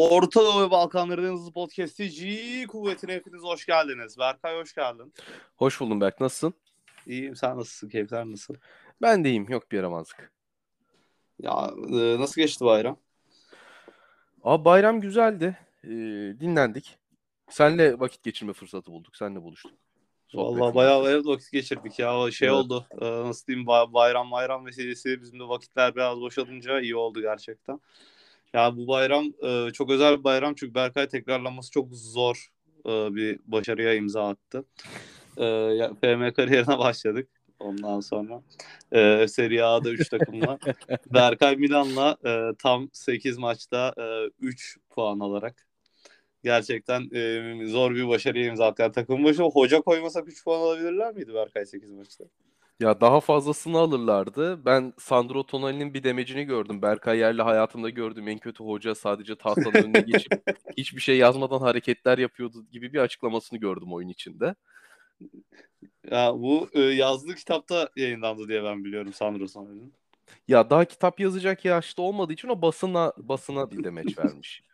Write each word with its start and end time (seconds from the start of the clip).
Orta 0.00 0.40
Doğu 0.40 0.62
ve 0.66 0.70
Balkanların 0.70 1.32
hızlı 1.32 1.52
podcast'i 1.52 2.08
G 2.10 2.66
kuvvetine 2.66 3.12
hepiniz 3.14 3.42
hoş 3.42 3.66
geldiniz. 3.66 4.18
Berkay 4.18 4.60
hoş 4.60 4.74
geldin. 4.74 5.14
Hoş 5.56 5.80
buldum 5.80 6.00
Berk. 6.00 6.20
Nasılsın? 6.20 6.54
İyiyim 7.06 7.36
sen 7.36 7.56
nasılsın? 7.56 7.88
Keyifler 7.88 8.24
nasıl? 8.26 8.54
Ben 9.02 9.24
de 9.24 9.28
iyiyim. 9.28 9.46
Yok 9.48 9.72
bir 9.72 9.76
yaramazlık. 9.76 10.32
Ya 11.42 11.70
e, 11.92 12.20
nasıl 12.20 12.40
geçti 12.40 12.64
bayram? 12.64 12.96
Abi 14.44 14.64
bayram 14.64 15.00
güzeldi. 15.00 15.58
Ee, 15.84 15.88
dinlendik. 16.40 16.98
Senle 17.50 18.00
vakit 18.00 18.22
geçirme 18.22 18.52
fırsatı 18.52 18.92
bulduk. 18.92 19.16
Senle 19.16 19.42
buluştuk. 19.42 19.72
Sohbet 20.28 20.60
Vallahi 20.60 20.74
bayağı 20.74 21.02
bayağı 21.02 21.24
vakit 21.24 21.52
geçirdik 21.52 21.98
ya. 21.98 22.30
Şey 22.30 22.48
Evet. 22.48 22.56
oldu. 22.58 22.86
e, 23.00 23.06
nasıl 23.06 23.46
diyeyim 23.46 23.66
bay- 23.66 23.92
bayram 23.92 24.30
bayram 24.30 24.66
vesilesi 24.66 25.20
bizim 25.22 25.40
de 25.40 25.48
vakitler 25.48 25.94
biraz 25.94 26.20
boşalınca 26.20 26.80
iyi 26.80 26.96
oldu 26.96 27.20
gerçekten. 27.20 27.80
Ya 28.54 28.76
bu 28.76 28.88
bayram 28.88 29.24
e, 29.42 29.70
çok 29.72 29.90
özel 29.90 30.18
bir 30.18 30.24
bayram 30.24 30.54
çünkü 30.54 30.74
Berkay 30.74 31.08
tekrarlaması 31.08 31.70
çok 31.70 31.88
zor 31.92 32.48
e, 32.86 33.14
bir 33.14 33.38
başarıya 33.46 33.94
imza 33.94 34.28
attı. 34.28 34.64
E, 35.36 35.44
FM 36.00 36.32
kariyerine 36.32 36.78
başladık. 36.78 37.28
Ondan 37.58 38.00
sonra 38.00 38.42
e, 38.92 39.28
Serie 39.28 39.62
A'da 39.62 39.90
3 39.90 40.08
takımla. 40.08 40.58
Berkay 41.14 41.56
Milan'la 41.56 42.16
e, 42.26 42.54
tam 42.58 42.88
8 42.92 43.38
maçta 43.38 43.94
e, 43.98 44.30
3 44.40 44.78
puan 44.90 45.20
alarak 45.20 45.66
gerçekten 46.44 47.10
e, 47.14 47.66
zor 47.66 47.94
bir 47.94 48.08
başarıya 48.08 48.46
imza 48.46 48.66
attı. 48.66 48.82
Yani 48.82 48.92
takım 48.92 49.24
başı 49.24 49.42
hoca 49.42 49.80
koymasak 49.80 50.28
3 50.28 50.44
puan 50.44 50.60
alabilirler 50.60 51.14
miydi 51.14 51.34
Berkay 51.34 51.66
8 51.66 51.90
maçta? 51.90 52.24
Ya 52.80 53.00
daha 53.00 53.20
fazlasını 53.20 53.78
alırlardı. 53.78 54.64
Ben 54.64 54.92
Sandro 54.98 55.42
Tonali'nin 55.42 55.94
bir 55.94 56.04
demecini 56.04 56.44
gördüm. 56.44 56.82
Berkay 56.82 57.18
Yerli 57.18 57.42
hayatımda 57.42 57.90
gördüğüm 57.90 58.28
en 58.28 58.38
kötü 58.38 58.64
hoca 58.64 58.94
sadece 58.94 59.36
tahtanın 59.36 59.74
önüne 59.74 60.00
geçip 60.00 60.32
hiçbir 60.76 61.00
şey 61.00 61.18
yazmadan 61.18 61.60
hareketler 61.60 62.18
yapıyordu 62.18 62.66
gibi 62.72 62.92
bir 62.92 62.98
açıklamasını 62.98 63.58
gördüm 63.58 63.92
oyun 63.92 64.08
içinde. 64.08 64.54
Ya 66.10 66.32
bu 66.34 66.68
e, 66.72 66.80
yazdığı 66.80 67.34
kitapta 67.34 67.88
yayınlandı 67.96 68.48
diye 68.48 68.64
ben 68.64 68.84
biliyorum 68.84 69.12
Sandro 69.12 69.46
Tonali'nin. 69.46 69.92
Ya 70.48 70.70
daha 70.70 70.84
kitap 70.84 71.20
yazacak 71.20 71.64
yaşta 71.64 72.02
olmadığı 72.02 72.32
için 72.32 72.48
o 72.48 72.62
basına 72.62 73.12
basına 73.16 73.70
bir 73.70 73.84
demeç 73.84 74.18
vermiş. 74.18 74.62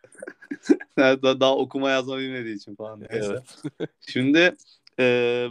Daha, 0.97 1.39
daha 1.39 1.57
okuma 1.57 1.89
yazma 1.89 2.17
bilmediği 2.17 2.55
için 2.55 2.75
falan. 2.75 3.01
Evet. 3.09 3.63
Şimdi 4.07 4.55
e, 4.99 5.49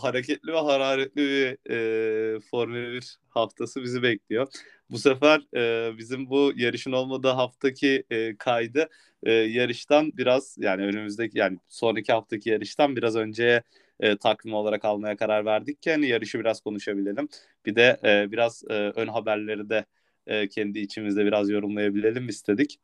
hareketli 0.00 0.52
ve 0.52 0.58
hararetli 0.58 1.16
bir 1.16 1.70
e, 1.70 2.40
Formula 2.40 2.92
1 2.92 3.18
haftası 3.28 3.82
bizi 3.82 4.02
bekliyor. 4.02 4.48
Bu 4.90 4.98
sefer 4.98 5.42
e, 5.56 5.98
bizim 5.98 6.30
bu 6.30 6.52
yarışın 6.56 6.92
olmadığı 6.92 7.28
haftaki 7.28 8.04
e, 8.10 8.36
kaydı 8.36 8.88
e, 9.22 9.32
yarıştan 9.32 10.12
biraz 10.16 10.56
yani 10.58 10.82
önümüzdeki 10.82 11.38
yani 11.38 11.58
sonraki 11.68 12.12
haftaki 12.12 12.50
yarıştan 12.50 12.96
biraz 12.96 13.16
önceye 13.16 13.62
e, 14.00 14.16
takvim 14.16 14.54
olarak 14.54 14.84
almaya 14.84 15.16
karar 15.16 15.44
verdik 15.44 15.82
ki 15.82 15.90
hani 15.90 16.06
yarışı 16.06 16.40
biraz 16.40 16.60
konuşabilelim. 16.60 17.28
Bir 17.66 17.76
de 17.76 18.00
e, 18.04 18.32
biraz 18.32 18.64
e, 18.70 18.74
ön 18.74 19.08
haberleri 19.08 19.70
de 19.70 19.84
e, 20.26 20.48
kendi 20.48 20.78
içimizde 20.78 21.24
biraz 21.26 21.50
yorumlayabilelim 21.50 22.28
istedik. 22.28 22.80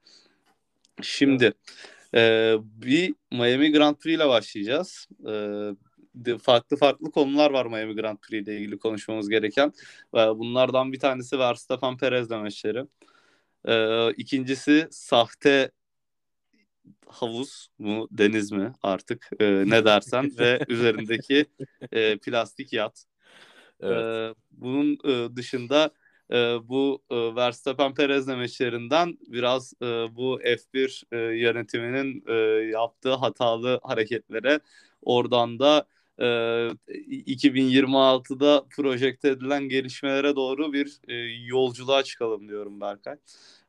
Şimdi 1.03 1.53
e, 2.15 2.55
bir 2.63 3.15
Miami 3.33 3.73
Grand 3.73 3.97
Prix 3.97 4.17
ile 4.17 4.29
başlayacağız. 4.29 5.09
E, 5.27 5.33
de- 6.15 6.39
farklı 6.39 6.77
farklı 6.77 7.11
konular 7.11 7.51
var 7.51 7.67
Miami 7.67 7.95
Grand 7.95 8.19
Prix 8.19 8.43
ile 8.43 8.57
ilgili 8.57 8.79
konuşmamız 8.79 9.29
gereken. 9.29 9.73
Bunlardan 10.13 10.93
bir 10.93 10.99
tanesi 10.99 11.39
Verstappen 11.39 11.97
Perez 11.97 12.31
demeçleri. 12.31 12.85
E, 13.69 14.11
ikincisi 14.13 14.89
sahte 14.91 15.71
havuz 17.07 17.69
mu 17.79 18.09
deniz 18.11 18.53
mi 18.53 18.73
artık 18.83 19.31
e, 19.41 19.65
ne 19.67 19.85
dersen 19.85 20.33
ve 20.39 20.65
üzerindeki 20.69 21.47
e, 21.93 22.19
plastik 22.19 22.73
yat. 22.73 23.05
Evet. 23.83 24.05
Ee, 24.05 24.35
bunun 24.51 24.99
e, 25.05 25.37
dışında 25.37 25.91
e, 26.33 26.69
bu 26.69 27.03
e, 27.11 27.35
Verstappen 27.37 27.95
Perez 27.95 28.29
demeçlerinden 28.29 29.19
biraz 29.27 29.73
e, 29.83 29.87
bu 29.87 30.41
F1 30.45 31.05
e, 31.13 31.17
yönetiminin 31.19 32.25
e, 32.29 32.33
yaptığı 32.71 33.15
hatalı 33.15 33.81
hareketlere 33.83 34.61
oradan 35.03 35.59
da 35.59 35.87
e, 36.19 36.27
2026'da 37.27 38.65
projekte 38.77 39.29
edilen 39.29 39.69
gelişmelere 39.69 40.37
doğru 40.37 40.73
bir 40.73 41.01
e, 41.09 41.15
yolculuğa 41.47 42.03
çıkalım 42.03 42.49
diyorum 42.49 42.81
Berkay. 42.81 43.17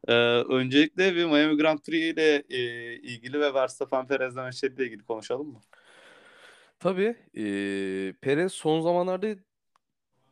E, 0.07 0.13
öncelikle 0.49 1.15
bir 1.15 1.25
Miami 1.25 1.57
Grand 1.57 1.79
Prix 1.79 2.13
ile 2.13 2.43
e, 2.49 2.59
ilgili 2.95 3.39
ve 3.39 3.53
Verstappen 3.53 4.07
Perez 4.07 4.35
demeçleriyle 4.35 4.85
ilgili 4.85 5.03
konuşalım 5.03 5.47
mı? 5.47 5.59
Tabii 6.79 7.15
eee 7.33 8.13
Perez 8.21 8.53
son 8.53 8.81
zamanlarda 8.81 9.27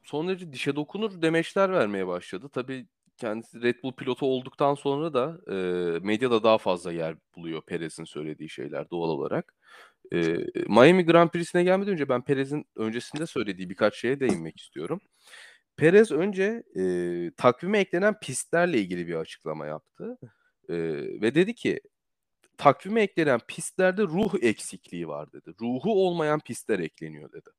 son 0.10 0.28
derece 0.28 0.54
dişe 0.54 0.76
dokunur 0.76 1.22
demeçler 1.22 1.72
vermeye 1.74 2.08
başladı. 2.08 2.50
Tabii 2.54 2.88
kendisi 3.18 3.62
Red 3.62 3.76
Bull 3.84 3.94
pilotu 3.96 4.26
olduktan 4.26 4.76
sonra 4.76 5.14
da 5.14 5.40
eee, 5.50 6.00
medyada 6.04 6.44
daha 6.44 6.58
fazla 6.58 6.92
yer 6.94 7.16
buluyor 7.36 7.62
Perez'in 7.68 8.04
söylediği 8.06 8.50
şeyler 8.50 8.90
doğal 8.92 9.10
olarak. 9.10 9.56
Eee, 10.12 10.48
Miami 10.68 11.06
Grand 11.06 11.30
Prix'sine 11.30 11.64
gelmeden 11.64 11.94
önce 11.94 12.10
ben 12.10 12.22
Perez'in 12.24 12.66
öncesinde 12.76 13.28
söylediği 13.28 13.70
birkaç 13.70 13.96
şeye 13.98 14.20
değinmek 14.20 14.60
istiyorum. 14.60 15.02
Perez 15.78 16.12
önce 16.12 16.64
eee, 16.76 17.32
takvime 17.38 17.80
eklenen 17.80 18.20
pistlerle 18.20 18.80
ilgili 18.82 19.08
bir 19.08 19.16
açıklama 19.16 19.66
yaptı. 19.66 20.18
Eee, 20.70 21.22
ve 21.22 21.36
dedi 21.36 21.56
ki 21.56 21.82
takvime 22.58 23.02
eklenen 23.02 23.40
pistlerde 23.50 24.04
ruh 24.04 24.36
eksikliği 24.44 25.08
var 25.08 25.34
dedi. 25.34 25.52
Ruhu 25.62 26.08
olmayan 26.08 26.40
pistler 26.40 26.80
ekleniyor 26.80 27.32
dedi. 27.34 27.50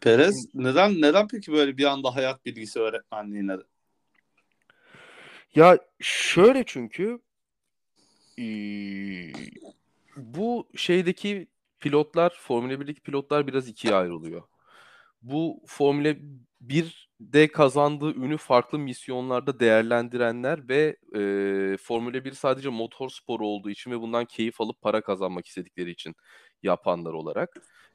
Perez 0.00 0.48
neden 0.54 1.00
neden 1.00 1.28
peki 1.28 1.52
böyle 1.52 1.76
bir 1.76 1.84
anda 1.84 2.14
hayat 2.16 2.44
bilgisi 2.46 2.80
öğretmenliğine 2.80 3.56
Ya 5.54 5.78
şöyle 6.00 6.64
çünkü 6.66 7.18
bu 10.16 10.68
şeydeki 10.76 11.46
pilotlar, 11.80 12.36
Formula 12.40 12.80
1'deki 12.80 13.00
pilotlar 13.00 13.46
biraz 13.46 13.68
ikiye 13.68 13.94
ayrılıyor. 13.94 14.42
Bu 15.22 15.62
Formula 15.66 16.14
1'de 16.60 17.48
kazandığı 17.48 18.14
ünü 18.14 18.36
farklı 18.36 18.78
misyonlarda 18.78 19.60
değerlendirenler 19.60 20.68
ve 20.68 20.96
eee 21.14 21.76
Formula 21.76 22.24
1 22.24 22.32
sadece 22.32 22.68
motor 22.68 23.08
sporu 23.08 23.46
olduğu 23.46 23.70
için 23.70 23.90
ve 23.90 24.00
bundan 24.00 24.24
keyif 24.24 24.60
alıp 24.60 24.80
para 24.80 25.00
kazanmak 25.00 25.46
istedikleri 25.46 25.90
için 25.90 26.14
yapanlar 26.62 27.12
olarak. 27.12 27.50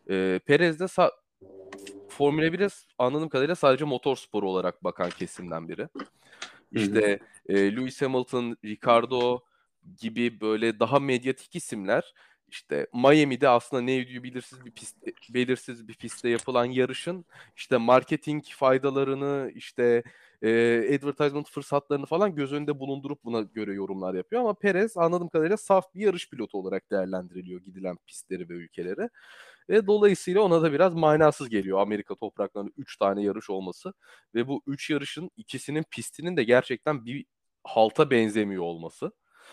Eee 0.10 0.40
Perez 0.46 0.80
de 0.80 0.84
sa- 0.84 1.12
Formula 2.18 2.46
1'e 2.46 2.68
anladığım 2.98 3.30
kadarıyla 3.30 3.56
sadece 3.56 3.86
motor 3.86 4.16
sporu 4.16 4.50
olarak 4.50 4.84
bakan 4.84 5.10
kesimden 5.10 5.70
biri. 5.70 5.88
İşte 6.72 7.20
e, 7.50 7.76
Lewis 7.76 8.02
Hamilton, 8.02 8.58
Ricardo 8.66 9.40
gibi 9.98 10.42
böyle 10.42 10.80
daha 10.80 11.00
medyatik 11.00 11.56
isimler 11.56 12.14
işte 12.48 12.88
Miami'de 12.94 13.50
aslında 13.50 13.82
ne 13.82 14.02
ödüğü 14.02 14.24
belirsiz 14.24 14.66
bir 14.66 14.72
pist, 14.72 14.98
belirsiz 15.30 15.88
bir 15.88 15.94
pistte 15.94 16.30
yapılan 16.30 16.66
yarışın 16.66 17.26
işte 17.56 17.78
marketing 17.78 18.44
faydalarını 18.46 19.52
işte 19.56 20.04
e, 20.42 20.50
advertisement 20.96 21.50
fırsatlarını 21.50 22.06
falan 22.06 22.36
göz 22.36 22.54
önünde 22.54 22.80
bulundurup 22.80 23.24
buna 23.26 23.42
göre 23.42 23.74
yorumlar 23.74 24.14
yapıyor 24.14 24.42
ama 24.42 24.54
Perez 24.54 24.98
anladığım 24.98 25.30
kadarıyla 25.30 25.58
saf 25.58 25.96
bir 25.96 26.02
yarış 26.02 26.30
pilotu 26.30 26.58
olarak 26.58 26.92
değerlendiriliyor 26.92 27.62
gidilen 27.62 27.98
pistleri 28.08 28.50
ve 28.50 28.54
ülkeleri. 28.54 29.10
Ve 29.70 29.88
dolayısıyla 29.88 30.42
ona 30.42 30.62
da 30.62 30.74
biraz 30.74 30.94
manasız 30.94 31.50
geliyor 31.50 31.80
Amerika 31.80 32.16
topraklarında 32.16 32.72
3 32.78 32.98
tane 32.98 33.24
yarış 33.24 33.50
olması 33.50 33.94
ve 34.36 34.48
bu 34.48 34.62
3 34.68 34.90
yarışın 34.90 35.32
ikisinin 35.38 35.84
pistinin 35.92 36.38
de 36.38 36.44
gerçekten 36.44 37.06
bir 37.06 37.26
halta 37.64 38.12
benzemiyor 38.12 38.64
olması. 38.64 39.12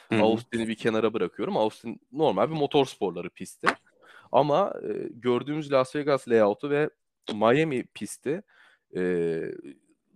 Hı 0.08 0.16
hı. 0.16 0.22
Austin'i 0.22 0.68
bir 0.68 0.74
kenara 0.74 1.14
bırakıyorum. 1.14 1.56
Austin 1.56 2.00
normal 2.12 2.50
bir 2.50 2.54
motor 2.54 2.86
sporları 2.86 3.30
pisti. 3.30 3.68
Ama 4.32 4.74
e, 4.82 5.08
gördüğümüz 5.10 5.72
Las 5.72 5.96
Vegas 5.96 6.28
layout'u 6.28 6.70
ve 6.70 6.90
Miami 7.32 7.86
pisti 7.86 8.42
e, 8.96 9.40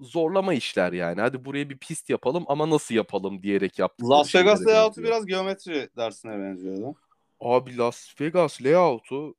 zorlama 0.00 0.55
işler 0.55 0.93
yani. 0.93 1.21
Hadi 1.21 1.44
buraya 1.44 1.71
bir 1.71 1.79
pist 1.79 2.11
yapalım 2.11 2.44
ama 2.47 2.71
nasıl 2.71 2.94
yapalım 2.94 3.43
diyerek 3.43 3.79
yaptıkları 3.79 4.19
Las 4.19 4.35
Vegas 4.35 4.67
layout'u 4.67 4.88
benziyor. 4.88 5.09
biraz 5.09 5.26
geometri 5.26 5.88
dersine 5.97 6.38
benziyordu. 6.38 6.94
Abi 7.41 7.76
Las 7.76 8.21
Vegas 8.21 8.62
layout'u 8.62 9.35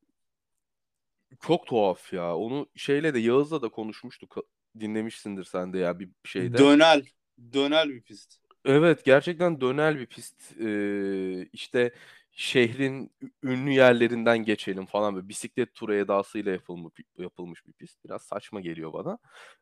çok 1.41 1.67
tuhaf 1.67 2.13
ya. 2.13 2.35
Onu 2.35 2.67
şeyle 2.75 3.13
de 3.13 3.19
Yağız'la 3.19 3.61
da 3.61 3.69
konuşmuştuk. 3.69 4.37
Dinlemişsindir 4.79 5.43
sen 5.43 5.73
de 5.73 5.77
ya 5.77 5.99
bir 5.99 6.09
şeyde. 6.23 6.57
Dönel. 6.57 7.05
Dönel 7.53 7.89
bir 7.89 8.01
pist. 8.01 8.37
Evet 8.65 9.05
gerçekten 9.05 9.61
dönel 9.61 9.99
bir 9.99 10.05
pist. 10.05 10.61
Ee, 10.61 11.45
işte 11.53 11.93
şehrin 12.31 13.11
ünlü 13.43 13.71
yerlerinden 13.71 14.37
geçelim 14.37 14.85
falan 14.85 15.15
böyle 15.15 15.29
bisiklet 15.29 15.73
turu 15.73 15.95
edasıyla 15.95 16.51
yapılmış, 16.51 16.93
yapılmış 17.17 17.67
bir 17.67 17.73
pist. 17.73 18.05
Biraz 18.05 18.21
saçma 18.21 18.61
geliyor 18.61 18.93
bana. 18.93 19.17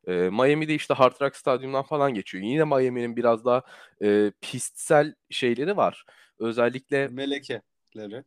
E, 0.08 0.14
Miami'de 0.14 0.76
işte 0.76 0.94
Hard 0.94 1.22
Rock 1.22 1.36
Stadyum'dan 1.36 1.84
falan 1.84 2.14
geçiyor. 2.14 2.44
Yine 2.44 2.64
Miami'nin 2.64 3.16
biraz 3.16 3.46
daha 3.46 3.62
e, 4.04 4.32
pistsel 4.42 5.16
şeyleri 5.30 5.78
var. 5.78 6.06
Özellikle 6.40 7.08
melekeleri. 7.08 8.24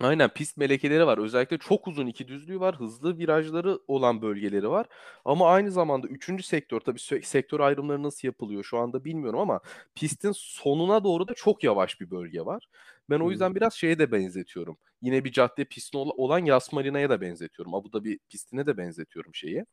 Aynen 0.00 0.28
pist 0.28 0.56
melekeleri 0.56 1.06
var. 1.06 1.18
Özellikle 1.18 1.58
çok 1.58 1.88
uzun 1.88 2.06
iki 2.06 2.28
düzlüğü 2.28 2.60
var. 2.60 2.76
Hızlı 2.76 3.18
virajları 3.18 3.78
olan 3.88 4.22
bölgeleri 4.22 4.70
var. 4.70 4.86
Ama 5.24 5.50
aynı 5.50 5.70
zamanda 5.72 6.06
üçüncü 6.08 6.42
sektör 6.42 6.80
tabii 6.80 6.98
sektör 7.22 7.60
ayrımları 7.60 8.02
nasıl 8.02 8.28
yapılıyor 8.28 8.64
şu 8.64 8.78
anda 8.78 9.04
bilmiyorum 9.04 9.40
ama 9.40 9.60
pistin 9.94 10.32
sonuna 10.36 11.04
doğru 11.04 11.28
da 11.28 11.34
çok 11.34 11.64
yavaş 11.64 12.00
bir 12.00 12.10
bölge 12.10 12.40
var. 12.40 12.68
Ben 13.10 13.20
o 13.20 13.30
yüzden 13.30 13.54
biraz 13.54 13.74
şeye 13.74 13.98
de 13.98 14.12
benzetiyorum. 14.12 14.76
Yine 15.02 15.24
bir 15.24 15.32
cadde 15.32 15.64
pisti 15.64 15.98
olan 15.98 16.38
Yas 16.38 16.72
Marina'ya 16.72 17.10
da 17.10 17.20
benzetiyorum. 17.20 17.74
Abu 17.74 17.92
Dhabi 17.92 18.18
pistine 18.28 18.66
de 18.66 18.76
benzetiyorum 18.76 19.34
şeyi. 19.34 19.64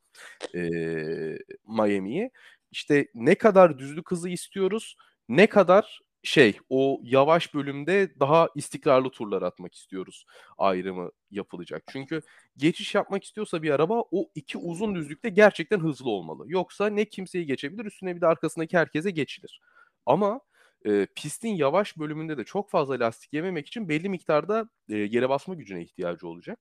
Ee, 0.55 1.37
Miami'yi. 1.67 2.31
İşte 2.71 3.07
ne 3.13 3.35
kadar 3.35 3.79
düzlük 3.79 4.11
hızı 4.11 4.29
istiyoruz, 4.29 4.97
ne 5.29 5.47
kadar 5.47 6.01
şey 6.25 6.57
o 6.69 6.99
yavaş 7.03 7.53
bölümde 7.53 8.19
daha 8.19 8.49
istikrarlı 8.55 9.09
turlar 9.09 9.41
atmak 9.41 9.73
istiyoruz 9.73 10.25
ayrımı 10.57 11.11
yapılacak. 11.31 11.83
Çünkü 11.87 12.21
geçiş 12.57 12.95
yapmak 12.95 13.23
istiyorsa 13.23 13.63
bir 13.63 13.71
araba 13.71 14.03
o 14.11 14.29
iki 14.35 14.57
uzun 14.57 14.95
düzlükte 14.95 15.29
gerçekten 15.29 15.79
hızlı 15.79 16.09
olmalı. 16.09 16.43
Yoksa 16.47 16.87
ne 16.87 17.05
kimseyi 17.05 17.45
geçebilir 17.45 17.85
üstüne 17.85 18.15
bir 18.15 18.21
de 18.21 18.27
arkasındaki 18.27 18.77
herkese 18.77 19.11
geçilir. 19.11 19.61
Ama 20.05 20.41
e, 20.85 21.07
pistin 21.15 21.55
yavaş 21.55 21.97
bölümünde 21.97 22.37
de 22.37 22.43
çok 22.43 22.69
fazla 22.69 22.99
lastik 22.99 23.33
yememek 23.33 23.67
için 23.67 23.89
belli 23.89 24.09
miktarda 24.09 24.69
e, 24.89 24.97
yere 24.97 25.29
basma 25.29 25.53
gücüne 25.53 25.81
ihtiyacı 25.81 26.27
olacak. 26.27 26.59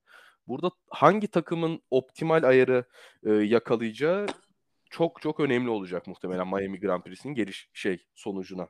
Burada 0.48 0.70
hangi 0.90 1.28
takımın 1.28 1.82
optimal 1.90 2.42
ayarı 2.42 2.84
e, 3.26 3.32
yakalayacağı 3.32 4.26
çok 4.90 5.22
çok 5.22 5.40
önemli 5.40 5.70
olacak 5.70 6.06
muhtemelen 6.06 6.46
Miami 6.46 6.80
Grand 6.80 7.02
Prix'sinin 7.02 7.34
geliş 7.34 7.70
şey 7.72 8.06
sonucuna 8.14 8.68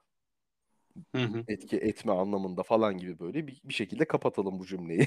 hı 1.15 1.23
hı. 1.23 1.45
etki 1.49 1.77
etme 1.77 2.13
anlamında 2.13 2.63
falan 2.63 2.99
gibi 2.99 3.19
böyle 3.19 3.47
bir, 3.47 3.61
bir 3.65 3.75
şekilde 3.75 4.05
kapatalım 4.05 4.59
bu 4.59 4.67
cümleyi. 4.67 5.07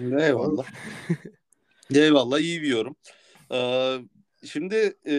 Eyvallah. 0.00 0.66
Eyvallah 1.94 2.38
iyi 2.38 2.62
bir 2.62 2.68
yorum. 2.68 2.96
Ee, 3.52 3.98
şimdi 4.44 4.96
e, 5.06 5.14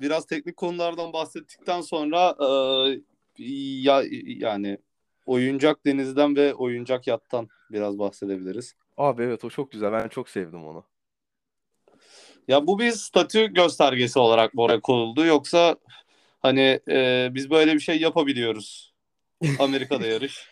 biraz 0.00 0.26
teknik 0.26 0.56
konulardan 0.56 1.12
bahsettikten 1.12 1.80
sonra 1.80 2.36
e, 2.40 2.46
ya 3.82 4.02
yani 4.26 4.78
oyuncak 5.26 5.86
denizden 5.86 6.36
ve 6.36 6.54
oyuncak 6.54 7.06
yattan 7.06 7.48
biraz 7.70 7.98
bahsedebiliriz. 7.98 8.74
Abi 8.96 9.22
evet 9.22 9.44
o 9.44 9.50
çok 9.50 9.72
güzel. 9.72 9.92
Ben 9.92 10.08
çok 10.08 10.28
sevdim 10.28 10.66
onu. 10.66 10.84
Ya 12.48 12.66
bu 12.66 12.78
bir 12.78 12.90
statü 12.90 13.46
göstergesi 13.46 14.18
olarak 14.18 14.54
mı 14.54 14.62
oraya 14.62 14.80
konuldu 14.80 15.26
yoksa 15.26 15.76
hani 16.40 16.80
e, 16.88 17.28
biz 17.34 17.50
böyle 17.50 17.74
bir 17.74 17.80
şey 17.80 18.00
yapabiliyoruz 18.00 18.95
Amerika'da 19.58 20.06
yarış. 20.06 20.48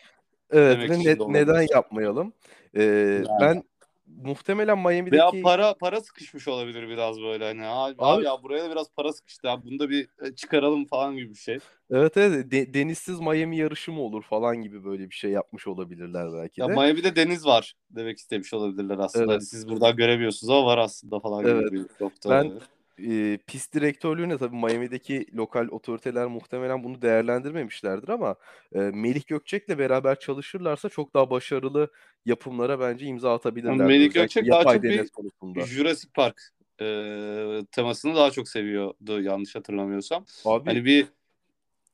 evet 0.51 0.89
ve 0.89 0.99
ne, 0.99 1.33
neden 1.33 1.67
yapmayalım? 1.73 2.33
Ee, 2.73 2.83
yani. 2.83 3.27
Ben 3.41 3.63
muhtemelen 4.07 4.77
Miami'deki... 4.77 5.11
Veya 5.11 5.43
para 5.43 5.73
para 5.73 6.01
sıkışmış 6.01 6.47
olabilir 6.47 6.89
biraz 6.89 7.21
böyle 7.21 7.45
hani 7.45 7.65
abi, 7.65 7.95
abi 7.97 8.25
ya 8.25 8.43
buraya 8.43 8.63
da 8.63 8.71
biraz 8.71 8.87
para 8.95 9.13
sıkıştı 9.13 9.49
abi 9.49 9.65
bunu 9.65 9.79
da 9.79 9.89
bir 9.89 10.07
e, 10.21 10.35
çıkaralım 10.35 10.85
falan 10.85 11.15
gibi 11.15 11.29
bir 11.29 11.39
şey. 11.39 11.59
Evet 11.91 12.17
evet 12.17 12.51
de, 12.51 12.73
denizsiz 12.73 13.19
Miami 13.19 13.57
yarışı 13.57 13.91
mı 13.91 14.01
olur 14.01 14.23
falan 14.23 14.61
gibi 14.61 14.85
böyle 14.85 15.09
bir 15.09 15.15
şey 15.15 15.31
yapmış 15.31 15.67
olabilirler 15.67 16.33
belki 16.33 16.61
de. 16.61 16.65
Ya 16.65 16.67
Miami'de 16.67 17.15
deniz 17.15 17.45
var 17.45 17.73
demek 17.89 18.17
istemiş 18.17 18.53
olabilirler 18.53 18.97
aslında. 18.97 19.25
Evet. 19.25 19.33
Hani 19.33 19.45
siz 19.45 19.69
buradan 19.69 19.95
göremiyorsunuz 19.95 20.51
ama 20.51 20.65
var 20.65 20.77
aslında 20.77 21.19
falan 21.19 21.45
evet. 21.45 21.71
gibi 21.71 21.79
bir 21.79 22.05
nokta. 22.05 22.29
Ben 22.29 22.51
e, 22.99 23.37
pist 23.47 23.73
direktörlüğüne 23.73 24.37
tabii 24.37 24.55
Miami'deki 24.55 25.25
lokal 25.35 25.67
otoriteler 25.67 26.27
muhtemelen 26.27 26.83
bunu 26.83 27.01
değerlendirmemişlerdir 27.01 28.09
ama 28.09 28.35
e, 28.75 28.79
Melih 28.79 29.27
Gökçek'le 29.27 29.69
beraber 29.69 30.19
çalışırlarsa 30.19 30.89
çok 30.89 31.13
daha 31.13 31.29
başarılı 31.29 31.91
yapımlara 32.25 32.79
bence 32.79 33.05
imza 33.05 33.33
atabilirler. 33.33 33.87
Melih 33.87 34.13
Gökçek 34.13 34.51
daha 34.51 34.63
çok 34.63 34.83
bir 34.83 35.09
konusunda. 35.09 35.61
Jurassic 35.61 36.11
Park 36.13 36.41
e, 36.81 36.85
temasını 37.71 38.15
daha 38.15 38.31
çok 38.31 38.49
seviyordu 38.49 39.21
yanlış 39.21 39.55
hatırlamıyorsam. 39.55 40.25
Abi, 40.45 40.65
hani 40.65 40.85
bir 40.85 41.07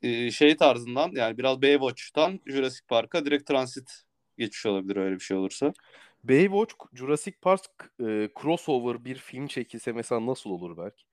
e, 0.01 0.31
şey 0.31 0.57
tarzından 0.57 1.11
yani 1.15 1.37
biraz 1.37 1.61
Baywatch'tan 1.61 2.39
Jurassic 2.45 2.85
Park'a 2.87 3.25
direkt 3.25 3.47
transit 3.47 3.91
geçiş 4.37 4.65
olabilir 4.65 4.95
öyle 4.95 5.15
bir 5.15 5.19
şey 5.19 5.37
olursa. 5.37 5.73
Baywatch, 6.23 6.75
Jurassic 6.93 7.37
Park 7.41 7.61
e, 7.99 8.29
crossover 8.41 9.05
bir 9.05 9.15
film 9.15 9.47
çekilse 9.47 9.91
mesela 9.91 10.25
nasıl 10.25 10.49
olur 10.49 10.77
belki? 10.77 11.03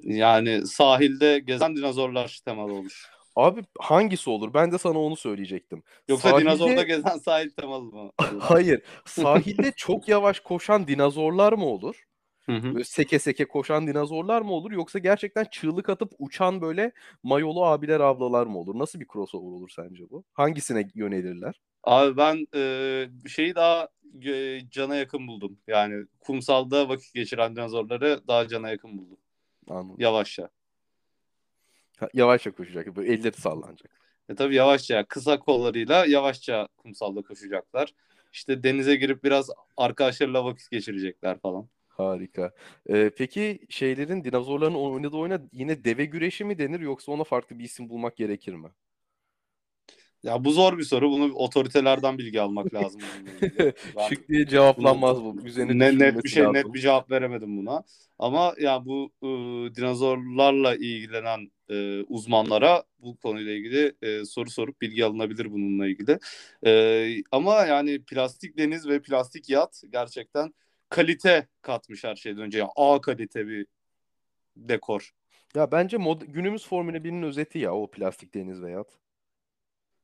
Yani 0.00 0.66
sahilde 0.66 1.38
gezen 1.38 1.76
dinozorlar 1.76 2.40
temalı 2.44 2.72
olur. 2.72 3.06
Abi 3.36 3.64
hangisi 3.78 4.30
olur? 4.30 4.54
Ben 4.54 4.72
de 4.72 4.78
sana 4.78 4.98
onu 4.98 5.16
söyleyecektim. 5.16 5.82
Yoksa 6.08 6.30
sahilde... 6.30 6.48
dinozorda 6.48 6.82
gezen 6.82 7.18
sahil 7.18 7.50
temalı 7.50 7.82
mı? 7.82 8.10
Hayır. 8.40 8.82
Sahilde 9.04 9.72
çok 9.76 10.08
yavaş 10.08 10.40
koşan 10.40 10.86
dinozorlar 10.88 11.52
mı 11.52 11.66
olur? 11.66 12.06
Böyle 12.48 12.84
seke 12.84 13.18
seke 13.18 13.44
koşan 13.44 13.86
dinozorlar 13.86 14.42
mı 14.42 14.52
olur 14.52 14.70
yoksa 14.72 14.98
gerçekten 14.98 15.44
çığlık 15.50 15.88
atıp 15.88 16.12
uçan 16.18 16.60
böyle 16.60 16.92
mayolu 17.22 17.64
abiler 17.64 18.00
ablalar 18.00 18.46
mı 18.46 18.58
olur? 18.58 18.78
Nasıl 18.78 19.00
bir 19.00 19.06
crossover 19.12 19.52
olur 19.52 19.68
sence 19.68 20.10
bu? 20.10 20.24
Hangisine 20.32 20.88
yönelirler? 20.94 21.60
Abi 21.86 22.16
ben 22.16 22.46
e, 22.54 23.08
şeyi 23.28 23.54
daha 23.54 23.88
e, 24.24 24.60
cana 24.70 24.96
yakın 24.96 25.28
buldum. 25.28 25.58
Yani 25.66 26.06
kumsalda 26.20 26.88
vakit 26.88 27.14
geçiren 27.14 27.56
dinozorları 27.56 28.20
daha 28.28 28.48
cana 28.48 28.70
yakın 28.70 28.98
buldum. 28.98 29.18
Anladım. 29.68 29.96
Yavaşça. 29.98 30.48
Ha, 31.96 32.08
yavaşça 32.14 32.50
koşacak. 32.50 32.96
Böyle 32.96 33.12
elleri 33.12 33.36
sallanacak. 33.36 33.90
E 34.28 34.34
tabii 34.34 34.54
yavaşça 34.54 35.04
kısa 35.04 35.38
kollarıyla 35.38 36.06
yavaşça 36.06 36.68
kumsalda 36.76 37.22
koşacaklar. 37.22 37.92
İşte 38.32 38.62
denize 38.62 38.96
girip 38.96 39.24
biraz 39.24 39.50
arkadaşlarıyla 39.76 40.44
vakit 40.44 40.70
geçirecekler 40.70 41.40
falan. 41.40 41.68
Harika. 41.88 42.54
Ee, 42.88 43.10
peki 43.18 43.66
şeylerin 43.68 44.24
dinozorların 44.24 44.74
oynadığı 44.74 45.16
oyuna 45.16 45.40
yine 45.52 45.84
deve 45.84 46.04
güreşi 46.04 46.44
mi 46.44 46.58
denir 46.58 46.80
yoksa 46.80 47.12
ona 47.12 47.24
farklı 47.24 47.58
bir 47.58 47.64
isim 47.64 47.88
bulmak 47.88 48.16
gerekir 48.16 48.54
mi? 48.54 48.68
Ya 50.26 50.44
bu 50.44 50.50
zor 50.50 50.78
bir 50.78 50.82
soru. 50.82 51.10
Bunu 51.10 51.34
otoritelerden 51.34 52.18
bilgi 52.18 52.40
almak 52.40 52.74
lazım. 52.74 53.00
Şık 54.08 54.28
diye 54.28 54.46
cevaplanmaz 54.46 55.24
bu. 55.24 55.36
Üzerine 55.44 55.78
ne, 55.78 55.98
net 55.98 56.24
bir 56.24 56.28
şey 56.28 56.42
lazım. 56.42 56.54
net 56.54 56.74
bir 56.74 56.80
cevap 56.80 57.10
veremedim 57.10 57.56
buna. 57.56 57.82
Ama 58.18 58.54
ya 58.60 58.84
bu 58.84 59.10
e, 59.22 59.26
dinozorlarla 59.74 60.74
ilgilenen 60.74 61.50
e, 61.70 62.02
uzmanlara 62.02 62.84
bu 62.98 63.16
konuyla 63.16 63.52
ilgili 63.52 63.92
e, 64.02 64.24
soru 64.24 64.50
sorup 64.50 64.80
bilgi 64.80 65.04
alınabilir 65.04 65.52
bununla 65.52 65.86
ilgili. 65.86 66.18
E, 66.66 67.22
ama 67.32 67.66
yani 67.66 68.02
plastik 68.02 68.58
deniz 68.58 68.88
ve 68.88 69.02
plastik 69.02 69.50
yat 69.50 69.82
gerçekten 69.90 70.54
kalite 70.88 71.48
katmış 71.62 72.04
her 72.04 72.16
şeyden 72.16 72.42
önce. 72.42 72.58
Yani 72.58 72.70
A 72.76 73.00
kalite 73.00 73.48
bir 73.48 73.66
dekor. 74.56 75.10
Ya 75.54 75.72
bence 75.72 75.96
mod 75.96 76.22
günümüz 76.22 76.66
Formula 76.66 76.96
1'in 76.96 77.22
özeti 77.22 77.58
ya 77.58 77.74
o 77.74 77.90
plastik 77.90 78.34
deniz 78.34 78.62
ve 78.62 78.70
yat. 78.70 79.05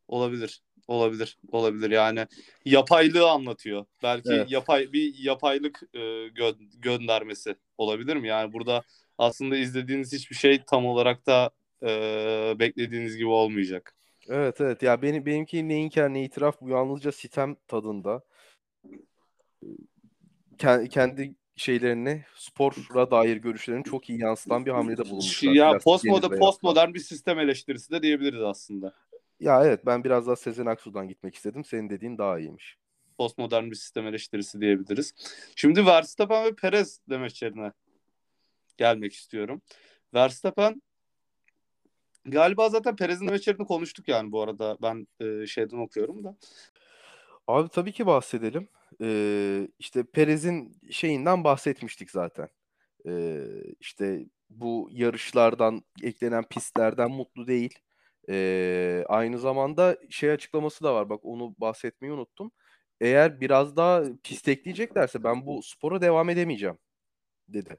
Olabilir. 0.08 0.62
Olabilir. 0.88 1.38
Olabilir. 1.52 1.90
Yani 1.90 2.26
yapaylığı 2.64 3.30
anlatıyor. 3.30 3.84
Belki 4.02 4.32
evet. 4.32 4.50
yapay 4.50 4.92
bir 4.92 5.14
yapaylık 5.18 5.82
e, 5.94 5.98
gö- 6.26 6.80
göndermesi 6.80 7.56
olabilir 7.78 8.16
mi? 8.16 8.28
Yani 8.28 8.52
burada 8.52 8.82
aslında 9.18 9.56
izlediğiniz 9.56 10.12
hiçbir 10.12 10.36
şey 10.36 10.62
tam 10.64 10.86
olarak 10.86 11.26
da 11.26 11.50
e, 11.82 11.88
beklediğiniz 12.58 13.16
gibi 13.16 13.28
olmayacak. 13.28 13.94
Evet 14.28 14.60
evet 14.60 14.82
ya 14.82 15.02
benim 15.02 15.26
benimki 15.26 15.68
ne 15.68 15.76
inkar 15.76 16.14
ne 16.14 16.24
itiraf 16.24 16.60
bu 16.60 16.68
yalnızca 16.68 17.12
sitem 17.12 17.56
tadında. 17.68 18.22
Kendi 20.90 21.34
şeylerini 21.56 22.24
spora 22.36 23.10
dair 23.10 23.36
görüşlerini 23.36 23.84
çok 23.84 24.10
iyi 24.10 24.20
yansıtan 24.20 24.66
bir 24.66 24.70
hamlede 24.70 25.04
bulunmuşlar. 25.04 25.52
Ya 25.52 25.78
postmodern 25.78 26.38
postmodern 26.38 26.94
bir 26.94 26.98
sistem 26.98 27.38
eleştirisi 27.38 27.90
de 27.90 28.02
diyebiliriz 28.02 28.42
aslında. 28.42 28.94
Ya 29.42 29.64
evet 29.64 29.86
ben 29.86 30.04
biraz 30.04 30.26
daha 30.26 30.36
Sezen 30.36 30.66
Aksu'dan 30.66 31.08
gitmek 31.08 31.34
istedim. 31.34 31.64
Senin 31.64 31.90
dediğin 31.90 32.18
daha 32.18 32.38
iyiymiş. 32.38 32.76
Postmodern 33.18 33.70
bir 33.70 33.74
sistem 33.74 34.06
eleştirisi 34.06 34.60
diyebiliriz. 34.60 35.14
Şimdi 35.56 35.86
Verstappen 35.86 36.44
ve 36.44 36.54
Perez 36.54 37.00
demeçlerine 37.10 37.72
gelmek 38.76 39.12
istiyorum. 39.12 39.62
Verstappen 40.14 40.82
galiba 42.24 42.68
zaten 42.68 42.96
Perez'in 42.96 43.28
demeçlerini 43.28 43.66
konuştuk 43.66 44.08
yani 44.08 44.32
bu 44.32 44.42
arada. 44.42 44.78
Ben 44.82 45.06
e, 45.20 45.46
şeyden 45.46 45.78
okuyorum 45.78 46.24
da. 46.24 46.36
Abi 47.46 47.68
tabii 47.68 47.92
ki 47.92 48.06
bahsedelim. 48.06 48.68
Ee, 49.00 49.68
işte 49.78 50.02
Perez'in 50.02 50.76
şeyinden 50.90 51.44
bahsetmiştik 51.44 52.10
zaten. 52.10 52.48
Ee, 53.06 53.44
işte 53.80 54.26
bu 54.50 54.88
yarışlardan 54.92 55.82
eklenen 56.02 56.44
pistlerden 56.44 57.10
mutlu 57.10 57.46
değil. 57.46 57.78
Ee, 58.28 59.04
aynı 59.08 59.38
zamanda 59.38 59.98
şey 60.10 60.30
açıklaması 60.30 60.84
da 60.84 60.94
var. 60.94 61.08
Bak 61.08 61.20
onu 61.24 61.54
bahsetmeyi 61.58 62.14
unuttum. 62.14 62.52
eğer 63.00 63.40
biraz 63.40 63.76
daha 63.76 64.02
pistekleyeceklerse 64.22 65.24
ben 65.24 65.46
bu 65.46 65.62
spora 65.62 66.00
devam 66.00 66.28
edemeyeceğim 66.30 66.78
dedi 67.48 67.78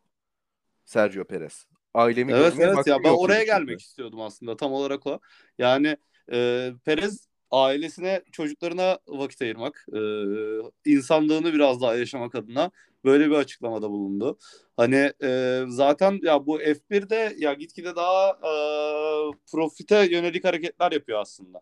Sergio 0.86 1.24
Perez. 1.24 1.66
Ailemi 1.94 2.32
Evet 2.32 2.54
evet 2.60 2.88
ya 2.88 3.04
ben 3.04 3.10
oraya 3.10 3.44
gelmek 3.44 3.80
istiyordum 3.80 4.22
aslında 4.22 4.58
tam 4.58 4.74
olarak 4.74 5.08
o. 5.08 5.20
Yani 5.58 5.98
e, 6.32 6.70
Perez 6.86 7.28
ailesine 7.54 8.22
çocuklarına 8.32 9.00
vakit 9.08 9.42
ayırmak, 9.42 9.86
e, 9.94 10.00
insanlığını 10.92 11.54
biraz 11.54 11.82
daha 11.82 11.96
yaşamak 11.96 12.36
adına 12.36 12.72
böyle 13.06 13.30
bir 13.30 13.36
açıklamada 13.36 13.90
bulundu. 13.90 14.38
Hani 14.78 15.14
e, 15.24 15.62
zaten 15.68 16.20
ya 16.24 16.46
bu 16.46 16.60
F1'de 16.60 17.36
ya 17.38 17.54
gitgide 17.54 17.96
daha 17.96 18.30
e, 18.30 18.54
profite 19.52 20.08
yönelik 20.12 20.44
hareketler 20.46 20.92
yapıyor 20.92 21.20
aslında. 21.20 21.62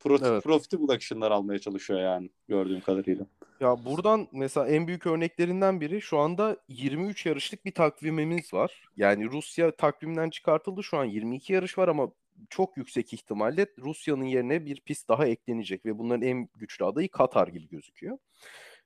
Pro, 0.00 0.18
Evet. 0.22 0.44
Profitable 0.44 0.94
action'lar 0.94 1.30
almaya 1.30 1.58
çalışıyor 1.58 2.00
yani 2.00 2.30
gördüğüm 2.48 2.80
kadarıyla. 2.80 3.26
Ya 3.60 3.84
buradan 3.84 4.28
mesela 4.32 4.68
en 4.68 4.86
büyük 4.86 5.06
örneklerinden 5.06 5.80
biri 5.80 6.00
şu 6.00 6.18
anda 6.18 6.56
23 6.68 7.26
yarışlık 7.26 7.64
bir 7.64 7.72
takvimimiz 7.72 8.54
var. 8.54 8.88
Yani 8.96 9.30
Rusya 9.30 9.76
takvimden 9.76 10.30
çıkartıldı 10.30 10.82
şu 10.82 10.98
an 10.98 11.04
22 11.04 11.52
yarış 11.52 11.78
var 11.78 11.88
ama 11.88 12.08
çok 12.50 12.76
yüksek 12.76 13.12
ihtimalle 13.12 13.66
Rusya'nın 13.78 14.24
yerine 14.24 14.66
bir 14.66 14.80
pist 14.80 15.08
daha 15.08 15.26
eklenecek 15.26 15.86
ve 15.86 15.98
bunların 15.98 16.22
en 16.22 16.48
güçlü 16.56 16.84
adayı 16.84 17.08
Katar 17.08 17.48
gibi 17.48 17.68
gözüküyor. 17.68 18.18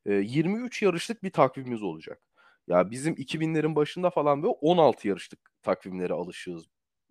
Ee, 0.07 0.13
23 0.13 0.83
yarışlık 0.83 1.23
bir 1.23 1.31
takvimimiz 1.31 1.83
olacak. 1.83 2.21
Ya 2.69 2.91
bizim 2.91 3.15
2000'lerin 3.15 3.75
başında 3.77 4.11
falan 4.11 4.43
böyle 4.43 4.53
16 4.61 5.09
yarışlık 5.09 5.41
takvimlere 5.63 6.13
alışığız. 6.13 6.67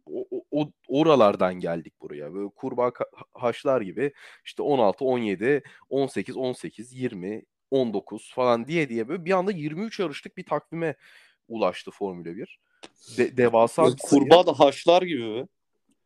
O, 0.05 0.25
o- 0.51 0.71
oralardan 0.88 1.53
geldik 1.53 1.93
buraya. 2.01 2.33
Böyle 2.33 2.50
kurbağa 2.50 2.91
haşlar 3.33 3.81
gibi 3.81 4.13
işte 4.45 4.63
16, 4.63 5.05
17, 5.05 5.63
18, 5.89 6.38
18, 6.38 6.93
20, 6.93 7.43
19 7.71 8.31
falan 8.33 8.67
diye 8.67 8.89
diye 8.89 9.07
böyle 9.07 9.25
bir 9.25 9.31
anda 9.31 9.51
23 9.51 10.00
yarışlık 10.00 10.38
bir 10.38 10.45
takvime 10.45 10.95
ulaştı 11.47 11.91
Formula 11.91 12.35
1. 12.35 12.59
De- 13.17 13.38
devasa 13.38 13.83
bir 13.85 13.97
sayı. 13.97 14.21
Kurbağa 14.21 14.47
da 14.47 14.59
haşlar 14.59 15.01
gibi? 15.01 15.47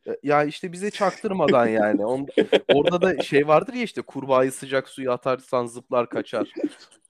E, 0.07 0.11
Ya 0.23 0.43
işte 0.43 0.71
bize 0.71 0.91
çaktırmadan 0.91 1.67
yani. 1.67 2.05
On- 2.05 2.27
orada 2.67 3.01
da 3.01 3.21
şey 3.21 3.47
vardır 3.47 3.73
ya 3.73 3.83
işte 3.83 4.01
kurbağayı 4.01 4.51
sıcak 4.51 4.89
suya 4.89 5.11
atarsan 5.13 5.65
zıplar 5.65 6.09
kaçar. 6.09 6.53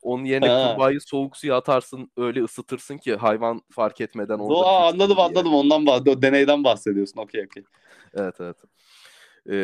Onun 0.01 0.25
yerine 0.25 0.47
Ha. 0.49 0.71
kurbağayı 0.73 1.01
soğuk 1.01 1.37
suya 1.37 1.55
atarsın 1.57 2.11
öyle 2.17 2.43
ısıtırsın 2.43 2.97
ki 2.97 3.15
hayvan 3.15 3.61
fark 3.71 4.01
etmeden 4.01 4.39
orada 4.39 4.65
Aa, 4.65 4.87
anladım 4.87 5.15
diye. 5.17 5.25
anladım 5.25 5.53
ondan 5.53 5.85
bah 5.85 6.21
deneyden 6.21 6.63
bahsediyorsun. 6.63 7.21
Okey 7.21 7.43
okey. 7.45 7.63
Evet 8.13 8.35
evet. 8.41 8.57
Ee, 9.49 9.55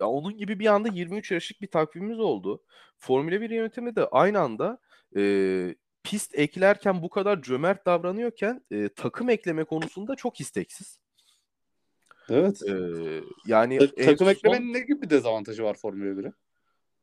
ya 0.00 0.06
onun 0.06 0.36
gibi 0.36 0.58
bir 0.58 0.66
anda 0.66 0.88
23 0.88 1.30
yarışlık 1.30 1.60
bir 1.62 1.66
takvimimiz 1.70 2.20
oldu. 2.20 2.62
Formula 2.98 3.40
1 3.40 3.50
yönetimi 3.50 3.96
de 3.96 4.06
aynı 4.06 4.40
anda 4.40 4.78
e, 5.16 5.74
pist 6.02 6.38
eklerken 6.38 7.02
bu 7.02 7.10
kadar 7.10 7.42
cömert 7.42 7.86
davranıyorken 7.86 8.64
e, 8.70 8.88
takım 8.88 9.30
ekleme 9.30 9.64
konusunda 9.64 10.14
çok 10.16 10.40
isteksiz. 10.40 10.98
Evet. 12.30 12.62
Ee, 12.68 12.74
yani 13.46 13.78
Ta- 13.78 13.94
takım 13.94 14.26
son- 14.26 14.32
eklemenin 14.32 14.72
ne 14.72 14.80
gibi 14.80 15.02
bir 15.02 15.10
dezavantajı 15.10 15.62
var 15.62 15.74
Formula 15.74 16.18
1'e? 16.18 16.32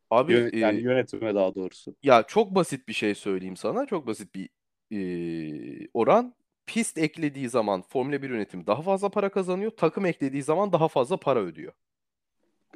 abi 0.09 0.33
Yön- 0.33 0.49
e, 0.53 0.59
yani 0.59 0.81
yönetime 0.81 1.35
daha 1.35 1.55
doğrusu. 1.55 1.95
Ya 2.03 2.23
çok 2.23 2.55
basit 2.55 2.87
bir 2.87 2.93
şey 2.93 3.15
söyleyeyim 3.15 3.57
sana. 3.57 3.85
Çok 3.85 4.07
basit 4.07 4.35
bir 4.35 4.49
eee, 4.89 5.87
oran. 5.93 6.35
Pist 6.65 6.97
eklediği 6.97 7.49
zaman 7.49 7.81
Formula 7.81 8.21
1 8.21 8.29
yönetimi 8.29 8.67
daha 8.67 8.81
fazla 8.81 9.09
para 9.09 9.29
kazanıyor. 9.29 9.71
Takım 9.71 10.05
eklediği 10.05 10.43
zaman 10.43 10.73
daha 10.73 10.87
fazla 10.87 11.17
para 11.17 11.39
ödüyor. 11.39 11.73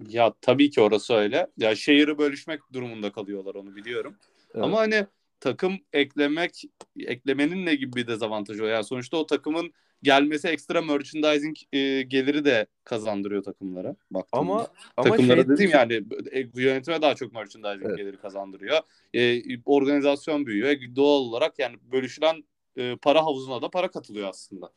Ya 0.08 0.34
tabii 0.42 0.70
ki 0.70 0.82
orası 0.82 1.14
öyle. 1.14 1.48
Ya 1.58 1.76
şehri 1.76 2.18
bölüşmek 2.18 2.60
durumunda 2.74 3.12
kalıyorlar 3.12 3.56
onu 3.56 3.76
biliyorum. 3.76 4.16
Evet. 4.54 4.64
Ama 4.64 4.78
hani 4.78 5.06
takım 5.40 5.74
eklemek 5.94 6.64
eklemenin 7.00 7.66
ne 7.66 7.76
gibi 7.76 7.94
bir 7.96 8.08
dezavantajı 8.08 8.64
o? 8.64 8.68
Yani 8.68 8.84
sonuçta 8.84 9.18
o 9.18 9.26
takımın 9.26 9.74
gelmesi 10.04 10.48
ekstra 10.48 10.82
merchandising 10.82 11.56
e, 11.74 12.02
geliri 12.02 12.46
de 12.46 12.68
kazandırıyor 12.84 13.44
takımlara 13.44 13.96
baktığında. 14.12 14.42
Ama 14.42 14.68
ama 14.98 15.10
takımlara 15.10 15.42
şey 15.42 15.50
dediğim 15.50 15.72
yani 15.72 15.94
e, 16.32 16.46
yönetime 16.56 17.02
daha 17.02 17.16
çok 17.16 17.34
merchandising 17.34 17.86
Evet. 17.86 17.98
geliri 17.98 18.18
kazandırıyor. 18.18 18.80
E, 19.14 19.42
organizasyon 19.66 20.46
büyüyor. 20.46 20.70
E, 20.70 20.96
doğal 20.96 21.20
olarak 21.22 21.60
yani 21.60 21.78
bölüşülen 21.92 22.44
e, 22.78 22.96
para 22.96 23.22
havuzuna 23.26 23.62
da 23.62 23.70
para 23.70 23.92
katılıyor 23.92 24.30
aslında. 24.30 24.70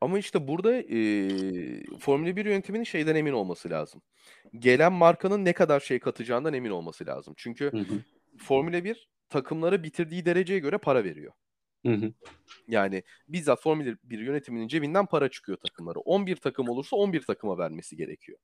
ama 0.00 0.18
işte 0.18 0.48
burada 0.48 0.74
eee 0.82 1.82
Formula 1.98 2.36
1 2.36 2.44
yönetiminin 2.44 2.84
şeyden 2.84 3.14
emin 3.14 3.32
olması 3.32 3.70
lazım. 3.70 4.02
Gelen 4.58 4.92
markanın 4.92 5.44
ne 5.44 5.52
kadar 5.52 5.80
şey 5.80 5.98
katacağından 5.98 6.54
emin 6.54 6.70
olması 6.70 7.06
lazım. 7.06 7.34
Çünkü 7.36 7.64
Hı 7.72 7.76
hı. 7.78 7.94
Formula 8.38 8.84
1 8.84 9.08
takımlara 9.28 9.82
bitirdiği 9.82 10.24
dereceye 10.24 10.58
göre 10.58 10.78
para 10.78 11.04
veriyor. 11.04 11.32
Hı 11.86 11.92
hı. 11.92 12.12
Yani 12.68 13.02
bizzat 13.28 13.62
Formula 13.62 13.96
1 14.04 14.18
yönetiminin 14.18 14.68
cebinden 14.68 15.06
para 15.06 15.28
çıkıyor 15.28 15.58
takımlara. 15.58 15.98
11 15.98 16.36
takım 16.36 16.68
olursa 16.68 16.96
11 16.96 17.22
takıma 17.22 17.58
vermesi 17.58 17.96
gerekiyor. 17.96 18.38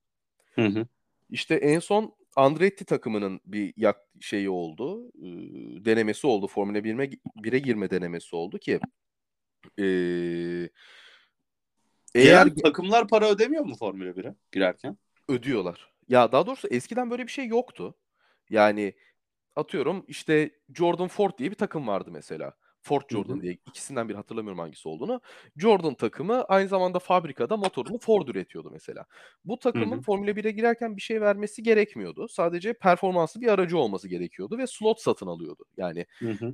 Hı 0.54 0.66
hı. 0.66 0.86
İşte 1.30 1.54
en 1.54 1.78
son 1.78 2.14
Andretti 2.36 2.84
takımının 2.84 3.40
bir 3.44 3.74
yak 3.76 3.96
şeyi 4.20 4.50
oldu. 4.50 5.08
e, 5.08 5.24
denemesi 5.84 6.26
oldu. 6.26 6.46
Formula 6.46 6.78
1'e 6.78 7.10
1'e 7.42 7.58
girme 7.58 7.90
denemesi 7.90 8.36
oldu 8.36 8.58
ki 8.58 8.80
e, 9.78 9.84
eğer 12.14 12.46
Gelen 12.46 12.54
takımlar 12.54 13.08
para 13.08 13.28
ödemiyor 13.28 13.64
mu 13.64 13.74
Formula 13.78 14.10
1'e 14.10 14.34
girerken? 14.52 14.98
ödüyorlar. 15.28 15.92
Ya 16.08 16.32
daha 16.32 16.46
doğrusu 16.46 16.68
eskiden 16.68 17.10
böyle 17.10 17.26
bir 17.26 17.32
şey 17.32 17.46
yoktu. 17.46 17.94
Yani 18.50 18.94
atıyorum 19.56 20.04
işte 20.08 20.50
Jordan 20.74 21.08
Ford 21.08 21.38
diye 21.38 21.50
bir 21.50 21.56
takım 21.56 21.86
vardı 21.86 22.10
mesela. 22.12 22.56
Ford. 22.86 23.02
Jordan 23.08 23.40
diye 23.40 23.52
ikisinden 23.52 24.08
bir 24.08 24.14
hatırlamıyorum 24.14 24.58
hangisi 24.58 24.88
olduğunu. 24.88 25.20
Jordan 25.56 25.94
takımı 25.94 26.44
aynı 26.44 26.68
zamanda 26.68 26.98
fabrikada 26.98 27.56
motorunu 27.56 27.98
Ford 27.98 28.28
üretiyordu 28.28 28.70
mesela. 28.70 29.06
Bu 29.44 29.58
takımın 29.58 29.96
hı. 29.96 30.02
Formula 30.02 30.30
1'e 30.30 30.50
girerken 30.50 30.96
bir 30.96 31.02
şey 31.02 31.20
vermesi 31.20 31.62
gerekmiyordu. 31.62 32.28
Sadece 32.28 32.72
performanslı 32.72 33.40
bir 33.40 33.48
aracı 33.48 33.78
olması 33.78 34.08
gerekiyordu 34.08 34.58
ve 34.58 34.66
slot 34.66 35.00
satın 35.00 35.26
alıyordu. 35.26 35.64
Yani 35.76 36.06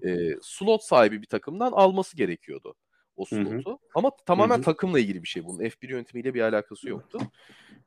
e, 0.04 0.30
slot 0.42 0.82
sahibi 0.82 1.22
bir 1.22 1.26
takımdan 1.26 1.72
alması 1.72 2.16
gerekiyordu 2.16 2.74
o 3.16 3.24
slotu. 3.24 3.78
Ama 3.94 4.10
tamamen 4.26 4.54
Hı 4.54 4.58
hı. 4.58 4.64
takımla 4.64 4.98
ilgili 5.00 5.22
bir 5.22 5.28
şey 5.28 5.44
bunun. 5.44 5.58
F1 5.58 5.90
yönetimiyle 5.90 6.34
bir 6.34 6.40
alakası 6.40 6.88
yoktu. 6.88 7.18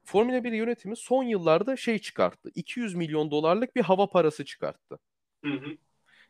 Formula 0.04 0.44
1 0.44 0.52
yönetimi 0.52 0.98
son 0.98 1.24
yıllarda 1.24 1.76
şey 1.76 2.00
çıkarttı. 2.00 2.52
200 2.56 2.96
milyon 2.96 3.32
dolarlık 3.32 3.76
bir 3.76 3.82
hava 3.82 4.10
parası 4.10 4.46
çıkarttı. 4.46 5.00
Hı 5.46 5.52
hı. 5.54 5.78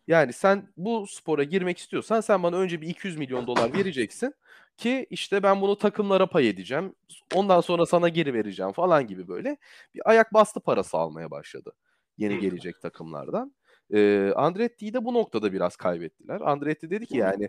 Yani 0.07 0.33
sen 0.33 0.73
bu 0.77 1.07
spora 1.07 1.43
girmek 1.43 1.77
istiyorsan 1.77 2.21
sen 2.21 2.43
bana 2.43 2.55
önce 2.57 2.81
bir 2.81 2.87
200 2.87 3.17
milyon 3.17 3.47
dolar 3.47 3.73
vereceksin 3.73 4.33
ki 4.77 5.07
işte 5.09 5.43
ben 5.43 5.61
bunu 5.61 5.77
takımlara 5.77 6.27
pay 6.29 6.49
edeceğim. 6.49 6.95
Ondan 7.35 7.61
sonra 7.61 7.85
sana 7.85 8.09
geri 8.09 8.33
vereceğim 8.33 8.71
falan 8.71 9.07
gibi 9.07 9.27
böyle 9.27 9.57
bir 9.95 10.01
ayak 10.09 10.33
bastı 10.33 10.59
parası 10.59 10.97
almaya 10.97 11.31
başladı 11.31 11.73
yeni 12.17 12.39
gelecek 12.39 12.81
takımlardan. 12.81 13.55
Ee, 13.93 14.31
Andretti'yi 14.35 14.93
de 14.93 15.05
bu 15.05 15.13
noktada 15.13 15.53
biraz 15.53 15.75
kaybettiler. 15.75 16.41
Andretti 16.41 16.89
dedi 16.89 17.05
ki 17.05 17.17
yani 17.17 17.47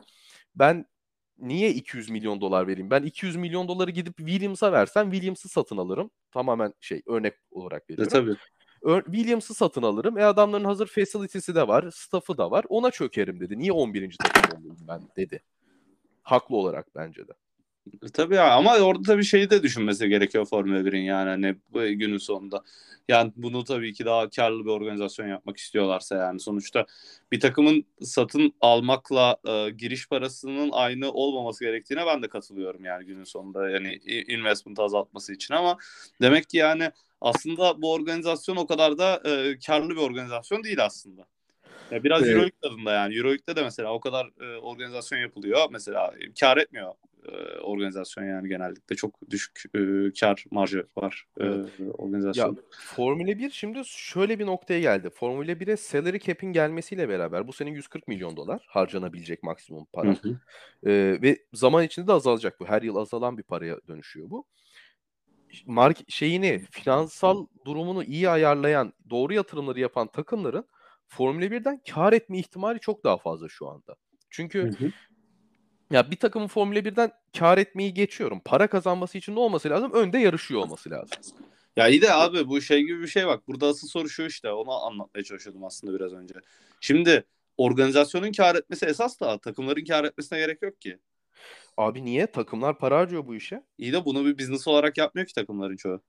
ben 0.55 0.87
niye 1.39 1.71
200 1.71 2.11
milyon 2.11 2.41
dolar 2.41 2.67
vereyim? 2.67 2.91
Ben 2.91 3.03
200 3.03 3.37
milyon 3.37 3.69
doları 3.69 3.91
gidip 3.91 4.17
Williams'a 4.17 4.73
versem 4.73 5.11
Williams'ı 5.11 5.49
satın 5.49 5.77
alırım. 5.77 6.11
Tamamen 6.31 6.75
şey 6.81 7.03
örnek 7.07 7.35
olarak 7.51 7.83
E, 7.83 7.93
veriyorum. 7.93 8.13
tabii. 8.13 8.37
Williams'ı 8.83 9.55
satın 9.55 9.83
alırım. 9.83 10.19
E 10.19 10.25
adamların 10.25 10.65
hazır 10.65 10.87
facility'si 10.87 11.55
de 11.55 11.69
var, 11.69 11.91
staff'ı 11.91 12.39
da 12.39 12.51
var. 12.51 12.65
Ona 12.69 12.91
çökerim 12.91 13.41
dedi. 13.41 13.59
Niye 13.59 13.73
11. 13.73 14.17
takım 14.19 14.61
olayım 14.61 14.77
ben 14.89 15.03
dedi. 15.17 15.43
Haklı 16.23 16.57
olarak 16.57 16.95
bence 16.95 17.29
de. 17.29 17.33
Tabii 18.13 18.35
ya 18.35 18.53
ama 18.53 18.79
orada 18.79 19.03
tabii 19.03 19.25
şeyi 19.25 19.51
de 19.51 19.63
düşünmesi 19.63 20.09
gerekiyor 20.09 20.47
Formula 20.47 20.85
1'in 20.85 21.03
yani 21.03 21.29
hani 21.29 21.57
bu 21.73 21.81
günün 21.81 22.19
sonunda. 22.19 22.63
Yani 23.09 23.33
bunu 23.37 23.65
tabii 23.65 23.93
ki 23.93 24.05
daha 24.05 24.31
karlı 24.31 24.65
bir 24.65 24.71
organizasyon 24.71 25.29
yapmak 25.29 25.57
istiyorlarsa 25.57 26.17
yani 26.17 26.41
sonuçta 26.41 26.87
bir 27.33 27.41
takımın 27.41 27.85
satın 28.03 28.55
almakla 28.61 29.37
e, 29.49 29.71
giriş 29.71 30.09
parasının 30.09 30.71
aynı 30.73 31.13
olmaması 31.13 31.65
gerektiğine 31.65 32.07
ben 32.07 32.23
de 32.23 32.29
katılıyorum 32.29 32.85
yani 32.85 33.07
günün 33.07 33.25
sonunda 33.25 33.71
yani 33.71 33.95
investment 34.29 34.79
azaltması 34.79 35.33
için 35.33 35.55
ama 35.55 35.79
demek 36.21 36.49
ki 36.49 36.57
yani 36.57 36.91
aslında 37.21 37.83
bu 37.83 37.93
organizasyon 37.93 38.57
o 38.57 38.67
kadar 38.67 38.99
da 38.99 39.23
e, 39.25 39.59
karlı 39.67 39.91
bir 39.91 40.01
organizasyon 40.01 40.65
değil 40.65 40.85
aslında. 40.85 41.27
Ya 41.91 42.05
biraz 42.05 42.23
Evet. 42.23 42.31
Euroleague 42.33 42.59
tadında 42.63 42.93
yani. 42.93 43.17
Euroleague'de 43.17 43.57
de 43.57 43.63
mesela 43.63 43.93
o 43.93 44.01
kadar 44.01 44.31
e, 44.41 44.57
organizasyon 44.57 45.19
yapılıyor. 45.19 45.67
Mesela 45.71 46.15
kar 46.41 46.57
etmiyor 46.57 46.95
e, 47.29 47.61
organizasyon 47.61 48.25
yani 48.25 48.49
genellikle. 48.49 48.97
Çok 48.97 49.31
düşük 49.31 49.63
e, 49.75 49.79
kar 50.21 50.45
marjı 50.51 50.87
var 50.97 51.27
e, 51.41 51.45
Evet. 51.45 51.71
Ya 51.79 51.87
organizasyon. 51.87 52.59
Formula 52.71 53.39
1 53.39 53.51
şimdi 53.51 53.83
şöyle 53.85 54.39
bir 54.39 54.47
noktaya 54.47 54.81
geldi. 54.81 55.11
Formula 55.11 55.61
1'e 55.61 55.77
salary 55.77 56.19
cap'in 56.19 56.53
gelmesiyle 56.53 57.09
beraber 57.09 57.49
bu 57.49 57.53
sene 57.53 57.71
140 57.71 58.09
milyon 58.09 58.37
dolar 58.37 58.67
harcanabilecek 58.69 59.43
maksimum 59.43 59.83
Hı 59.83 59.87
para. 59.93 60.13
hı. 60.13 60.41
Ee, 60.87 61.19
ve 61.23 61.39
zaman 61.53 61.85
içinde 61.85 62.07
de 62.07 62.13
azalacak 62.13 62.61
bu. 62.61 62.67
Her 62.67 62.83
yıl 62.83 62.97
azalan 62.97 63.39
bir 63.39 63.43
paraya 63.43 63.81
dönüşüyor 63.89 64.31
bu. 64.31 64.47
Mark 65.67 65.99
şeyini, 66.09 66.59
finansal 66.71 67.47
durumunu 67.65 68.05
iyi 68.05 68.29
ayarlayan, 68.29 68.93
doğru 69.11 69.35
yatırımları 69.35 69.81
yapan 69.81 70.07
takımların 70.09 70.69
Formula 71.09 71.51
1'den 71.51 71.81
kar 71.91 72.13
etme 72.13 72.39
ihtimali 72.39 72.81
çok 72.81 73.05
daha 73.05 73.17
fazla 73.17 73.49
şu 73.49 73.69
anda. 73.69 73.97
Çünkü 74.31 74.63
Hı 74.63 74.85
hı. 74.85 74.91
Ya 75.91 76.11
bir 76.11 76.17
takımın 76.17 76.47
Formula 76.47 76.79
1'den 76.79 77.13
kar 77.39 77.59
etmeyi 77.59 77.95
geçiyorum. 77.95 78.41
Para 78.45 78.67
kazanması 78.67 79.19
için 79.19 79.35
ne 79.35 79.41
olması 79.41 79.71
lazım? 79.71 79.93
Önde 79.93 80.19
yarışıyor 80.19 80.61
olması 80.61 80.91
lazım. 80.91 81.19
Ya 81.77 81.89
iyi 81.89 82.03
de 82.03 82.13
abi 82.13 82.49
bu 82.49 82.61
şey 82.61 82.81
gibi 82.81 83.03
bir 83.03 83.07
şey 83.07 83.27
bak. 83.27 83.49
Burada 83.49 83.67
asıl 83.67 83.89
soru 83.89 84.09
şu 84.09 84.23
işte. 84.23 84.51
Onu 84.53 84.73
anlatmaya 84.73 85.25
çalışıyordum 85.25 85.65
aslında 85.65 85.95
biraz 85.95 86.13
önce. 86.13 86.35
Şimdi 86.81 87.25
organizasyonun 87.57 88.33
kar 88.33 88.55
etmesi 88.55 88.87
esas 88.87 89.21
da 89.21 89.39
takımların 89.39 89.85
kar 89.85 90.05
etmesine 90.05 90.39
gerek 90.39 90.63
yok 90.63 90.81
ki. 90.81 90.99
Abi 91.77 92.05
niye? 92.05 92.27
Takımlar 92.27 92.79
para 92.79 92.99
harcıyor 92.99 93.27
bu 93.27 93.35
işe. 93.35 93.63
İyi 93.79 93.93
de 93.93 94.05
bunu 94.05 94.25
bir 94.25 94.39
business 94.39 94.69
olarak 94.69 94.99
yapmıyor 94.99 95.27
ki 95.27 95.35
takımların 95.35 95.77
çoğu. 95.77 96.03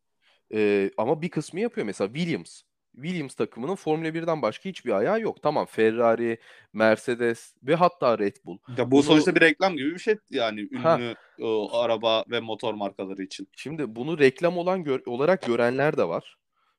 Ee, 0.53 0.91
ama 0.97 1.21
bir 1.21 1.29
kısmı 1.29 1.59
yapıyor. 1.59 1.85
Mesela 1.85 2.13
Williams. 2.13 2.61
Williams 3.01 3.35
takımının 3.35 3.75
Formula 3.75 4.07
1'den 4.07 4.41
başka 4.41 4.69
hiçbir 4.69 4.91
ayağı 4.91 5.21
yok. 5.21 5.41
Tamam 5.43 5.65
Ferrari, 5.65 6.37
Mercedes 6.73 7.53
ve 7.63 7.75
hatta 7.75 8.19
Red 8.19 8.35
Bull. 8.45 8.57
Ya 8.77 8.87
bu 8.87 8.91
Bunu- 8.91 9.03
sonuçta 9.03 9.35
bir 9.35 9.41
reklam 9.41 9.75
gibi 9.77 9.93
bir 9.93 9.99
şey 9.99 10.15
yani 10.29 10.59
ünlü 10.71 10.77
Ha. 10.77 10.99
o, 11.41 11.79
araba 11.79 12.23
ve 12.29 12.39
motor 12.39 12.73
markaları 12.73 13.23
için. 13.23 13.47
Şimdi 13.55 13.95
bunu 13.95 14.19
reklam 14.19 14.57
olan 14.57 14.83
gör- 14.83 15.05
olarak 15.05 15.41
görenler 15.45 15.97
de 15.97 16.07
var. 16.07 16.37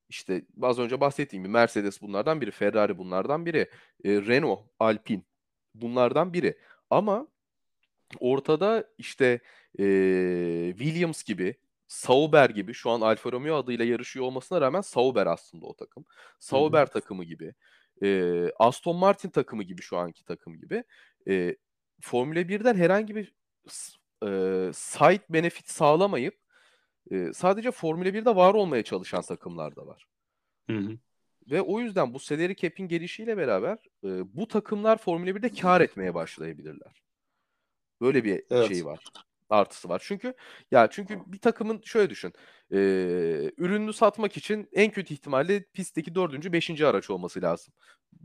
İşte 0.09 0.43
az 0.63 0.79
önce 0.79 1.01
bahsettiğim 1.01 1.43
gibi 1.45 1.53
Mercedes 1.53 2.03
bunlardan 2.03 2.41
biri, 2.41 2.51
Ferrari 2.51 2.99
bunlardan 2.99 3.47
biri, 3.47 3.59
e, 4.05 4.11
Renault, 4.13 4.61
Alpine 4.81 5.23
bunlardan 5.75 6.33
biri. 6.33 6.59
Ama 6.91 7.27
ortada 8.21 8.85
işte 8.99 9.41
e, 9.79 9.85
Williams 10.79 11.23
gibi, 11.25 11.55
Sauber 11.89 12.51
gibi 12.51 12.75
şu 12.75 12.91
an 12.91 13.01
Alfa 13.01 13.33
Romeo 13.33 13.57
adıyla 13.57 13.85
yarışıyor 13.85 14.27
olmasına 14.27 14.61
rağmen 14.61 14.81
Sauber 14.81 15.27
aslında 15.27 15.67
o 15.67 15.77
takım. 15.77 16.05
Sauber 16.39 16.87
takımı 16.87 17.25
gibi, 17.25 17.55
e, 18.03 18.33
Aston 18.59 18.97
Martin 18.97 19.31
takımı 19.31 19.63
gibi 19.63 19.83
şu 19.83 19.97
anki 19.97 20.25
takım 20.25 20.59
gibi 20.59 20.85
e, 21.29 21.57
Formula 22.01 22.41
1'den 22.41 22.75
herhangi 22.75 23.17
bir 23.17 23.33
e, 24.23 24.29
side 24.73 25.23
benefit 25.29 25.69
sağlamayıp 25.69 26.39
e, 27.11 27.33
sadece 27.33 27.71
Formula 27.71 28.09
1'de 28.09 28.37
var 28.37 28.55
olmaya 28.55 28.83
çalışan 28.83 29.23
takımlar 29.23 29.77
da 29.77 29.87
var. 29.87 30.07
Hı 30.71 30.77
hı. 30.77 30.99
Ve 31.51 31.63
o 31.63 31.81
yüzden 31.81 32.15
bu 32.15 32.19
salary 32.19 32.55
cap'in 32.55 32.89
gelişiyle 32.89 33.37
beraber 33.37 33.79
e, 34.05 34.37
bu 34.37 34.49
takımlar 34.49 34.99
Formula 34.99 35.31
1'de 35.31 35.49
kar 35.49 35.81
etmeye 35.81 36.15
başlayabilirler. 36.15 37.03
Böyle 38.01 38.25
bir 38.25 38.45
Evet. 38.51 38.69
şey 38.69 38.85
var. 38.85 39.05
Artısı 39.51 39.89
var. 39.89 40.03
Çünkü 40.05 40.35
ya 40.71 40.89
çünkü 40.91 41.19
bir 41.27 41.39
takımın 41.39 41.81
şöyle 41.85 42.11
düşün. 42.11 42.33
e, 42.73 42.79
ürününü 43.57 43.93
satmak 43.93 44.37
için 44.37 44.69
en 44.73 44.91
kötü 44.91 45.15
ihtimalle 45.15 45.65
pistteki 45.73 46.15
dördüncü, 46.15 46.53
beşinci 46.53 46.87
araç 46.87 47.11
olması 47.11 47.43
lazım 47.43 47.75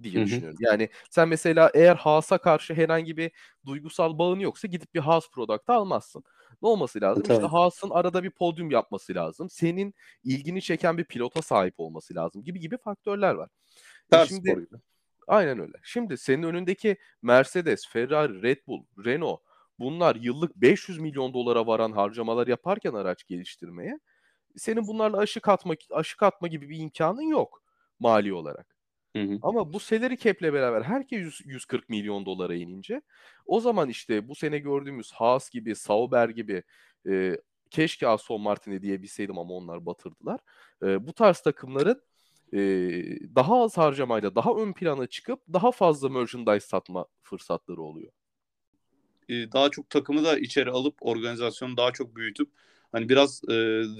diye 0.01 0.15
Hı 0.15 0.19
hı. 0.19 0.25
düşünüyorum. 0.25 0.57
Yani 0.61 0.89
sen 1.09 1.27
mesela 1.29 1.71
eğer 1.73 1.95
Haas'a 1.95 2.37
karşı 2.37 2.73
herhangi 2.73 3.17
bir 3.17 3.31
duygusal 3.65 4.17
bağın 4.17 4.39
yoksa 4.39 4.67
gidip 4.67 4.93
bir 4.93 4.99
Haas 4.99 5.29
product'ı 5.29 5.73
almazsın. 5.73 6.23
Ne 6.61 6.67
olması 6.69 7.01
lazım? 7.01 7.23
İşte 7.23 7.35
Tabii. 7.35 7.47
Haas'ın 7.47 7.89
arada 7.89 8.23
bir 8.23 8.31
podyum 8.31 8.71
yapması 8.71 9.15
lazım. 9.15 9.49
Senin 9.49 9.93
ilgini 10.23 10.61
çeken 10.61 10.97
bir 10.97 11.03
pilota 11.03 11.41
sahip 11.41 11.73
olması 11.77 12.15
lazım 12.15 12.43
gibi 12.43 12.59
gibi 12.59 12.77
faktörler 12.77 13.33
var. 13.33 13.49
E 14.11 14.17
Ters 14.17 14.29
şimdi 14.29 14.49
spor 14.49 14.61
gibi. 14.61 14.75
aynen 15.27 15.59
öyle. 15.59 15.77
Şimdi 15.83 16.17
senin 16.17 16.43
önündeki 16.43 16.97
Mercedes, 17.21 17.87
Ferrari, 17.87 18.41
Red 18.41 18.57
Bull, 18.67 18.85
Renault 19.05 19.41
bunlar 19.79 20.15
yıllık 20.15 20.55
500 20.55 20.99
milyon 20.99 21.33
dolara 21.33 21.67
varan 21.67 21.91
harcamalar 21.91 22.47
yaparken 22.47 22.93
araç 22.93 23.23
geliştirmeye 23.27 23.99
senin 24.57 24.87
bunlarla 24.87 25.17
aşık 25.17 25.47
atma 25.49 25.73
aşık 25.91 26.23
atma 26.23 26.47
gibi 26.47 26.69
bir 26.69 26.79
imkanın 26.79 27.21
yok 27.21 27.63
mali 27.99 28.33
olarak. 28.33 28.75
Hı 29.15 29.23
hı. 29.23 29.39
Ama 29.41 29.73
bu 29.73 29.79
salary 29.79 30.17
cap'le 30.17 30.41
beraber 30.41 30.81
herkes 30.81 31.19
100 31.19 31.41
140 31.45 31.89
milyon 31.89 32.25
dolara 32.25 32.55
inince 32.55 33.01
o 33.45 33.59
zaman 33.59 33.89
işte 33.89 34.27
bu 34.27 34.35
sene 34.35 34.59
gördüğümüz 34.59 35.11
Haas 35.11 35.49
gibi, 35.49 35.75
Sauber 35.75 36.29
gibi 36.29 36.63
e, 37.09 37.37
keşke 37.69 38.07
Aston 38.07 38.41
Martin'e 38.41 38.81
diyebilseydim 38.81 39.37
ama 39.37 39.53
onlar 39.53 39.85
batırdılar. 39.85 40.39
E, 40.83 41.07
bu 41.07 41.13
tarz 41.13 41.39
takımların 41.39 42.01
e, 42.53 42.59
daha 43.35 43.63
az 43.63 43.77
harcamayla 43.77 44.35
daha 44.35 44.53
ön 44.53 44.73
plana 44.73 45.07
çıkıp 45.07 45.39
daha 45.53 45.71
fazla 45.71 46.09
merchandise 46.09 46.67
satma 46.67 47.05
fırsatları 47.21 47.81
oluyor. 47.81 48.11
E, 49.29 49.51
daha 49.51 49.69
çok 49.69 49.89
takımı 49.89 50.23
da 50.23 50.37
içeri 50.39 50.71
alıp 50.71 50.95
organizasyonu 51.01 51.77
daha 51.77 51.91
çok 51.91 52.15
büyütüp 52.15 52.49
hani 52.91 53.09
biraz 53.09 53.41
e, 53.49 53.53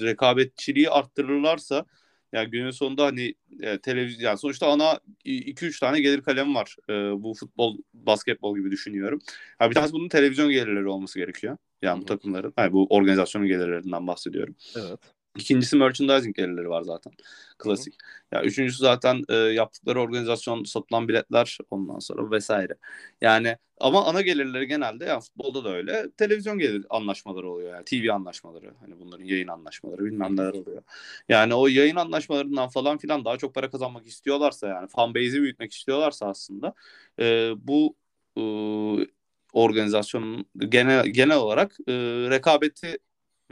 rekabetçiliği 0.05 0.89
arttırırlarsa 0.89 1.85
yani 2.33 2.49
günün 2.49 2.71
sonunda 2.71 3.05
hani 3.05 3.33
e, 3.61 3.77
televizyon 3.77 4.29
yani 4.29 4.37
sonuçta 4.37 4.67
ana 4.67 4.99
2-3 5.25 5.79
tane 5.79 5.99
gelir 6.01 6.21
kalemi 6.21 6.55
var. 6.55 6.75
E, 6.89 6.93
bu 7.23 7.33
futbol, 7.33 7.77
basketbol 7.93 8.57
gibi 8.57 8.71
düşünüyorum. 8.71 9.19
Ha, 9.59 9.69
bir 9.69 9.75
tanesi 9.75 9.93
bunun 9.93 10.09
televizyon 10.09 10.51
gelirleri 10.51 10.87
olması 10.87 11.19
gerekiyor. 11.19 11.57
Yani 11.81 12.01
bu 12.01 12.05
takımların. 12.05 12.53
Yani 12.57 12.73
bu 12.73 12.87
organizasyonun 12.89 13.47
gelirlerinden 13.47 14.07
bahsediyorum. 14.07 14.55
Evet. 14.75 14.99
İkincisi 15.37 15.75
merchandising 15.77 16.35
gelirleri 16.35 16.69
var 16.69 16.81
zaten. 16.81 17.13
Klasik. 17.57 17.93
Ya 18.31 18.43
üçüncüsü 18.43 18.77
zaten 18.79 19.23
e, 19.29 19.35
yaptıkları 19.35 20.01
organizasyon, 20.01 20.63
satılan 20.63 21.07
biletler 21.07 21.57
ondan 21.71 21.99
sonra 21.99 22.31
vesaire. 22.31 22.73
Yani 23.21 23.57
ama 23.79 24.05
ana 24.05 24.21
gelirleri 24.21 24.67
genelde 24.67 25.05
yani 25.05 25.21
futbolda 25.21 25.63
da 25.63 25.69
öyle. 25.75 26.11
Televizyon 26.17 26.57
gelir 26.59 26.85
anlaşmaları 26.89 27.49
oluyor 27.49 27.73
yani. 27.75 27.85
TV 27.85 28.13
anlaşmaları. 28.13 28.73
Hani 28.79 28.99
bunların 28.99 29.25
yayın 29.25 29.47
anlaşmaları 29.47 30.05
bilmem 30.05 30.35
neler 30.37 30.53
oluyor. 30.53 30.83
Yani 31.29 31.53
o 31.53 31.67
yayın 31.67 31.95
anlaşmalarından 31.95 32.69
falan 32.69 32.97
filan 32.97 33.25
daha 33.25 33.37
çok 33.37 33.55
para 33.55 33.69
kazanmak 33.69 34.07
istiyorlarsa 34.07 34.67
yani 34.67 34.87
fan 34.87 35.15
base'i 35.15 35.41
büyütmek 35.41 35.73
istiyorlarsa 35.73 36.27
aslında 36.27 36.73
e, 37.19 37.51
bu 37.57 37.95
e, 38.37 38.41
organizasyonun 39.53 40.45
genel 40.69 41.07
genel 41.07 41.37
olarak 41.37 41.77
e, 41.87 41.93
rekabeti 42.29 42.97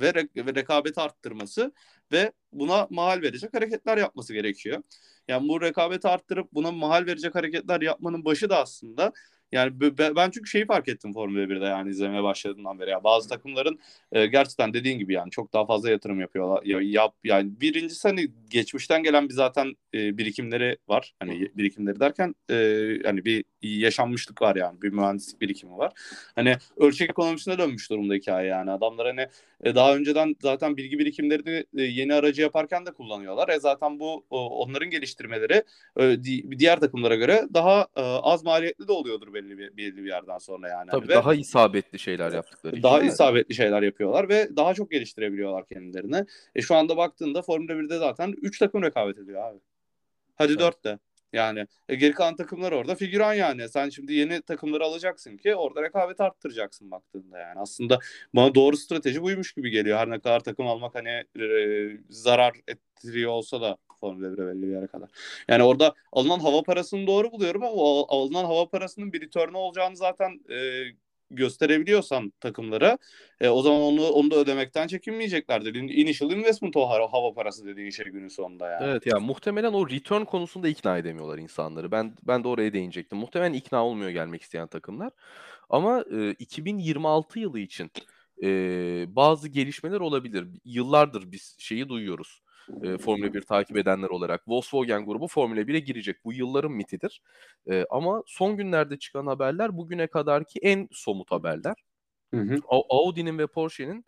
ve, 0.02 0.10
re- 0.10 0.46
ve 0.46 0.56
rekabeti 0.56 1.02
arttırması 1.02 1.72
ve 2.12 2.32
buna 2.54 2.88
mahal 2.90 3.22
verecek 3.22 3.54
hareketler 3.54 3.98
yapması 3.98 4.34
gerekiyor. 4.34 4.84
Yani 5.28 5.50
bu 5.50 5.62
rekabeti 5.62 6.08
arttırıp 6.08 6.54
buna 6.54 6.72
mahal 6.72 7.06
verecek 7.06 7.36
hareketler 7.36 7.82
yapmanın 7.82 8.26
başı 8.26 8.50
da 8.50 8.58
aslında 8.60 9.14
yani 9.52 9.82
ben 10.16 10.30
çünkü 10.32 10.50
şeyi 10.50 10.66
fark 10.66 10.88
ettim 10.88 11.14
Formula 11.14 11.50
1'de 11.50 11.66
yani 11.66 11.90
izlemeye 11.90 12.24
başladığımdan 12.24 12.80
beri. 12.80 12.90
Ya 12.90 13.04
bazı 13.04 13.30
takımların 13.30 13.80
e, 14.12 14.26
gerçekten 14.26 14.74
dediğin 14.74 15.00
gibi 15.00 15.14
yani 15.14 15.32
çok 15.32 15.54
daha 15.54 15.66
fazla 15.66 15.90
yatırım 15.90 16.20
yapıyorlar. 16.20 16.64
Ya, 16.64 16.80
yap 16.82 17.16
yani 17.24 17.62
birincisi 17.62 18.08
hani 18.08 18.28
geçmişten 18.50 19.04
gelen 19.04 19.30
bir 19.30 19.34
zaten 19.34 19.76
e, 19.94 20.18
birikimleri 20.18 20.78
var. 20.88 21.14
Hani 21.20 21.52
birikimleri 21.56 22.00
derken 22.00 22.36
e, 22.50 22.56
hani 23.06 23.26
bir 23.26 23.44
yaşanmışlık 23.62 24.42
var 24.42 24.56
yani. 24.56 24.82
Bir 24.82 24.90
mühendislik 24.90 25.42
birikimi 25.42 25.78
var. 25.78 25.94
Hani 26.36 26.58
ölçek 26.78 27.10
ekonomisine 27.10 27.58
dönmüş 27.58 27.90
durumda 27.90 28.14
hikaye 28.14 28.48
yani. 28.48 28.72
Adamlar 28.72 29.08
hani 29.08 29.28
e, 29.64 29.76
daha 29.76 29.96
önceden 29.96 30.36
zaten 30.42 30.78
bilgi 30.78 31.00
birikimlerini 31.00 31.66
e, 31.78 31.82
yeni 31.82 32.14
aracı 32.14 32.42
yaparken 32.42 32.86
de 32.86 32.92
kullanıyorlar. 32.92 33.50
E 33.50 33.60
zaten 33.60 34.00
bu 34.00 34.26
o, 34.30 34.50
onların 34.50 34.90
geliştirmeleri 34.90 35.64
e, 35.98 36.24
di- 36.24 36.60
diğer 36.60 36.80
takımlara 36.80 37.16
göre 37.16 37.44
daha 37.54 37.88
e, 37.96 38.02
az 38.02 38.44
maliyetli 38.44 38.88
de 38.88 38.92
oluyordur 38.92 39.34
belli 39.34 39.58
bir, 39.58 39.78
belli 39.78 39.98
bir 39.98 40.10
yerden 40.10 40.38
sonra 40.38 40.70
yani. 40.70 40.90
Tabii 40.92 41.08
Ve 41.08 41.14
daha 41.14 41.34
isabetli 41.34 42.00
şeyler 42.00 42.32
yaptıkları 42.32 42.74
için. 42.74 42.84
daha 42.84 43.02
isabetli 43.02 43.56
şeyler 43.56 43.82
yapıyorlar 43.82 44.30
ve 44.30 44.56
daha 44.56 44.74
çok 44.74 44.92
geliştirebiliyorlar 44.92 45.66
kendilerini. 45.66 46.26
E 46.56 46.62
şu 46.62 46.76
anda 46.76 46.98
baktığında 46.98 47.42
Formula 47.42 47.72
1'de 47.74 47.98
zaten 47.98 48.36
3 48.42 48.60
takım 48.60 48.84
rekabet 48.84 49.18
ediyor 49.18 49.44
abi. 49.44 49.60
Hadi 50.36 50.52
Evet. 50.52 50.60
4 50.60 50.84
de. 50.84 51.00
Yani 51.34 51.68
e, 51.90 51.96
geri 51.96 52.14
kalan 52.14 52.36
takımlar 52.36 52.72
orada 52.72 52.96
figüran 52.96 53.34
yani. 53.34 53.70
Sen 53.70 53.90
şimdi 53.90 54.14
yeni 54.14 54.42
takımları 54.42 54.84
alacaksın 54.84 55.38
ki 55.38 55.56
orada 55.56 55.84
rekabeti 55.84 56.24
arttıracaksın 56.24 56.92
baktığında 56.92 57.40
yani. 57.40 57.60
Aslında 57.60 58.00
bana 58.36 58.56
doğru 58.56 58.78
strateji 58.78 59.22
buymuş 59.22 59.54
gibi 59.54 59.70
geliyor. 59.70 59.98
Her 59.98 60.10
ne 60.10 60.20
kadar 60.20 60.40
takım 60.40 60.68
almak 60.68 60.96
hani 60.96 61.10
e, 61.10 61.46
zarar 62.10 62.54
ettiriyor 62.68 63.32
olsa 63.32 63.62
da 63.62 63.78
Formula 64.00 64.28
1'e 64.28 64.48
belli 64.48 64.62
bir 64.62 64.72
yere 64.74 64.88
kadar. 64.88 65.10
Yani 65.48 65.64
orada 65.64 65.94
alınan 66.12 66.40
hava 66.40 66.64
parasını 66.64 67.08
doğru 67.08 67.32
buluyorum 67.32 67.64
ama 67.64 67.74
o 67.74 68.06
alınan 68.10 68.46
hava 68.46 68.70
parasının 68.70 69.14
bir 69.14 69.22
return'u 69.22 69.58
olacağını 69.58 69.98
zaten 69.98 70.40
e, 70.50 70.84
gösterebiliyorsan 71.36 72.34
takımlara 72.40 72.98
e, 73.42 73.50
o 73.50 73.62
zaman 73.62 73.82
onu 73.82 74.08
onu 74.08 74.32
da 74.32 74.36
ödemekten 74.36 74.88
çekinmeyeceklerdir. 74.88 75.76
Initial 75.76 76.32
investment 76.32 76.78
o 76.78 76.90
hava, 76.90 77.34
parası 77.34 77.66
dediğin 77.66 77.90
şey 77.90 78.06
günün 78.06 78.28
sonunda 78.28 78.70
yani. 78.70 78.86
Evet 78.90 79.06
ya 79.06 79.20
muhtemelen 79.20 79.74
o 79.74 79.90
return 79.90 80.24
konusunda 80.24 80.68
ikna 80.68 80.98
edemiyorlar 80.98 81.38
insanları. 81.38 81.92
Ben 81.92 82.16
ben 82.24 82.44
de 82.44 82.48
oraya 82.48 82.74
değinecektim. 82.74 83.18
Muhtemelen 83.18 83.54
ikna 83.54 83.86
olmuyor 83.86 84.10
gelmek 84.10 84.42
isteyen 84.42 84.68
takımlar. 84.68 85.12
Ama 85.70 86.06
e, 86.12 86.32
2026 86.32 87.40
yılı 87.40 87.60
için 87.60 87.92
e, 88.44 88.48
bazı 89.08 89.48
gelişmeler 89.48 90.00
olabilir. 90.00 90.48
Yıllardır 90.66 91.32
biz 91.32 91.56
şeyi 91.60 91.90
duyuyoruz. 91.90 92.42
E, 92.84 92.98
Formula 92.98 93.34
1 93.34 93.42
takip 93.42 93.78
edenler 93.78 94.10
olarak 94.10 94.48
Volkswagen 94.48 95.06
grubu 95.06 95.28
Formula 95.28 95.68
1'e 95.68 95.80
girecek. 95.80 96.26
Bu 96.26 96.34
yılların 96.34 96.72
mitidir. 96.72 97.22
E, 97.70 97.86
ama 97.90 98.24
son 98.28 98.58
günlerde 98.58 99.00
çıkan 99.00 99.28
haberler 99.28 99.78
bugüne 99.78 100.08
kadarki 100.08 100.60
en 100.60 100.88
somut 100.92 101.32
haberler. 101.32 101.76
Hı 102.34 102.42
hı. 102.42 102.60
Audi'nin 102.90 103.38
ve 103.38 103.48
Porsche'nin 103.48 104.06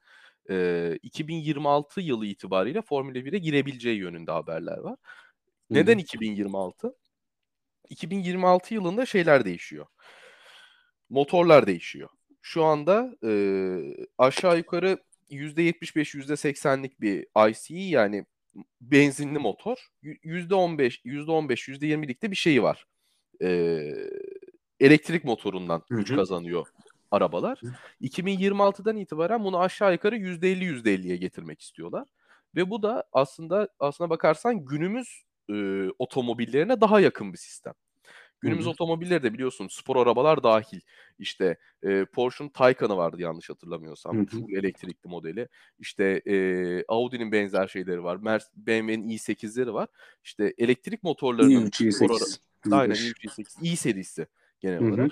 e, 0.49 0.97
2026 1.03 2.01
yılı 2.01 2.25
itibariyle 2.25 2.81
Formula 2.81 3.17
1'e 3.17 3.37
girebileceği 3.37 3.97
yönünde 3.97 4.31
haberler 4.31 4.77
var. 4.77 4.95
Hı 5.71 5.73
Neden 5.73 5.97
hı. 5.97 6.01
2026? 6.01 6.95
2026 7.89 8.73
yılında 8.73 9.05
şeyler 9.05 9.45
değişiyor. 9.45 9.85
Motorlar 11.09 11.67
değişiyor. 11.67 12.09
Şu 12.41 12.63
anda 12.63 13.15
e, 13.23 13.31
aşağı 14.17 14.57
yukarı 14.57 14.97
%75 15.29 16.15
%80'lik 16.15 17.01
bir 17.01 17.27
ICE 17.49 17.79
yani 17.79 18.25
benzinli 18.81 19.39
motor. 19.39 19.87
%15 20.03 21.01
%15 21.05 21.67
%20'lik 21.69 22.23
de 22.23 22.31
bir 22.31 22.35
şeyi 22.35 22.63
var. 22.63 22.85
E, 23.41 23.79
elektrik 24.79 25.23
motorundan 25.23 25.83
güç 25.89 26.15
kazanıyor 26.15 26.67
arabalar. 27.11 27.61
2026'dan 28.01 28.97
itibaren 28.97 29.43
bunu 29.43 29.59
aşağı 29.59 29.93
yukarı 29.93 30.17
%50 30.17 30.63
%50'ye 30.63 31.17
getirmek 31.17 31.61
istiyorlar. 31.61 32.07
Ve 32.55 32.69
bu 32.69 32.83
da 32.83 33.03
aslında 33.11 33.69
aslına 33.79 34.09
bakarsan 34.09 34.65
günümüz 34.65 35.23
e, 35.49 35.53
otomobillerine 35.99 36.81
daha 36.81 36.99
yakın 36.99 37.33
bir 37.33 37.37
sistem. 37.37 37.73
Günümüz 38.43 38.65
Hı-hı. 38.65 38.71
otomobilleri 38.71 39.23
de 39.23 39.33
biliyorsun 39.33 39.67
spor 39.67 39.95
arabalar 39.95 40.43
dahil. 40.43 40.79
İşte 41.19 41.57
e, 41.83 42.05
Porsche'un 42.05 42.49
Taycan'ı 42.49 42.97
vardı 42.97 43.21
yanlış 43.21 43.49
hatırlamıyorsam. 43.49 44.15
Hı-hı. 44.17 44.25
Full 44.25 44.53
elektrikli 44.53 45.07
modeli. 45.07 45.47
İşte 45.79 46.21
e, 46.27 46.35
Audi'nin 46.87 47.31
benzer 47.31 47.67
şeyleri 47.67 48.03
var. 48.03 48.15
Mer- 48.15 48.49
BMW'nin 48.55 49.09
i8'leri 49.09 49.73
var. 49.73 49.87
İşte 50.23 50.53
elektrik 50.57 51.03
motorlarının 51.03 51.65
i3, 51.65 51.81
i8. 51.81 52.39
Ara- 52.65 52.77
Aynen 52.79 52.95
i3, 52.95 53.25
i8. 53.25 53.61
i 53.61 53.77
serisi 53.77 54.27
genel 54.59 54.79
Hı-hı. 54.79 54.93
olarak. 54.93 55.11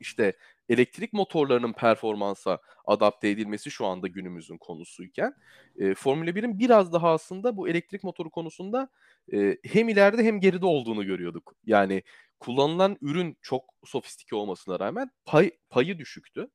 İşte 0.00 0.32
elektrik 0.70 1.12
motorlarının 1.12 1.72
performansa 1.72 2.58
adapte 2.86 3.28
edilmesi 3.28 3.70
şu 3.70 3.86
anda 3.86 4.06
günümüzün 4.06 4.58
konusuyken 4.58 5.34
e, 5.78 5.94
Formula 5.94 6.30
1'in 6.30 6.58
biraz 6.58 6.92
daha 6.92 7.10
aslında 7.10 7.56
bu 7.56 7.68
elektrik 7.68 8.04
motoru 8.04 8.30
konusunda 8.30 8.88
e, 9.32 9.56
hem 9.64 9.88
ileride 9.88 10.24
hem 10.24 10.40
geride 10.40 10.66
olduğunu 10.66 11.04
görüyorduk. 11.06 11.54
Yani 11.66 12.02
kullanılan 12.40 12.96
ürün 13.00 13.36
çok 13.42 13.64
sofistike 13.84 14.36
olmasına 14.36 14.80
rağmen 14.80 15.10
pay, 15.24 15.50
payı 15.70 15.98
düşüktü. 15.98 16.48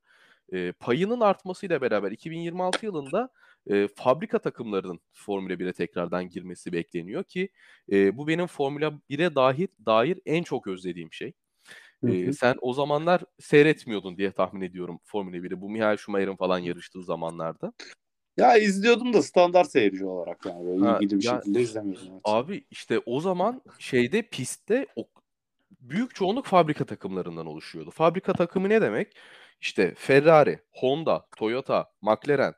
E, 0.53 0.71
payının 0.71 1.19
artmasıyla 1.19 1.81
beraber 1.81 2.11
2026 2.11 2.85
yılında 2.85 3.29
e, 3.67 3.87
fabrika 3.95 4.39
takımlarının 4.39 4.99
Formula 5.13 5.53
1'e 5.53 5.73
tekrardan 5.73 6.29
girmesi 6.29 6.73
bekleniyor 6.73 7.23
ki 7.23 7.49
e, 7.91 8.17
bu 8.17 8.27
benim 8.27 8.47
Formula 8.47 8.99
1'e 9.09 9.35
dair, 9.35 9.69
dair 9.85 10.19
en 10.25 10.43
çok 10.43 10.67
özlediğim 10.67 11.13
şey. 11.13 11.33
Ee, 12.07 12.33
sen 12.33 12.55
o 12.61 12.73
zamanlar 12.73 13.23
seyretmiyordun 13.39 14.17
diye 14.17 14.31
tahmin 14.31 14.61
ediyorum 14.61 14.99
Formula 15.03 15.37
1'i. 15.37 15.61
Bu 15.61 15.69
Michael 15.69 15.97
Schumacher'ın 15.97 16.35
falan 16.35 16.59
yarıştığı 16.59 17.03
zamanlarda. 17.03 17.73
Ya 18.37 18.57
izliyordum 18.57 19.13
da 19.13 19.21
standart 19.21 19.71
seyirci 19.71 20.05
olarak 20.05 20.45
yani 20.45 20.65
böyle 20.65 20.85
ha, 20.85 20.97
ilgili 21.01 21.19
bir 21.19 21.25
ya, 21.25 21.35
şekilde 21.35 21.61
izlemiyordum. 21.61 22.11
Evet. 22.11 22.21
Abi 22.23 22.65
işte 22.71 22.99
o 23.05 23.19
zaman 23.19 23.61
şeyde 23.79 24.21
pistte 24.21 24.87
o 24.95 25.07
büyük 25.81 26.15
çoğunluk 26.15 26.45
fabrika 26.45 26.85
takımlarından 26.85 27.45
oluşuyordu. 27.45 27.91
Fabrika 27.91 28.33
takımı 28.33 28.69
ne 28.69 28.81
demek? 28.81 29.17
İşte 29.61 29.93
Ferrari, 29.97 30.59
Honda, 30.71 31.27
Toyota, 31.37 31.91
McLaren, 32.01 32.53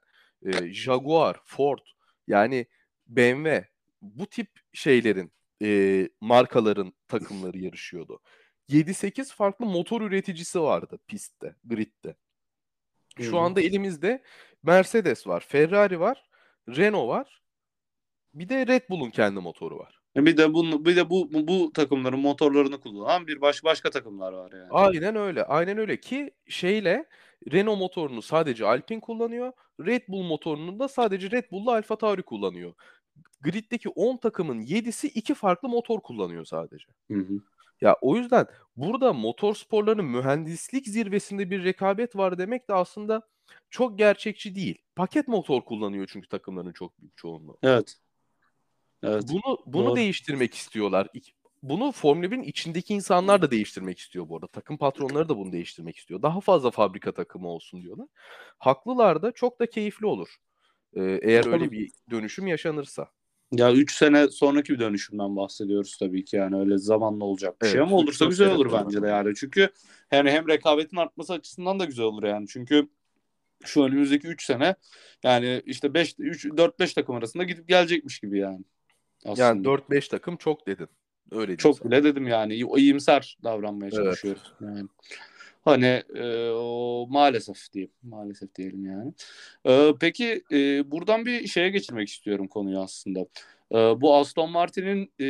e, 0.46 0.74
Jaguar, 0.74 1.40
Ford 1.46 1.80
yani 2.28 2.66
BMW 3.08 3.68
bu 4.02 4.26
tip 4.28 4.50
şeylerin 4.74 5.32
e, 5.64 6.10
markaların 6.22 6.94
takımları 7.08 7.58
yarışıyordu. 7.58 8.20
7-8 8.70 9.34
farklı 9.34 9.66
motor 9.66 10.02
üreticisi 10.02 10.62
vardı 10.62 11.00
pistte, 11.08 11.56
gridde. 11.66 12.16
Şu 13.20 13.32
Hı-hı. 13.32 13.40
anda 13.40 13.62
elimizde 13.62 14.24
Mercedes 14.64 15.28
var, 15.28 15.46
Ferrari 15.48 16.00
var, 16.00 16.30
Renault 16.70 17.08
var. 17.08 17.42
Bir 18.34 18.50
de 18.50 18.68
Red 18.68 18.90
Bull'un 18.90 19.10
kendi 19.10 19.40
motoru 19.40 19.80
var. 19.80 20.02
E, 20.16 20.26
bir 20.26 20.38
de 20.38 20.54
bu 20.54 20.86
bir 20.86 20.96
de 20.96 21.10
bu 21.10 21.34
bu, 21.34 21.48
bu 21.48 21.74
takımların 21.74 22.20
motorlarını 22.20 22.80
kullanan 22.80 23.28
bir 23.28 23.42
baş 23.42 23.64
başka 23.64 23.90
takımlar 23.90 24.34
var 24.34 24.52
yani. 24.52 24.68
Aynen 24.70 25.16
öyle. 25.16 25.44
Aynen 25.44 25.78
öyle 25.78 26.00
ki 26.00 26.32
şeyle 26.48 27.06
Renault 27.52 27.80
motorunu 27.80 28.22
sadece 28.22 28.66
Alpine 28.66 29.00
kullanıyor. 29.00 29.52
Red 29.86 30.02
Bull 30.08 30.24
motorunu 30.24 30.80
da 30.80 30.88
sadece 30.88 31.32
Red 31.32 31.52
Bull'la 31.52 31.72
Alfa 31.72 31.98
Tauri 31.98 32.24
kullanıyor. 32.24 32.74
Grid'deki 33.42 33.90
10 33.90 34.18
takımın 34.18 34.62
7'si 34.62 35.08
iki 35.08 35.34
farklı 35.34 35.70
motor 35.70 36.00
kullanıyor 36.00 36.46
sadece. 36.46 36.86
Hı 37.12 37.18
hı. 37.18 37.42
Ya 37.82 37.96
o 38.02 38.18
yüzden 38.18 38.48
burada 38.76 39.14
motor 39.14 39.56
sporlarının 39.56 40.06
mühendislik 40.06 40.88
zirvesinde 40.88 41.52
bir 41.52 41.64
rekabet 41.64 42.16
var 42.16 42.38
demek 42.38 42.70
de 42.70 42.74
aslında 42.74 43.22
çok 43.70 43.98
gerçekçi 43.98 44.56
değil. 44.56 44.78
Paket 44.96 45.28
motor 45.28 45.62
kullanıyor 45.62 46.10
çünkü 46.12 46.28
takımların 46.28 46.74
çok 46.74 47.02
büyük 47.02 47.18
çoğunluğu. 47.18 47.58
Evet. 47.64 47.96
Evet. 49.04 49.24
Bunu 49.30 49.58
bunu 49.66 49.86
Doğru. 49.86 49.96
değiştirmek 49.96 50.54
istiyorlar. 50.54 51.08
Bunu 51.64 51.92
Formula 51.92 52.32
1'in 52.32 52.44
içindeki 52.44 52.94
insanlar 52.94 53.42
da 53.42 53.52
değiştirmek 53.52 54.00
istiyor 54.00 54.30
bu 54.30 54.36
arada. 54.36 54.48
Takım 54.48 54.78
patronları 54.78 55.30
da 55.30 55.38
bunu 55.38 55.52
değiştirmek 55.52 55.98
istiyor. 55.98 56.22
Daha 56.22 56.42
fazla 56.42 56.72
fabrika 56.72 57.12
takımı 57.12 57.48
olsun 57.48 57.82
diyorlar. 57.82 58.08
Haklılar 58.58 59.22
da 59.22 59.32
çok 59.32 59.60
da 59.60 59.70
keyifli 59.70 60.06
olur. 60.06 60.36
Ee, 60.96 61.20
eğer 61.22 61.46
öyle 61.46 61.72
bir 61.72 61.92
dönüşüm 62.10 62.48
yaşanırsa. 62.48 63.12
Ya 63.52 63.74
3 63.74 63.96
sene 63.96 64.28
sonraki 64.28 64.74
bir 64.74 64.80
dönüşümden 64.80 65.36
bahsediyoruz 65.36 65.98
tabii 65.98 66.26
ki 66.26 66.36
yani 66.36 66.60
öyle 66.60 66.78
zamanla 66.78 67.26
olacak 67.26 67.62
bir 67.62 67.68
şey 67.68 67.72
evet, 67.72 67.88
şey 67.88 67.88
ama 67.88 67.96
olursa 67.96 68.26
güzel 68.26 68.52
olur 68.52 68.72
bence 68.74 69.02
de 69.02 69.08
yani. 69.08 69.36
Çünkü 69.36 69.70
yani 70.12 70.32
hem 70.32 70.48
rekabetin 70.48 70.98
artması 70.98 71.34
açısından 71.34 71.80
da 71.80 71.86
güzel 71.86 72.06
olur 72.06 72.24
yani. 72.24 72.48
Çünkü 72.48 72.88
şu 73.66 73.84
önümüzdeki 73.84 74.28
3 74.28 74.46
sene 74.46 74.76
yani 75.24 75.62
işte 75.66 75.94
5 75.94 76.16
3 76.20 76.46
4 76.58 76.80
5 76.80 76.94
takım 76.94 77.16
arasında 77.16 77.44
gidip 77.44 77.68
gelecekmiş 77.68 78.20
gibi 78.20 78.40
yani. 78.40 78.64
Aslında. 79.26 79.48
Yani 79.48 79.64
4-5 79.64 80.10
takım 80.10 80.38
çok 80.38 80.68
dedin. 80.68 80.88
Öyle 81.32 81.58
Çok 81.58 81.78
sana. 81.78 81.92
bile 81.92 82.04
dedim 82.04 82.28
yani. 82.28 82.66
O 82.66 82.78
iyimser 82.78 83.38
davranmaya 83.44 83.92
çalışıyorum. 83.92 84.42
Evet. 84.62 84.76
Yani. 84.78 84.88
Hani 85.68 86.04
e, 86.16 86.50
o 86.50 87.08
maalesef 87.10 87.74
diyeyim. 87.74 87.92
Maalesef 88.04 88.56
diyelim 88.56 88.86
yani. 88.86 89.14
E, 89.66 89.94
peki 90.00 90.44
e, 90.52 90.92
buradan 90.92 91.26
bir 91.26 91.48
şeye 91.48 91.70
geçirmek 91.70 92.10
istiyorum 92.10 92.48
konuyu 92.48 92.80
aslında. 92.80 93.20
E, 93.72 93.76
bu 93.76 94.16
Aston 94.16 94.52
Martin'in 94.52 95.12
e, 95.20 95.26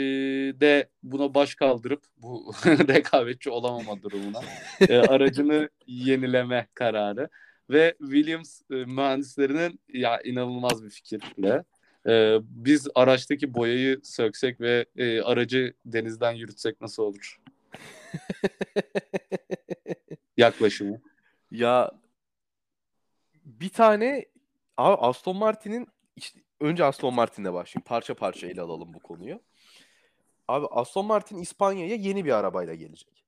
de 0.60 0.90
buna 1.04 1.34
baş 1.34 1.56
kaldırıp 1.56 2.04
bu 2.18 2.52
rekabetçi 2.66 3.50
olamama 3.50 4.02
durumuna 4.02 4.42
e, 4.90 4.98
aracını 4.98 5.70
yenileme 5.88 6.68
kararı 6.74 7.30
ve 7.70 7.96
Williams 8.00 8.62
e, 8.72 8.76
mühendislerinin 8.76 9.80
ya 9.94 10.22
inanılmaz 10.22 10.84
bir 10.84 10.90
fikirle 10.90 11.64
e, 12.08 12.38
biz 12.42 12.88
araçtaki 12.96 13.54
boyayı 13.54 14.00
söksek 14.04 14.62
ve 14.62 14.86
e, 14.98 15.22
aracı 15.22 15.74
denizden 15.86 16.34
yürütsek 16.34 16.82
nasıl 16.82 17.04
olur? 17.04 17.42
yaklaşımı. 20.38 21.02
Ya 21.52 21.92
bir 23.46 23.70
tane 23.70 24.26
abi 24.78 24.96
Aston 25.02 25.38
Martin'in 25.38 25.88
işte 26.16 26.40
önce 26.60 26.86
Aston 26.86 27.14
Martin'le 27.14 27.54
başlayayım. 27.54 27.86
Parça 27.86 28.14
parça 28.14 28.48
ele 28.48 28.62
alalım 28.62 28.94
bu 28.94 29.00
konuyu. 29.00 29.42
Abi 30.48 30.66
Aston 30.72 31.06
Martin 31.06 31.38
İspanya'ya 31.38 31.96
yeni 31.96 32.26
bir 32.26 32.32
arabayla 32.32 32.74
gelecek. 32.74 33.26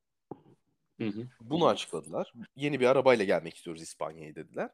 Hı 1.00 1.06
hı. 1.06 1.28
Bunu 1.40 1.68
açıkladılar. 1.68 2.32
Yeni 2.56 2.80
bir 2.80 2.86
arabayla 2.86 3.24
gelmek 3.24 3.56
istiyoruz 3.56 3.82
İspanya'ya 3.82 4.34
dediler. 4.34 4.70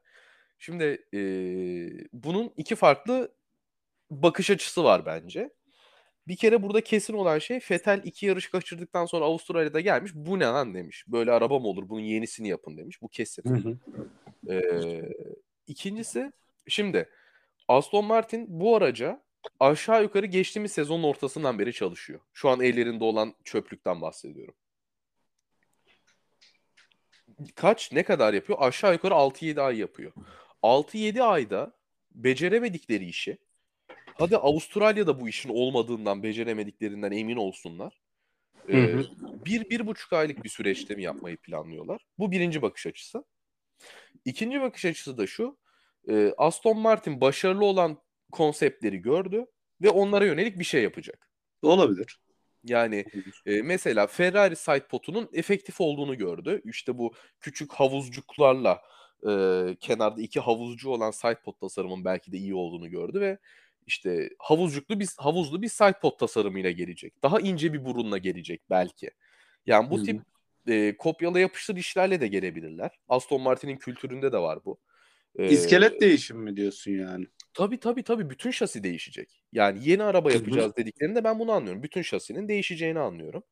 Şimdi 0.59 1.07
e, 1.15 1.21
bunun 2.13 2.53
iki 2.57 2.75
farklı 2.75 3.35
bakış 4.11 4.51
açısı 4.51 4.85
var 4.85 5.07
bence. 5.07 5.51
Bir 6.29 6.37
kere 6.37 6.63
burada 6.63 6.81
kesin 6.81 7.15
olan 7.15 7.39
şey 7.39 7.61
Fetel 7.61 8.01
iki 8.05 8.27
yarış 8.27 8.51
kaçırdıktan 8.51 9.07
sonra 9.07 9.25
Avustralya'da 9.25 9.81
gelmiş. 9.81 10.13
Bu 10.15 10.39
ne 10.39 10.45
lan 10.45 10.75
demiş. 10.75 11.05
Böyle 11.09 11.33
araba 11.33 11.59
mı 11.59 11.67
olur? 11.67 11.89
Bunun 11.89 12.01
yenisini 12.01 12.49
yapın 12.49 12.77
demiş. 12.77 13.03
Bu 13.03 13.09
kesin. 13.09 13.43
Hı 13.45 13.55
hı. 13.55 13.79
Ee, 14.53 15.13
ikincisi 15.67 16.33
şimdi 16.69 17.09
Aston 17.69 18.05
Martin 18.05 18.47
bu 18.49 18.77
araca 18.77 19.23
aşağı 19.61 20.03
yukarı 20.03 20.27
geçtiğimiz 20.27 20.73
sezonun 20.73 21.03
ortasından 21.03 21.59
beri 21.59 21.73
çalışıyor. 21.73 22.21
Şu 22.33 22.49
an 22.49 22.61
ellerinde 22.61 23.05
olan 23.05 23.35
çöplükten 23.45 24.01
bahsediyorum. 24.01 24.55
Kaç 27.55 27.93
ne 27.93 28.03
kadar 28.03 28.35
yapıyor? 28.35 28.59
Aşağı 28.63 28.93
yukarı 28.93 29.15
6-7 29.15 29.61
ay 29.61 29.79
yapıyor. 29.79 30.13
6-7 30.63 31.23
ayda 31.23 31.73
beceremedikleri 32.15 33.05
işi 33.05 33.39
Hadi 34.19 34.37
Avustralya'da 34.37 35.21
bu 35.21 35.29
işin 35.29 35.49
olmadığından, 35.49 36.23
beceremediklerinden 36.23 37.13
emin 37.13 37.37
olsunlar. 37.37 38.01
Ee, 38.69 38.99
bir, 39.45 39.71
bir 39.71 39.87
buçuk 39.87 40.13
aylık 40.13 40.45
bir 40.45 40.49
süreçte 40.49 40.95
mi 40.95 41.03
yapmayı 41.03 41.37
planlıyorlar? 41.37 42.07
Bu 42.19 42.31
birinci 42.31 42.63
bakış 42.63 42.87
açısı. 42.87 43.25
İkinci 44.25 44.61
bakış 44.61 44.85
açısı 44.85 45.19
da 45.19 45.27
şu. 45.27 45.59
E, 46.09 46.33
Aston 46.37 46.79
Martin 46.79 47.21
başarılı 47.21 47.65
olan 47.65 47.99
konseptleri 48.33 48.99
gördü 48.99 49.47
ve 49.83 49.91
onlara 49.91 50.25
yönelik 50.25 50.59
bir 50.59 50.65
şey 50.65 50.83
yapacak. 50.83 51.31
Olabilir. 51.63 52.21
Yani 52.65 53.05
e, 53.47 53.63
mesela 53.63 54.07
Ferrari 54.07 54.57
sidepod'unun 54.57 55.29
efektif 55.33 55.81
olduğunu 55.81 56.19
gördü. 56.19 56.63
İşte 56.65 56.99
bu 56.99 57.15
küçük 57.41 57.73
havuzcuklarla 57.73 58.83
e, 59.29 59.31
kenarda 59.81 60.23
iki 60.23 60.41
havuzcu 60.41 60.91
olan 60.91 61.11
sidepod 61.11 61.59
tasarımın 61.61 62.05
belki 62.05 62.33
de 62.33 62.37
iyi 62.37 62.55
olduğunu 62.55 62.91
gördü 62.91 63.21
ve 63.21 63.39
işte 63.87 64.31
havuzcuklu 64.39 65.01
bir 65.01 65.09
havuzlu 65.19 65.63
bir 65.63 65.69
sidepod 65.69 66.19
tasarımıyla 66.19 66.71
gelecek. 66.71 67.23
Daha 67.23 67.41
ince 67.41 67.73
bir 67.73 67.85
burunla 67.85 68.19
gelecek 68.19 68.63
belki. 68.71 69.11
Yani 69.67 69.91
bu 69.91 69.99
Hı 69.99 70.03
tip 70.03 70.23
e, 70.69 70.97
kopyala 70.97 71.41
yapıştır 71.41 71.77
işlerle 71.77 72.21
de 72.21 72.27
gelebilirler. 72.27 72.91
Aston 73.09 73.41
Martin'in 73.41 73.77
kültüründe 73.77 74.33
de 74.33 74.39
var 74.39 74.59
bu. 74.65 74.81
E, 75.39 75.49
İskelet 75.49 76.01
değişimi 76.01 76.43
mi 76.43 76.57
diyorsun 76.57 76.91
yani? 76.91 77.27
Tabii 77.55 77.81
tabii 77.81 78.03
tabii 78.03 78.31
bütün 78.31 78.51
şasi 78.51 78.83
değişecek. 78.85 79.43
Yani 79.53 79.89
yeni 79.89 80.03
araba 80.03 80.33
yapacağız 80.33 80.77
dediklerinde 80.77 81.25
ben 81.25 81.39
bunu 81.39 81.53
anlıyorum. 81.53 81.83
Bütün 81.83 82.03
şasinin 82.03 82.49
değişeceğini 82.49 82.99
anlıyorum. 82.99 83.43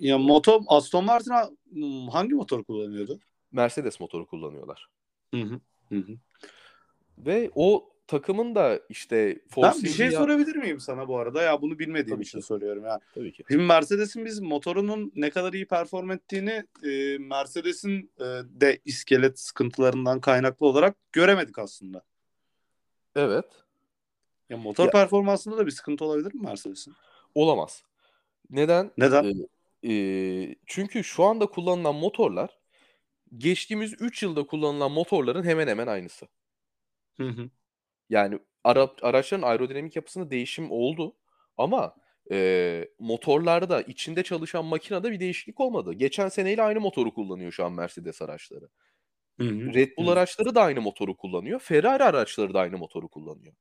Ya 0.00 0.18
motor 0.18 0.60
Aston 0.66 1.04
Martin 1.04 1.30
ha- 1.30 1.50
hangi 2.12 2.34
motor 2.34 2.64
kullanıyordu? 2.64 3.20
Mercedes 3.52 4.00
motoru 4.00 4.26
kullanıyorlar. 4.26 4.88
Hı 5.34 5.40
hı. 5.40 5.60
Hı 5.88 5.98
hı. 5.98 6.18
Ve 7.18 7.50
o 7.54 7.91
takımın 8.12 8.54
da 8.54 8.80
işte 8.88 9.38
Ben 9.62 9.82
bir 9.82 9.88
şey 9.88 10.06
India- 10.08 10.18
sorabilir 10.18 10.56
miyim 10.56 10.80
sana 10.80 11.08
bu 11.08 11.18
arada? 11.18 11.42
Ya 11.42 11.62
bunu 11.62 11.78
bilmediğim 11.78 12.16
Tabii 12.16 12.22
için 12.22 12.38
ki. 12.40 12.46
soruyorum 12.46 12.84
ya. 12.84 13.00
Tabii 13.14 13.32
ki. 13.32 13.44
Şimdi 13.50 13.62
Mercedes'in 13.62 14.24
biz 14.24 14.40
motorunun 14.40 15.12
ne 15.16 15.30
kadar 15.30 15.52
iyi 15.52 15.66
perform 15.66 16.10
ettiğini 16.10 16.64
e, 16.84 17.18
Mercedes'in 17.18 18.10
e, 18.20 18.24
de 18.60 18.78
iskelet 18.84 19.38
sıkıntılarından 19.40 20.20
kaynaklı 20.20 20.66
olarak 20.66 20.96
göremedik 21.12 21.58
aslında. 21.58 22.02
Evet. 23.16 23.44
Ya 24.50 24.56
motor 24.56 24.84
Ya- 24.84 24.90
performansında 24.90 25.56
da 25.58 25.66
bir 25.66 25.70
sıkıntı 25.70 26.04
olabilir 26.04 26.34
mi 26.34 26.40
Mercedes'in? 26.42 26.94
Olamaz. 27.34 27.82
Neden? 28.50 28.90
Neden? 28.98 29.24
Ee, 29.82 29.92
e, 29.92 30.54
çünkü 30.66 31.04
şu 31.04 31.24
anda 31.24 31.46
kullanılan 31.46 31.94
motorlar 31.94 32.50
geçtiğimiz 33.38 33.94
3 34.00 34.22
yılda 34.22 34.46
kullanılan 34.46 34.90
motorların 34.92 35.42
hemen 35.44 35.68
hemen 35.68 35.86
aynısı. 35.86 36.26
Hı 37.16 37.28
hı. 37.28 37.50
Yani 38.12 38.38
ara, 38.64 38.90
araçların 39.02 39.42
aerodinamik 39.42 39.96
yapısında 39.96 40.30
değişim 40.30 40.70
oldu 40.70 41.16
ama 41.56 41.94
e, 42.30 42.88
motorlarda 42.98 43.82
içinde 43.82 44.22
çalışan 44.22 44.64
makinede 44.64 45.12
bir 45.12 45.20
değişiklik 45.20 45.60
olmadı. 45.60 45.92
Geçen 45.92 46.28
seneyle 46.28 46.62
aynı 46.62 46.80
motoru 46.80 47.14
kullanıyor 47.14 47.52
şu 47.52 47.64
an 47.64 47.72
Mercedes 47.72 48.22
araçları. 48.22 48.68
Hı 49.40 49.48
hı. 49.48 49.74
Red 49.74 49.96
Bull 49.96 50.06
Hı. 50.06 50.10
araçları 50.10 50.54
da 50.54 50.62
aynı 50.62 50.80
motoru 50.80 51.16
kullanıyor. 51.16 51.60
Ferrari 51.60 52.04
araçları 52.04 52.54
da 52.54 52.60
aynı 52.60 52.78
motoru 52.78 53.08
kullanıyor. 53.08 53.54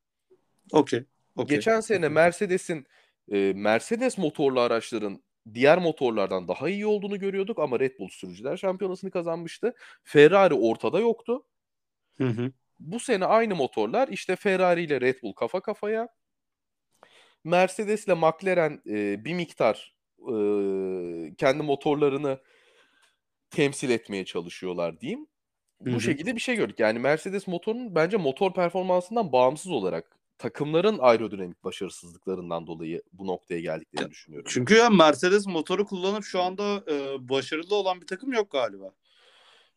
Okey. 0.71 1.05
Okey. 1.35 1.57
Geçen 1.57 1.79
sene 1.79 2.09
Mercedes'in 2.09 2.85
e, 3.31 3.53
Mercedes 3.55 4.17
motorlu 4.17 4.59
araçların 4.59 5.23
diğer 5.53 5.77
motorlardan 5.77 6.47
daha 6.47 6.69
iyi 6.69 6.85
olduğunu 6.85 7.19
görüyorduk 7.19 7.59
ama 7.59 7.79
Red 7.79 7.99
Bull 7.99 8.09
sürücüler 8.09 8.57
şampiyonasını 8.57 9.11
kazanmıştı. 9.11 9.73
Ferrari 10.03 10.53
ortada 10.53 10.99
yoktu. 10.99 11.43
Hı 12.17 12.27
hı. 12.27 12.51
Bu 12.81 12.99
sene 12.99 13.25
aynı 13.25 13.55
motorlar 13.55 14.07
işte 14.07 14.35
Ferrari 14.35 14.83
ile 14.83 15.01
Red 15.01 15.21
Bull 15.23 15.33
kafa 15.33 15.59
kafaya. 15.61 16.07
Mercedes 17.43 18.05
ile 18.05 18.13
McLaren 18.13 18.81
e, 18.89 19.25
bir 19.25 19.33
miktar 19.33 19.95
e, 20.19 20.33
kendi 21.35 21.63
motorlarını 21.63 22.39
temsil 23.49 23.89
etmeye 23.89 24.25
çalışıyorlar 24.25 25.01
diyeyim. 25.01 25.27
Bu 25.79 26.01
şekilde 26.01 26.35
bir 26.35 26.41
şey 26.41 26.55
gördük. 26.55 26.79
Yani 26.79 26.99
Mercedes 26.99 27.47
motorunun 27.47 27.95
bence 27.95 28.17
motor 28.17 28.53
performansından 28.53 29.31
bağımsız 29.31 29.71
olarak 29.71 30.19
takımların 30.37 30.97
aerodinamik 31.01 31.63
başarısızlıklarından 31.63 32.67
dolayı 32.67 33.01
bu 33.13 33.27
noktaya 33.27 33.59
geldiklerini 33.59 34.11
düşünüyorum. 34.11 34.49
Çünkü 34.53 34.73
ya 34.73 34.89
Mercedes 34.89 35.47
motoru 35.47 35.85
kullanıp 35.85 36.23
şu 36.23 36.41
anda 36.41 36.83
e, 36.91 37.29
başarılı 37.29 37.75
olan 37.75 38.01
bir 38.01 38.07
takım 38.07 38.33
yok 38.33 38.51
galiba. 38.51 38.93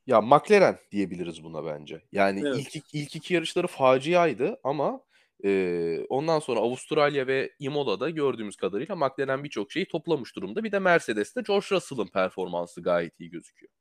Ya 0.06 0.20
McLaren 0.20 0.78
diyebiliriz 0.92 1.44
buna 1.44 1.64
bence. 1.66 2.02
Yani 2.12 2.40
Evet. 2.46 2.76
ilk 2.76 2.94
ilk 2.94 3.16
iki 3.16 3.34
yarışları 3.34 3.66
faciaydı 3.66 4.60
ama 4.64 5.00
e, 5.44 6.00
ondan 6.08 6.38
sonra 6.38 6.60
Avustralya 6.60 7.26
ve 7.26 7.52
Imola'da 7.58 8.10
gördüğümüz 8.10 8.56
kadarıyla 8.56 8.96
McLaren 8.96 9.44
birçok 9.44 9.72
şeyi 9.72 9.88
toplamış 9.88 10.36
durumda. 10.36 10.64
Bir 10.64 10.72
de 10.72 10.78
Mercedes'te 10.78 11.40
George 11.46 11.66
Russell'ın 11.70 12.06
performansı 12.06 12.82
gayet 12.82 13.20
iyi 13.20 13.30
gözüküyor. 13.30 13.72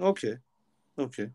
Okey. 0.00 0.34
Okey. 0.96 1.30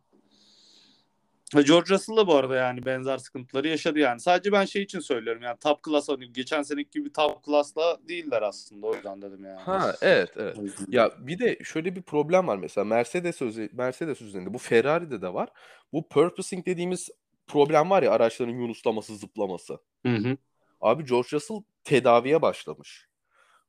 Ve 1.55 1.62
George 1.62 1.93
Russell 1.93 2.17
da 2.17 2.27
bu 2.27 2.35
arada 2.35 2.55
yani 2.55 2.85
benzer 2.85 3.17
sıkıntıları 3.17 3.67
yaşadı 3.67 3.99
yani. 3.99 4.19
Sadece 4.19 4.51
ben 4.51 4.65
şey 4.65 4.81
için 4.83 4.99
söylüyorum 4.99 5.41
yani 5.41 5.57
top 5.59 5.83
class 5.83 6.09
hani 6.09 6.33
geçen 6.33 6.62
seneki 6.62 6.89
gibi 6.91 7.12
top 7.12 7.45
class'la 7.45 7.97
değiller 8.07 8.41
aslında 8.41 8.88
o 8.88 8.95
yüzden 8.95 9.21
dedim 9.21 9.45
yani. 9.45 9.59
Ha 9.59 9.95
evet 10.01 10.29
evet. 10.35 10.57
Ya 10.88 11.12
bir 11.19 11.39
de 11.39 11.57
şöyle 11.63 11.95
bir 11.95 12.01
problem 12.01 12.47
var 12.47 12.57
mesela 12.57 12.85
Mercedes 12.85 13.41
öze- 13.41 13.69
Mercedes 13.73 14.21
üzerinde 14.21 14.53
bu 14.53 14.57
Ferrari'de 14.57 15.21
de 15.21 15.33
var. 15.33 15.49
Bu 15.93 16.07
purposing 16.07 16.65
dediğimiz 16.65 17.09
problem 17.47 17.89
var 17.89 18.03
ya 18.03 18.12
araçların 18.12 18.53
yunuslaması, 18.53 19.15
zıplaması. 19.15 19.79
Hı 20.05 20.15
hı. 20.15 20.38
Abi 20.81 21.05
George 21.05 21.27
Russell 21.31 21.62
tedaviye 21.83 22.41
başlamış. 22.41 23.07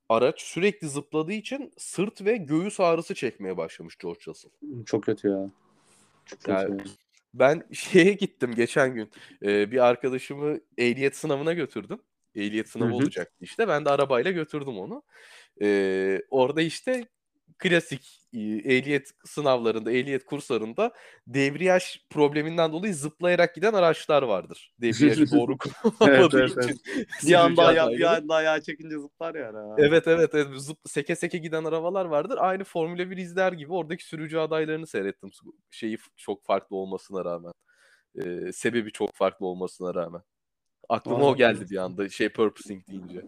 Araç 0.09 0.41
sürekli 0.41 0.89
zıpladığı 0.89 1.33
için 1.33 1.73
sırt 1.79 2.25
ve 2.25 2.37
göğüs 2.37 2.81
ağrısı 2.81 3.15
çekmeye 3.15 3.57
başlamış 3.57 3.97
George 3.99 4.21
Russell. 4.27 4.51
Çok 4.87 5.05
kötü 5.05 5.29
ya. 5.29 5.51
Çok 6.27 6.41
kötü. 6.41 6.51
Yani 6.53 6.79
ya. 6.79 6.85
Ben 7.35 7.63
şeye 7.73 8.13
gittim 8.13 8.55
geçen 8.55 8.95
gün. 8.95 9.11
Ee, 9.43 9.71
bir 9.73 9.87
arkadaşımı 9.87 10.61
ehliyet 10.79 11.17
sınavına 11.17 11.53
götürdüm. 11.53 12.03
Ehliyet 12.35 12.69
sınavı 12.69 12.89
Hı 12.89 12.93
hı. 12.93 12.97
olacaktı 12.97 13.37
işte. 13.41 13.69
Ben 13.69 13.85
de 13.85 13.91
arabayla 13.91 14.31
götürdüm 14.31 14.79
onu. 14.79 15.03
Ee, 15.63 16.21
orada 16.31 16.63
işte 16.63 17.07
klasik 17.61 18.21
ehliyet 18.65 19.11
sınavlarında, 19.25 19.93
ehliyet 19.93 20.25
kurslarında 20.25 20.93
debriyaj 21.27 22.01
probleminden 22.11 22.73
dolayı 22.73 22.95
zıplayarak 22.95 23.55
giden 23.55 23.73
araçlar 23.73 24.23
vardır. 24.23 24.75
Debriyajı 24.81 25.31
doğru 25.37 25.59
kullanmadığı 25.59 26.41
Evet, 26.41 26.53
evet, 26.57 26.71
için. 26.71 26.83
Bir 27.29 27.35
anda, 27.35 27.67
ayağı, 27.67 27.91
bir 27.91 28.17
anda 28.17 28.35
ayağı 28.35 28.61
çekince 28.61 28.99
zıplar 28.99 29.35
yani. 29.35 29.57
ha. 29.57 29.75
Evet 29.79 30.09
evet, 30.09 30.31
evet. 30.35 30.61
Zıp, 30.61 30.79
seke 30.87 31.17
seke 31.17 31.39
giden 31.39 31.65
arabalar 31.65 32.05
vardır. 32.05 32.39
Aynı 32.41 32.65
Formula 32.65 33.11
1 33.11 33.17
izler 33.17 33.53
gibi 33.53 33.73
oradaki 33.73 34.05
sürücü 34.05 34.39
adaylarını 34.39 34.87
seyrettim. 34.87 35.31
Şeyi 35.71 35.99
çok 36.17 36.45
farklı 36.45 36.77
olmasına 36.77 37.25
rağmen. 37.25 37.53
Ee, 38.15 38.53
sebebi 38.53 38.93
çok 38.93 39.15
farklı 39.15 39.47
olmasına 39.47 39.95
rağmen. 39.95 40.23
Aklıma 40.89 41.17
o 41.17 41.21
Anladım. 41.21 41.37
geldi 41.37 41.71
bir 41.71 41.77
anda 41.77 42.09
şey 42.09 42.29
purposing 42.29 42.89
deyince. 42.89 43.23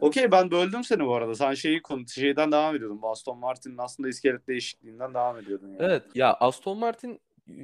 Okey 0.00 0.30
ben 0.32 0.50
böldüm 0.50 0.84
seni 0.84 1.06
bu 1.06 1.14
arada. 1.14 1.34
Sen 1.34 1.54
şeyi 1.54 1.82
konu 1.82 2.08
şeyden 2.08 2.52
devam 2.52 2.76
ediyordun. 2.76 3.02
Bu 3.02 3.10
Aston 3.10 3.38
Martin'in 3.38 3.78
aslında 3.78 4.08
iskelet 4.08 4.48
değişikliğinden 4.48 5.14
devam 5.14 5.38
ediyordun 5.38 5.68
yani. 5.68 5.78
Evet 5.80 6.02
ya 6.14 6.34
Aston 6.34 6.78
Martin 6.78 7.20
e, 7.48 7.56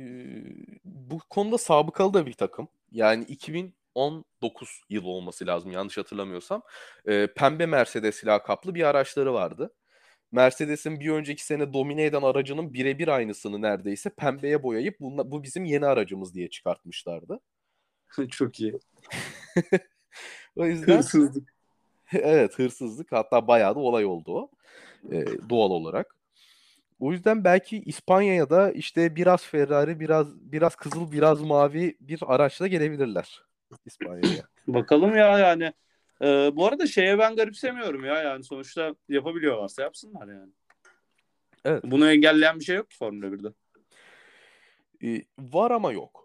bu 0.85 1.19
konuda 1.31 1.59
sabıkalı 1.59 2.15
da 2.15 2.27
bir 2.27 2.33
takım. 2.33 2.69
Yani 2.93 3.25
2019 3.25 4.81
yılı 4.89 5.09
olması 5.09 5.47
lazım 5.47 5.71
yanlış 5.71 5.99
hatırlamıyorsam. 5.99 6.63
E, 7.07 7.27
pembe 7.27 7.67
Mercedes 7.67 8.27
lakaplı 8.27 8.75
bir 8.75 8.83
araçları 8.83 9.35
vardı. 9.35 9.75
Mercedes'in 10.33 11.01
bir 11.01 11.11
önceki 11.11 11.45
sene 11.45 11.73
domine 11.73 12.05
eden 12.05 12.23
aracının 12.23 12.75
birebir 12.75 13.09
aynısını 13.09 13.63
neredeyse 13.63 14.11
pembeye 14.11 14.63
boyayıp 14.63 15.01
bunla, 15.01 15.31
bu 15.31 15.43
bizim 15.43 15.65
yeni 15.65 15.87
aracımız 15.87 16.35
diye 16.35 16.51
çıkartmışlardı. 16.51 17.41
Çok 18.31 18.61
iyi. 18.61 18.79
O 20.57 20.67
yüzden 20.67 20.97
Hırsızlık. 20.97 21.55
evet 22.23 22.59
hırsızlık 22.59 23.13
hatta 23.13 23.47
bayağı 23.47 23.75
da 23.75 23.79
olay 23.79 24.05
oldu 24.05 24.33
o 24.35 24.51
e, 25.13 25.25
doğal 25.51 25.71
olarak. 25.71 26.17
O 27.01 27.13
yüzden 27.13 27.45
belki 27.45 27.83
İspanya'ya 27.83 28.51
da 28.51 28.73
işte 28.73 29.17
biraz 29.17 29.43
Ferrari, 29.45 30.01
biraz 30.01 30.53
biraz 30.53 30.75
kızıl, 30.77 31.13
biraz 31.13 31.41
mavi 31.41 31.97
bir 32.01 32.21
araçla 32.27 32.67
gelebilirler 32.67 33.43
İspanya'ya. 33.87 34.43
Bakalım 34.67 35.17
ya 35.17 35.39
yani. 35.39 35.73
Ee, 36.23 36.51
bu 36.57 36.67
arada 36.67 36.87
şeye 36.87 37.19
ben 37.19 37.37
garipsemiyorum 37.37 38.05
ya 38.05 38.23
yani 38.23 38.45
sonuçta 38.45 38.95
yapabiliyorlarsa 39.09 39.83
yapsınlar 39.83 40.29
yani. 40.29 40.53
Evet. 41.65 41.83
Bunu 41.85 42.11
engelleyen 42.11 42.59
bir 42.59 42.65
şey 42.65 42.77
yok 42.77 42.91
ki 42.91 42.97
Formula 42.97 43.27
1'de. 43.27 43.49
E, 45.05 45.25
var 45.39 45.71
ama 45.71 45.93
yok. 45.93 46.20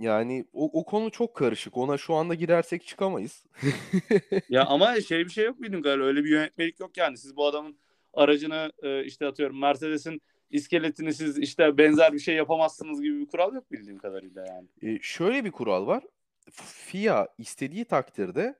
Yani 0.00 0.44
o, 0.52 0.80
o 0.80 0.84
konu 0.84 1.10
çok 1.10 1.34
karışık. 1.34 1.76
Ona 1.76 1.98
şu 1.98 2.14
anda 2.14 2.34
girersek 2.34 2.86
çıkamayız. 2.86 3.44
Ya 4.48 4.66
ama 4.66 5.00
şey 5.00 5.24
bir 5.24 5.30
şey 5.30 5.44
yok 5.44 5.62
bildiğim 5.62 5.82
kadarıyla 5.82 6.06
öyle 6.06 6.24
bir 6.24 6.30
yönetmelik 6.30 6.80
yok 6.80 6.96
yani. 6.96 7.18
Siz 7.18 7.36
bu 7.36 7.46
adamın 7.46 7.76
aracını 8.14 8.72
e, 8.82 9.04
işte 9.04 9.26
atıyorum 9.26 9.60
Mercedes'in 9.60 10.22
iskeletini 10.50 11.14
siz 11.14 11.38
işte 11.38 11.78
benzer 11.78 12.12
bir 12.12 12.18
şey 12.18 12.34
yapamazsınız 12.34 13.02
gibi 13.02 13.20
bir 13.20 13.26
kural 13.26 13.54
yok 13.54 13.72
bildiğim 13.72 13.98
kadarıyla 13.98 14.46
yani. 14.46 14.94
E, 14.94 14.98
şöyle 15.02 15.44
bir 15.44 15.50
kural 15.50 15.86
var. 15.86 16.04
FIA 16.52 17.28
istediği 17.38 17.84
takdirde 17.84 18.58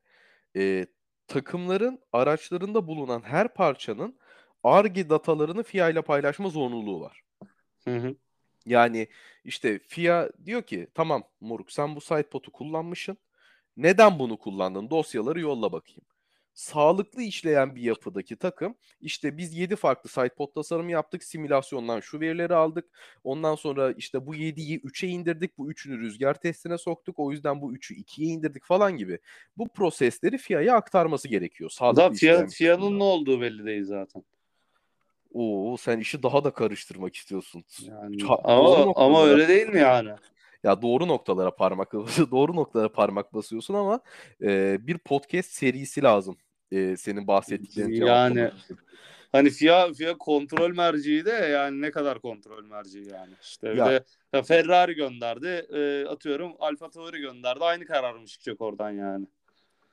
e, 0.57 0.87
takımların 1.29 1.99
araçlarında 2.13 2.87
bulunan 2.87 3.23
her 3.23 3.55
parçanın 3.55 4.19
ARGE 4.65 5.11
datalarını 5.11 5.63
FIA 5.63 5.91
ile 5.91 6.03
paylaşma 6.03 6.49
zorunluluğu 6.49 7.01
var. 7.01 7.23
Hı 7.85 7.97
hı. 7.97 8.15
Yani 8.67 9.09
işte 9.45 9.79
FIA 9.79 10.31
diyor 10.45 10.63
ki 10.63 10.89
tamam 10.95 11.25
moruk 11.41 11.73
sen 11.73 11.97
bu 11.97 12.01
sidepod'u 12.01 12.53
kullanmışsın. 12.53 13.19
Neden 13.77 14.19
bunu 14.19 14.39
kullandın? 14.39 14.91
Dosyaları 14.91 15.41
yolla 15.41 15.73
bakayım. 15.73 16.03
Sağlıklı 16.55 17.23
işleyen 17.23 17.77
bir 17.77 17.83
yapıdaki 17.83 18.37
takım 18.37 18.75
işte 19.01 19.39
biz 19.39 19.57
7 19.57 19.77
farklı 19.77 20.11
sidepod 20.11 20.55
tasarımı 20.55 20.91
yaptık. 20.91 21.25
Simülasyondan 21.25 22.01
şu 22.01 22.21
verileri 22.21 22.55
aldık. 22.55 22.85
Ondan 23.25 23.55
sonra 23.55 23.93
işte 23.93 24.27
bu 24.27 24.35
7'yi 24.35 24.81
3'e 24.81 25.09
indirdik. 25.09 25.59
Bu 25.59 25.73
3'ünü 25.73 25.99
rüzgar 25.99 26.41
testine 26.41 26.79
soktuk. 26.79 27.19
O 27.19 27.33
yüzden 27.33 27.61
bu 27.61 27.75
3'ü 27.75 27.95
2'ye 27.95 28.29
indirdik 28.29 28.65
falan 28.65 28.97
gibi. 28.97 29.19
Bu 29.57 29.69
prosesleri 29.69 30.39
FIA'ya 30.39 30.75
aktarması 30.75 31.29
gerekiyor. 31.29 31.71
Sağlıklı 31.71 32.15
işleyen 32.15 32.49
FIA, 32.49 32.77
FIA'nın 32.77 32.99
ne 32.99 33.03
olduğu 33.03 33.41
belli 33.41 33.65
değil 33.65 33.85
zaten. 33.85 34.25
Oo 35.33 35.77
sen 35.77 35.99
işi 36.01 36.23
daha 36.23 36.45
da 36.45 36.51
karıştırmak 36.51 37.17
istiyorsun. 37.17 37.65
Yani 37.89 38.23
Ha- 38.23 38.41
ama 38.45 38.93
ama 38.97 39.25
öyle 39.25 39.49
değil 39.49 39.69
mi 39.69 39.81
yani? 39.81 40.11
Ya 40.65 40.83
doğru 40.83 41.09
noktalara 41.09 41.55
parmak 41.57 41.93
doğru 42.31 42.57
noktalara 42.57 42.93
parmak 42.93 43.35
basıyorsun 43.35 43.75
ama 43.75 44.01
e, 44.43 44.79
bir 44.87 44.99
podcast 44.99 45.51
serisi 45.51 46.03
lazım. 46.03 46.37
E, 46.73 46.97
senin 46.97 47.27
bahsettiklerini 47.27 47.99
Yani-. 47.99 48.51
Hani 49.33 49.51
FIA 49.51 49.93
FIA 49.93 50.19
kontrol 50.19 50.71
merciği 50.75 51.25
de 51.25 51.31
yani 51.31 51.81
ne 51.81 51.91
kadar 51.91 52.19
kontrol 52.21 52.65
merciği 52.65 53.09
yani. 53.09 53.33
İşte 53.43 53.73
bir 53.73 53.77
Ya- 53.77 53.87
de 53.87 54.05
ya 54.33 54.43
Ferrari 54.43 54.95
gönderdi. 54.95 55.67
e, 55.75 56.05
atıyorum 56.09 56.53
Alfa 56.59 56.91
Tauri 56.91 57.21
gönderdi. 57.21 57.65
Aynı 57.65 57.85
karar 57.85 58.15
mı 58.15 58.27
çıkacak 58.27 58.61
oradan 58.61 58.91
yani? 58.91 59.27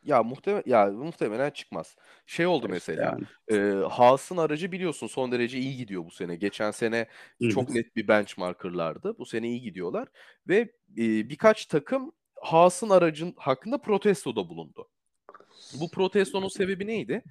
Ya 0.08 0.24
muhtemelen 0.24 0.63
ya 0.65 0.86
muhtemelen 0.86 1.50
çıkmaz. 1.50 1.96
Şey 2.26 2.46
oldu 2.46 2.67
mesela. 2.70 3.17
Yani. 3.50 3.62
E, 3.62 3.88
Haas'ın 3.88 4.38
aracı 4.38 4.72
biliyorsun 4.72 5.08
son 5.08 5.32
derece 5.32 5.58
iyi 5.58 5.78
gidiyor 5.78 6.06
bu 6.06 6.12
sene. 6.12 6.36
Geçen 6.36 6.72
sene 6.72 7.08
hı. 7.41 7.50
çok 7.50 7.70
net 7.70 7.96
bir 7.96 8.08
benchmarkerlardı. 8.08 9.17
Bu 9.17 9.26
sene 9.26 9.48
iyi 9.48 9.62
gidiyorlar 9.62 10.08
ve 10.48 10.60
e, 10.98 11.30
birkaç 11.30 11.65
takım 11.65 12.12
Haas'ın 12.36 12.89
aracın 12.89 13.34
hakkında 13.38 13.78
protestoda 13.78 14.50
bulundu. 14.50 14.89
Bu 15.80 15.91
protestonun 15.91 16.48
sebebi 16.48 16.88
neydi? 16.88 17.24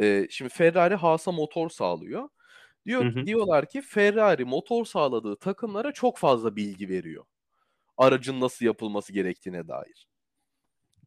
E, 0.00 0.26
şimdi 0.30 0.48
Ferrari 0.48 0.94
Haas'a 0.94 1.32
motor 1.32 1.70
sağlıyor. 1.70 2.28
Diyor 2.86 3.04
Hı 3.04 3.20
hı. 3.20 3.26
diyorlar 3.26 3.68
ki 3.68 3.82
Ferrari 3.82 4.44
motor 4.44 4.84
sağladığı 4.84 5.36
takımlara 5.36 5.92
çok 5.92 6.18
fazla 6.18 6.56
bilgi 6.56 6.88
veriyor. 6.88 7.24
Aracın 7.96 8.40
nasıl 8.40 8.66
yapılması 8.66 9.12
gerektiğine 9.12 9.68
dair. 9.68 10.08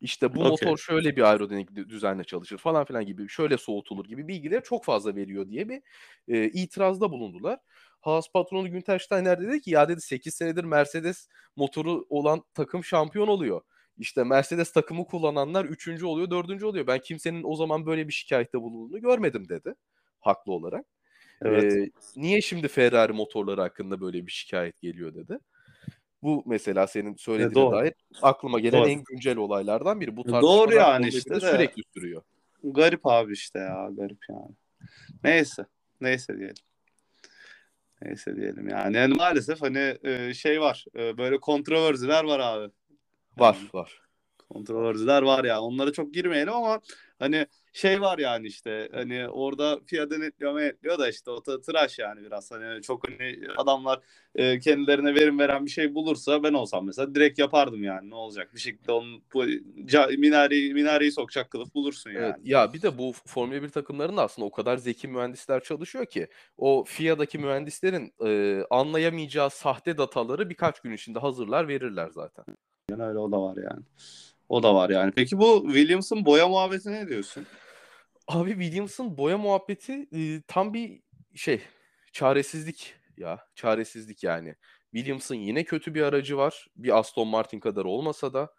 İşte 0.02 0.36
bu 0.36 0.40
Okey. 0.40 0.50
motor 0.50 0.78
şöyle 0.78 1.16
bir 1.16 1.22
aerodinamik 1.22 1.70
dü- 1.70 1.90
düzenle 1.90 2.24
çalışır 2.24 2.58
falan 2.58 2.86
filan 2.86 3.06
gibi 3.06 3.30
şöyle 3.30 3.58
soğutulur 3.58 4.06
gibi 4.06 4.28
bilgileri 4.28 4.64
çok 4.64 4.86
fazla 4.86 5.16
veriyor 5.16 5.50
diye 5.50 5.70
bir 5.70 5.82
e, 6.28 6.46
itirazda 6.46 7.12
bulundular. 7.12 7.60
Haas 8.02 8.32
patronu 8.34 8.72
Günter 8.72 9.00
Steiner 9.00 9.42
dedi 9.42 9.62
ki 9.62 9.72
ya 9.72 9.90
dedi 9.90 10.02
8 10.02 10.34
senedir 10.34 10.64
Mercedes 10.64 11.28
motoru 11.56 12.06
olan 12.10 12.44
takım 12.54 12.84
şampiyon 12.84 13.28
oluyor. 13.28 13.62
İşte 13.98 14.24
Mercedes 14.24 14.72
takımı 14.72 15.06
kullananlar 15.06 15.66
3. 15.66 16.04
oluyor 16.04 16.30
4. 16.30 16.64
oluyor. 16.64 16.88
Ben 16.88 17.00
kimsenin 17.00 17.44
o 17.44 17.56
zaman 17.56 17.86
böyle 17.86 18.08
bir 18.08 18.14
şikayette 18.14 18.62
bulunduğunu 18.62 19.02
görmedim 19.02 19.50
dedi. 19.50 19.74
Haklı 20.20 20.54
olarak. 20.54 20.86
Evet. 21.42 21.74
Ee, 21.74 21.90
niye 22.16 22.42
şimdi 22.42 22.68
Ferrari 22.68 23.14
motorları 23.14 23.62
hakkında 23.62 24.02
böyle 24.02 24.28
bir 24.28 24.32
şikayet 24.32 24.82
geliyor 24.82 25.16
dedi. 25.16 25.40
Bu 26.24 26.44
mesela 26.46 26.88
senin 26.88 27.16
söylediğine 27.16 27.56
doğru. 27.56 27.76
dair 27.76 27.94
aklıma 28.22 28.60
gelen 28.60 28.82
Doğru. 28.82 28.90
en 28.90 29.04
güncel 29.04 29.38
olaylardan 29.38 30.02
biri. 30.02 30.18
Bu 30.18 30.26
Doğru 30.26 30.32
tartışmalar 30.32 30.72
yani 30.94 31.08
işte 31.08 31.30
1'de 31.30 31.42
de. 31.42 31.52
sürekli 31.52 31.84
sürüyor. 31.94 32.22
Garip 32.64 33.02
abi 33.08 33.34
işte 33.34 33.60
ya 33.60 33.90
garip 33.92 34.20
yani. 34.30 34.56
Neyse. 35.24 35.66
Neyse 36.02 36.38
diyelim. 36.38 36.56
Neyse 38.02 38.36
diyelim 38.36 38.70
yani. 38.70 38.98
yani 38.98 39.14
maalesef 39.14 39.62
hani 39.62 39.98
e, 40.04 40.34
şey 40.34 40.62
var. 40.62 40.86
e, 40.96 41.18
Böyle 41.18 41.38
kontroversiler 41.40 42.24
var 42.24 42.40
abi. 42.40 42.72
Var 43.38 43.58
Yani 43.60 43.70
var. 43.74 44.02
Kontroversiler 44.50 45.22
var 45.22 45.44
ya. 45.44 45.62
Onlara 45.62 45.92
çok 45.92 46.14
girmeyelim 46.14 46.54
ama 46.54 46.82
hani 47.20 47.48
şey 47.74 48.02
var 48.02 48.18
yani 48.18 48.48
işte 48.48 48.90
hani 48.94 49.30
orada 49.30 49.80
FIA 49.86 50.10
denetliyor 50.10 50.60
denetliyor 50.80 51.00
da 51.00 51.10
işte 51.10 51.32
o 51.32 51.42
tıraş 51.42 52.00
yani 52.00 52.22
biraz 52.22 52.52
hani 52.52 52.82
çok 52.82 53.10
hani 53.10 53.40
adamlar 53.58 54.00
e, 54.36 54.60
kendilerine 54.60 55.16
verim 55.16 55.40
veren 55.40 55.66
bir 55.66 55.72
şey 55.72 55.96
bulursa 55.96 56.44
ben 56.44 56.54
olsam 56.54 56.86
mesela 56.86 57.16
direkt 57.16 57.40
yapardım 57.40 57.84
yani 57.84 58.10
ne 58.10 58.16
olacak 58.16 58.54
bir 58.54 58.60
şekilde 58.60 58.92
onun 58.92 59.24
bu 59.34 59.46
minareyi 60.18 60.74
minareyi 60.74 61.12
sokacak 61.12 61.52
kılıf 61.52 61.74
bulursun 61.74 62.12
yani. 62.12 62.24
Evet, 62.26 62.36
ya 62.44 62.74
bir 62.74 62.82
de 62.82 62.98
bu 62.98 63.14
Formula 63.26 63.62
1 63.62 63.70
takımlarında 63.70 64.24
aslında 64.24 64.46
o 64.46 64.52
kadar 64.52 64.78
zeki 64.78 65.08
mühendisler 65.08 65.64
çalışıyor 65.64 66.06
ki 66.06 66.28
o 66.58 66.84
FIA'daki 66.84 67.38
mühendislerin 67.38 68.14
e, 68.26 68.64
anlayamayacağı 68.70 69.50
sahte 69.50 69.98
dataları 69.98 70.50
birkaç 70.50 70.80
gün 70.80 70.92
içinde 70.92 71.20
hazırlar 71.20 71.68
verirler 71.68 72.10
zaten. 72.10 72.46
Yani 72.90 73.04
öyle 73.04 73.20
o 73.20 73.32
da 73.32 73.42
var 73.42 73.58
yani. 73.58 73.84
O 74.50 74.64
da 74.64 74.76
var 74.76 74.90
yani. 74.90 75.12
Peki 75.12 75.38
bu 75.38 75.64
Williams'ın 75.68 76.26
boya 76.26 76.48
muhabbeti 76.48 76.92
ne 76.92 77.08
diyorsun? 77.08 77.46
Abi 78.28 78.50
Williams'ın 78.50 79.18
boya 79.18 79.38
muhabbeti 79.38 80.08
e, 80.14 80.42
tam 80.48 80.74
bir 80.74 81.02
şey 81.36 81.62
çaresizlik 82.12 82.96
ya 83.18 83.40
çaresizlik 83.56 84.24
yani. 84.24 84.56
Williams'ın 84.96 85.36
yine 85.36 85.64
kötü 85.64 85.96
bir 85.96 86.02
aracı 86.02 86.38
var. 86.38 86.68
Bir 86.76 86.98
Aston 86.98 87.28
Martin 87.28 87.60
kadar 87.60 87.86
olmasa 87.86 88.34
da 88.34 88.54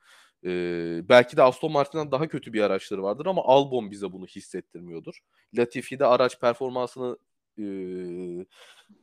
e, 0.44 0.50
belki 1.09 1.37
de 1.37 1.42
Aston 1.42 1.72
Martin'den 1.72 2.11
daha 2.12 2.29
kötü 2.29 2.53
bir 2.53 2.62
araçları 2.62 3.03
vardır 3.03 3.26
ama 3.26 3.42
Albon 3.44 3.90
bize 3.90 4.12
bunu 4.12 4.26
hissettirmiyordur. 4.26 5.18
Latifi 5.55 5.98
de 5.98 6.07
araç 6.07 6.40
performansını 6.40 7.18
e, 7.59 7.65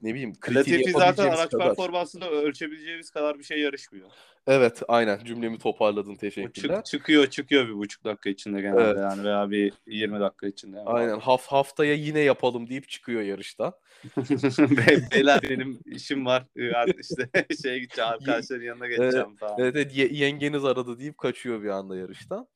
ne 0.01 0.13
bileyim 0.13 0.33
Latifi 0.49 0.91
zaten 0.91 1.27
araç 1.27 1.49
kadar. 1.51 1.67
performansında 1.67 2.31
ölçebileceğimiz 2.31 3.09
kadar 3.09 3.39
bir 3.39 3.43
şey 3.43 3.59
yarışmıyor. 3.59 4.09
Evet 4.47 4.81
aynen 4.87 5.23
cümlemi 5.23 5.57
toparladın 5.57 6.15
teşekkürler. 6.15 6.75
çık, 6.75 6.85
çıkıyor 6.85 7.27
çıkıyor 7.27 7.67
bir 7.67 7.73
buçuk 7.73 8.03
dakika 8.03 8.29
içinde 8.29 8.61
genelde 8.61 8.81
Evet. 8.81 8.97
yani 8.97 9.23
veya 9.23 9.49
bir 9.49 9.73
20 9.87 10.19
dakika 10.19 10.47
içinde. 10.47 10.77
Yani. 10.77 10.89
Aynen 10.89 11.19
haf 11.19 11.47
haftaya 11.47 11.93
yine 11.93 12.19
yapalım 12.19 12.69
deyip 12.69 12.89
çıkıyor 12.89 13.21
yarıştan. 13.21 13.73
Be- 14.59 15.07
Beyler 15.15 15.39
benim 15.49 15.79
işim 15.85 16.25
var. 16.25 16.45
Yani 16.55 16.93
işte 17.01 17.45
şeye 17.63 17.79
gideceğim 17.79 18.09
arkadaşların 18.11 18.63
yanına 18.65 18.87
geçeceğim 18.87 19.35
falan. 19.35 19.55
Evet, 19.59 19.75
evet 19.75 19.97
ye- 19.97 20.09
yengeniz 20.11 20.65
aradı 20.65 20.99
deyip 20.99 21.17
kaçıyor 21.17 21.63
bir 21.63 21.69
anda 21.69 21.97
yarıştan. 21.97 22.47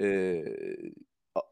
Ee, 0.00 0.44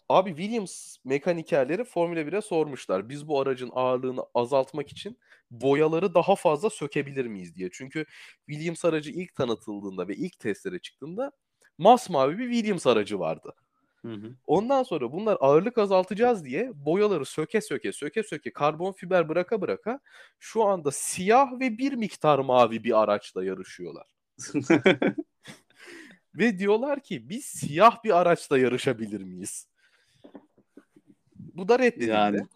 abi 0.08 0.30
Williams 0.30 0.96
mekanikerleri 1.04 1.84
Formula 1.84 2.20
1'e 2.20 2.40
sormuşlar. 2.40 3.08
Biz 3.08 3.28
bu 3.28 3.40
aracın 3.40 3.70
ağırlığını 3.72 4.24
azaltmak 4.34 4.92
için 4.92 5.18
boyaları 5.50 6.14
daha 6.14 6.36
fazla 6.36 6.70
sökebilir 6.70 7.26
miyiz 7.26 7.54
diye. 7.54 7.68
Çünkü 7.72 8.06
Williams 8.46 8.84
aracı 8.84 9.10
ilk 9.10 9.34
tanıtıldığında 9.34 10.08
ve 10.08 10.16
ilk 10.16 10.38
testlere 10.38 10.78
çıktığında 10.78 11.32
masmavi 11.78 12.38
bir 12.38 12.52
Williams 12.52 12.86
aracı 12.86 13.18
vardı. 13.18 13.54
Hı 14.02 14.12
hı. 14.12 14.34
Ondan 14.46 14.82
sonra 14.82 15.12
bunlar 15.12 15.38
ağırlık 15.40 15.78
azaltacağız 15.78 16.44
diye 16.44 16.70
boyaları 16.74 17.24
söke 17.24 17.60
söke 17.60 17.92
söke 17.92 18.22
söke 18.22 18.52
karbon 18.52 18.92
fiber 18.92 19.28
bıraka 19.28 19.60
bıraka 19.60 20.00
şu 20.38 20.64
anda 20.64 20.90
siyah 20.90 21.60
ve 21.60 21.78
bir 21.78 21.92
miktar 21.92 22.38
mavi 22.38 22.84
bir 22.84 23.02
araçla 23.02 23.44
yarışıyorlar. 23.44 24.06
Ve 26.34 26.58
diyorlar 26.58 27.02
ki 27.02 27.28
biz 27.28 27.44
siyah 27.44 28.04
bir 28.04 28.20
araçla 28.20 28.58
yarışabilir 28.58 29.22
miyiz? 29.22 29.69
Bu 31.60 31.68
da 31.68 31.78
reddedildi. 31.78 32.10
Yani. 32.10 32.46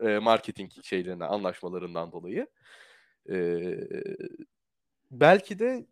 e, 0.00 0.18
marketing 0.18 0.70
şeylerine, 0.82 1.24
anlaşmalarından 1.24 2.12
dolayı. 2.12 2.46
E, 3.30 3.36
belki 5.10 5.58
de 5.58 5.86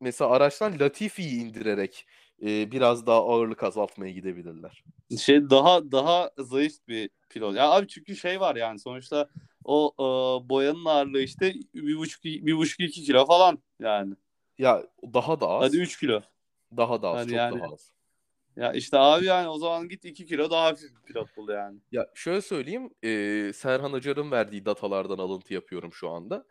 mesela 0.00 0.30
araçtan 0.30 0.80
Latifi'yi 0.80 1.40
indirerek 1.40 2.06
e, 2.42 2.70
biraz 2.72 3.06
daha 3.06 3.18
ağırlık 3.18 3.62
azaltmaya 3.62 4.12
gidebilirler. 4.12 4.84
şey 5.18 5.50
daha 5.50 5.92
daha 5.92 6.30
zayıf 6.38 6.88
bir 6.88 7.10
pilot. 7.30 7.56
Ya 7.56 7.70
abi 7.70 7.88
çünkü 7.88 8.16
şey 8.16 8.40
var 8.40 8.56
yani 8.56 8.78
sonuçta 8.78 9.28
o 9.64 9.92
e, 9.98 10.04
boyanın 10.48 10.84
ağırlığı 10.84 11.20
işte 11.20 11.54
bir 11.74 11.96
buçuk 11.96 12.24
bir 12.24 12.56
buçuk 12.56 12.80
iki 12.80 13.02
kilo 13.02 13.26
falan 13.26 13.58
yani. 13.80 14.14
Ya 14.58 14.82
daha 15.14 15.40
da 15.40 15.48
az. 15.48 15.62
Hadi 15.62 15.76
3 15.76 16.00
kilo. 16.00 16.20
Daha 16.76 17.02
da 17.02 17.08
az. 17.08 17.16
Hadi 17.16 17.28
çok 17.28 17.36
yani. 17.36 17.60
daha 17.60 17.72
az. 17.72 17.93
Ya 18.56 18.72
işte 18.72 18.98
abi 18.98 19.24
yani 19.24 19.48
o 19.48 19.58
zaman 19.58 19.88
git 19.88 20.04
2 20.04 20.26
kilo 20.26 20.50
daha 20.50 20.64
hafif 20.64 20.90
bir 20.90 21.02
pilot 21.02 21.36
bul 21.36 21.48
yani. 21.48 21.78
Ya 21.92 22.06
şöyle 22.14 22.40
söyleyeyim, 22.40 22.90
eee, 23.02 23.52
Serhan 23.52 23.92
Acar'ın 23.92 24.30
verdiği 24.30 24.64
datalardan 24.66 25.18
alıntı 25.18 25.54
yapıyorum 25.54 25.92
şu 25.92 26.10
anda. 26.10 26.46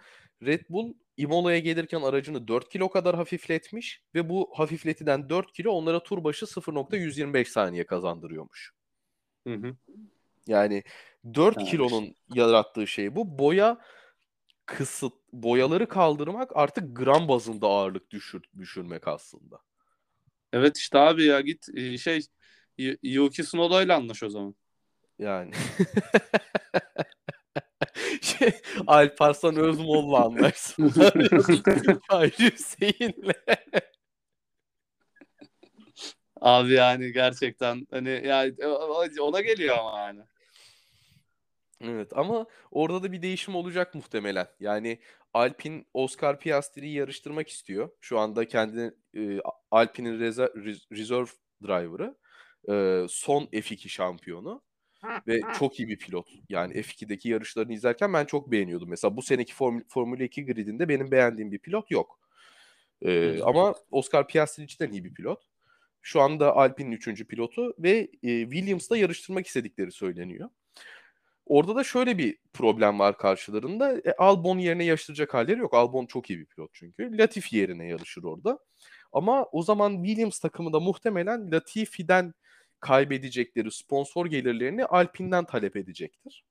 Red 0.45 0.61
Bull 0.69 0.93
Imola'ya 1.17 1.59
gelirken 1.59 2.01
aracını 2.01 2.47
4 2.47 2.69
kilo 2.69 2.89
kadar 2.89 3.15
hafifletmiş 3.15 4.03
ve 4.15 4.29
bu 4.29 4.51
hafifletiden 4.55 5.29
4 5.29 5.51
kilo 5.53 5.71
onlara 5.71 6.03
tur 6.03 6.23
başı 6.23 6.47
0.125 6.47 7.47
saniye 7.51 7.85
kazandırıyormuş. 7.85 8.71
Hı 9.47 9.53
hı. 9.53 9.75
Yani 10.47 10.83
4 11.33 11.57
Yani 11.57 11.69
kilonun 11.69 12.15
yarattığı 12.33 12.87
şey 12.87 13.15
bu. 13.15 13.39
Boya 13.39 13.77
kısıt 14.65 15.13
boyaları 15.33 15.87
kaldırmak 15.87 16.51
artık 16.57 16.97
gram 16.97 17.27
bazında 17.27 17.67
ağırlık 17.67 18.11
düşür, 18.11 18.43
düşürmek 18.57 19.07
aslında. 19.07 19.59
Evet 20.53 20.77
işte 20.77 20.99
abi 20.99 21.25
ya 21.25 21.41
git 21.41 21.69
e, 21.75 21.97
şey 21.97 22.21
Yuki 23.03 23.43
Tsunoda 23.43 23.83
ile 23.83 23.93
anlaş 23.93 24.23
o 24.23 24.29
zaman. 24.29 24.55
Yani 25.19 25.51
şey, 28.21 28.51
Alparslan 28.87 29.55
Özmoğlu'la 29.55 30.25
anlaşsınlar. 30.25 31.13
Hayri 32.07 32.51
Hüseyin'le. 32.51 33.33
Abi 36.41 36.73
yani 36.73 37.11
gerçekten 37.11 37.87
hani 37.91 38.21
yani 38.25 38.55
ona 39.19 39.41
geliyor 39.41 39.77
ama 39.77 39.99
yani. 39.99 40.21
Evet 41.81 42.11
ama 42.15 42.45
orada 42.71 43.03
da 43.03 43.11
bir 43.11 43.21
değişim 43.21 43.55
olacak 43.55 43.95
muhtemelen. 43.95 44.47
Yani 44.59 44.99
Alpine 45.33 45.85
Oscar 45.93 46.39
Piastri'yi 46.39 46.95
yarıştırmak 46.95 47.49
istiyor. 47.49 47.89
Şu 48.01 48.19
anda 48.19 48.47
kendini 48.47 48.91
e, 49.15 49.39
Alpine'in 49.73 50.19
reserve 50.91 51.27
driver'ı. 51.63 52.15
E, 52.69 53.05
son 53.09 53.43
F2 53.43 53.89
şampiyonu. 53.89 54.61
ve 55.27 55.41
çok 55.59 55.79
iyi 55.79 55.87
bir 55.87 55.97
pilot. 55.97 56.29
Yani 56.49 56.73
F2'deki 56.73 57.29
yarışlarını 57.29 57.73
izlerken 57.73 58.13
ben 58.13 58.25
çok 58.25 58.51
beğeniyordum. 58.51 58.89
Mesela 58.89 59.17
bu 59.17 59.21
seneki 59.21 59.53
Form 59.53 59.81
Formula 59.87 60.23
2 60.23 60.45
gridinde 60.45 60.89
benim 60.89 61.11
beğendiğim 61.11 61.51
bir 61.51 61.59
pilot 61.59 61.91
yok. 61.91 62.19
Ee, 63.01 63.41
ama 63.41 63.75
Oscar 63.91 64.27
Piastri 64.27 64.67
cidden 64.67 64.91
iyi 64.91 65.03
bir 65.03 65.13
pilot. 65.13 65.41
Şu 66.01 66.21
anda 66.21 66.55
Alpine'in 66.55 66.91
üçüncü 66.91 67.27
pilotu 67.27 67.73
ve 67.79 68.09
e, 68.23 68.43
Williams'la 68.43 68.97
yarıştırmak 68.97 69.47
istedikleri 69.47 69.91
söyleniyor. 69.91 70.49
Orada 71.45 71.75
da 71.75 71.83
şöyle 71.83 72.17
bir 72.17 72.37
problem 72.53 72.99
var 72.99 73.17
karşılarında. 73.17 73.97
E, 73.97 74.13
Albon 74.17 74.57
yerine 74.57 74.85
yarıştıracak 74.85 75.33
halleri 75.33 75.59
yok. 75.59 75.73
Albon 75.73 76.05
çok 76.05 76.29
iyi 76.29 76.39
bir 76.39 76.45
pilot 76.45 76.69
çünkü. 76.73 77.17
Latifi 77.17 77.57
yerine 77.57 77.87
yarışır 77.87 78.23
orada. 78.23 78.59
Ama 79.13 79.45
o 79.51 79.63
zaman 79.63 80.03
Williams 80.03 80.39
takımı 80.39 80.73
da 80.73 80.79
muhtemelen 80.79 81.51
Latifi'den 81.51 82.33
kaybedecekleri 82.79 83.71
sponsor 83.71 84.25
gelirlerini 84.25 84.85
Alpine'den 84.85 85.45
talep 85.45 85.75
edecektir. 85.75 86.43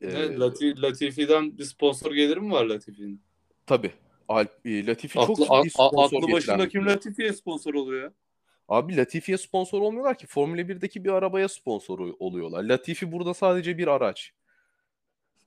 Ee, 0.00 0.38
Lati, 0.38 0.82
Latifi'den 0.82 1.58
bir 1.58 1.64
sponsor 1.64 2.12
geliri 2.12 2.40
mi 2.40 2.52
var 2.52 2.64
Latifi'nin? 2.64 3.22
Tabii. 3.66 3.92
Alp, 4.28 4.66
e, 4.66 4.86
Latifi 4.86 5.20
aklı, 5.20 5.34
çok 5.36 5.62
ciddi 5.62 5.70
sponsor 5.70 6.22
Aklı 6.22 6.32
başında 6.32 6.68
kim 6.68 6.86
Latifi'ye 6.86 7.32
sponsor 7.32 7.74
oluyor 7.74 8.02
ya? 8.02 8.12
Abi 8.68 8.96
Latifi'ye 8.96 9.38
sponsor 9.38 9.80
olmuyorlar 9.80 10.18
ki. 10.18 10.26
Formula 10.26 10.60
1'deki 10.60 11.04
bir 11.04 11.10
arabaya 11.10 11.48
sponsor 11.48 11.98
ol- 11.98 12.16
oluyorlar. 12.18 12.64
Latifi 12.64 13.12
burada 13.12 13.34
sadece 13.34 13.78
bir 13.78 13.86
araç. 13.86 14.32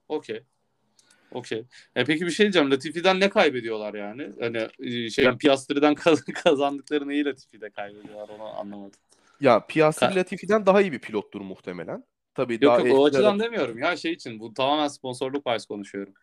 Okey. 0.08 0.42
Okey. 1.34 1.64
E 1.96 2.04
peki 2.04 2.26
bir 2.26 2.30
şey 2.30 2.44
diyeceğim. 2.44 2.70
Latifi'den 2.70 3.20
ne 3.20 3.30
kaybediyorlar 3.30 3.94
yani? 3.94 4.30
Hani 4.40 4.68
e, 4.78 5.10
şey 5.10 5.36
Piastri'den 5.36 5.94
kaz- 5.94 6.24
kazandıkları 6.44 7.08
neyi 7.08 7.24
Latifi'de 7.24 7.70
kaybediyorlar 7.70 8.28
onu 8.28 8.42
anlamadım. 8.42 9.00
Ya 9.40 9.66
Piastri 9.66 10.06
Ka- 10.06 10.16
Latifi'den 10.16 10.66
daha 10.66 10.80
iyi 10.80 10.92
bir 10.92 10.98
pilottur 10.98 11.40
muhtemelen. 11.40 12.04
Tabii 12.34 12.52
Yok 12.54 12.62
daha 12.62 12.88
yok 12.88 12.98
o 12.98 13.04
açıdan 13.04 13.38
ara- 13.38 13.44
demiyorum 13.44 13.78
ya 13.78 13.96
şey 13.96 14.12
için. 14.12 14.40
Bu 14.40 14.54
tamamen 14.54 14.88
sponsorluk 14.88 15.46
bahis 15.46 15.66
konuşuyorum. 15.66 16.14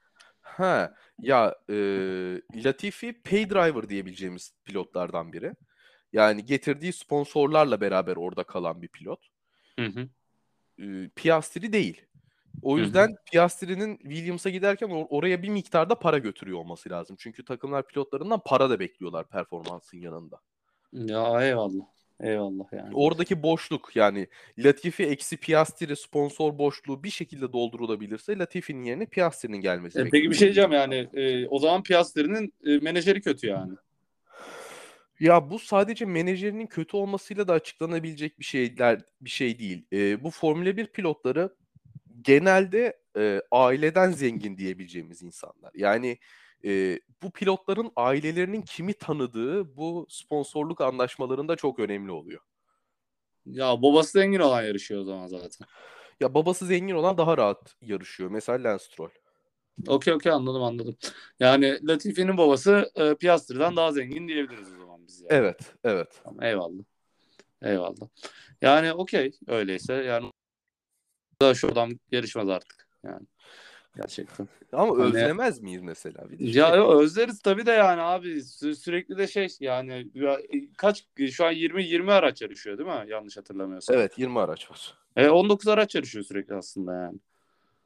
Ha 0.41 0.95
ya 1.19 1.55
e, 1.69 1.75
Latifi 2.55 3.21
pay 3.21 3.49
driver 3.49 3.89
diyebileceğimiz 3.89 4.53
pilotlardan 4.65 5.33
biri. 5.33 5.53
Yani 6.13 6.45
getirdiği 6.45 6.93
sponsorlarla 6.93 7.81
beraber 7.81 8.15
orada 8.15 8.43
kalan 8.43 8.81
bir 8.81 8.87
pilot. 8.87 9.27
Hı 9.79 9.85
hı. 9.85 10.09
E, 10.83 11.09
Piastri 11.15 11.73
değil. 11.73 12.01
O 12.61 12.77
yüzden 12.77 13.15
Piastri'nin 13.31 13.97
Williams'a 13.97 14.49
giderken 14.49 14.87
or- 14.89 15.07
oraya 15.09 15.43
bir 15.43 15.49
miktarda 15.49 15.95
para 15.95 16.17
götürüyor 16.17 16.57
olması 16.59 16.89
lazım. 16.89 17.15
Çünkü 17.19 17.45
takımlar 17.45 17.87
pilotlarından 17.87 18.41
para 18.45 18.69
da 18.69 18.79
bekliyorlar 18.79 19.27
performansın 19.29 19.97
yanında. 19.97 20.39
Ya 20.93 21.45
eyvallah. 21.47 21.85
Eyvallah 22.19 22.73
yani. 22.73 22.89
Oradaki 22.93 23.43
boşluk 23.43 23.95
yani 23.95 24.27
Latifi 24.57 25.03
eksi 25.03 25.37
Piastri 25.37 25.95
sponsor 25.95 26.57
boşluğu 26.57 27.03
bir 27.03 27.09
şekilde 27.09 27.53
doldurulabilirse 27.53 28.37
Latifi'nin 28.37 28.83
yerine 28.83 29.05
Piastri'nin 29.05 29.61
gelmesi 29.61 29.99
E, 29.99 30.09
peki 30.09 30.29
bir 30.29 30.35
şey 30.35 30.45
diyeceğim 30.47 30.71
yani. 30.71 31.07
e, 31.13 31.47
o 31.47 31.59
zaman 31.59 31.83
Piastri'nin 31.83 32.53
e, 32.65 32.77
menajeri 32.77 33.21
kötü 33.21 33.47
yani. 33.47 33.71
Ya 35.19 35.49
bu 35.49 35.59
sadece 35.59 36.05
menajerinin 36.05 36.67
kötü 36.67 36.97
olmasıyla 36.97 37.47
da 37.47 37.53
açıklanabilecek 37.53 38.39
bir 38.39 38.45
şeyler 38.45 39.01
bir 39.21 39.29
şey 39.29 39.59
değil. 39.59 39.85
Ee, 39.93 40.23
bu 40.23 40.31
Formula 40.31 40.77
1 40.77 40.85
pilotları 40.87 41.49
genelde 42.21 42.99
e, 43.17 43.41
aileden 43.51 44.11
zengin 44.11 44.57
diyebileceğimiz 44.57 45.23
insanlar. 45.23 45.71
Yani 45.75 46.17
e, 46.65 46.99
bu 47.23 47.31
pilotların 47.31 47.91
ailelerinin 47.95 48.61
kimi 48.61 48.93
tanıdığı 48.93 49.77
bu 49.77 50.05
sponsorluk 50.09 50.81
anlaşmalarında 50.81 51.55
çok 51.55 51.79
önemli 51.79 52.11
oluyor. 52.11 52.41
Ya 53.45 53.81
babası 53.81 54.11
zengin 54.11 54.39
olan 54.39 54.63
yarışıyor 54.63 55.01
o 55.01 55.03
zaman 55.03 55.27
zaten. 55.27 55.67
Ya 56.19 56.33
babası 56.33 56.65
zengin 56.65 56.95
olan 56.95 57.17
daha 57.17 57.37
rahat 57.37 57.75
yarışıyor. 57.81 58.29
Mesela 58.31 58.63
Lance 58.63 58.83
Stroll. 58.83 59.09
Okey 59.87 60.13
okey 60.13 60.31
anladım 60.31 60.63
anladım. 60.63 60.95
Yani 61.39 61.87
Latifi'nin 61.87 62.37
babası 62.37 62.91
e, 62.95 63.15
Piastri'den 63.15 63.75
daha 63.75 63.91
zengin 63.91 64.27
diyebiliriz 64.27 64.73
o 64.73 64.79
zaman 64.79 65.07
biz 65.07 65.21
yani. 65.21 65.29
Evet, 65.29 65.73
evet. 65.83 66.21
Tamam, 66.23 66.43
eyvallah. 66.43 66.83
Eyvallah. 67.63 68.07
Yani 68.61 68.93
okey 68.93 69.31
öyleyse 69.47 69.93
yani 69.93 70.30
da 71.41 71.53
şu 71.53 71.67
adam 71.67 71.89
yarışmaz 72.11 72.49
artık 72.49 72.87
yani. 73.03 73.27
Gerçekten. 73.95 74.47
Ama 74.73 74.93
Hani- 74.93 75.03
özlemez 75.03 75.61
miyiz 75.61 75.81
mesela? 75.81 76.31
Bir 76.31 76.37
şey- 76.37 76.51
Ya 76.61 76.75
yo, 76.75 76.99
özleriz 77.01 77.41
tabii 77.41 77.65
de 77.65 77.71
yani 77.71 78.01
abi 78.01 78.27
sü- 78.27 78.75
sürekli 78.75 79.17
de 79.17 79.27
şey 79.27 79.47
yani 79.59 80.07
ya, 80.13 80.39
kaç 80.77 81.05
şu 81.31 81.45
an 81.45 81.51
20 81.51 81.83
20 81.83 82.11
araç 82.11 82.41
yarışıyor 82.41 82.77
değil 82.77 82.89
mi? 82.89 83.05
Yanlış 83.07 83.37
hatırlamıyorsam. 83.37 83.95
Evet, 83.95 84.17
20 84.17 84.39
araç 84.39 84.71
var. 84.71 84.93
E, 85.15 85.29
19 85.29 85.67
araç 85.67 85.95
yarışıyor 85.95 86.25
sürekli 86.25 86.55
aslında 86.55 86.93
yani. 86.93 87.19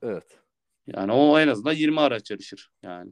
Evet. 0.01 0.39
Yani 0.87 1.11
o 1.11 1.39
en 1.39 1.47
azından 1.47 1.73
20 1.73 1.99
araç 1.99 2.31
yarışır 2.31 2.71
yani. 2.83 3.11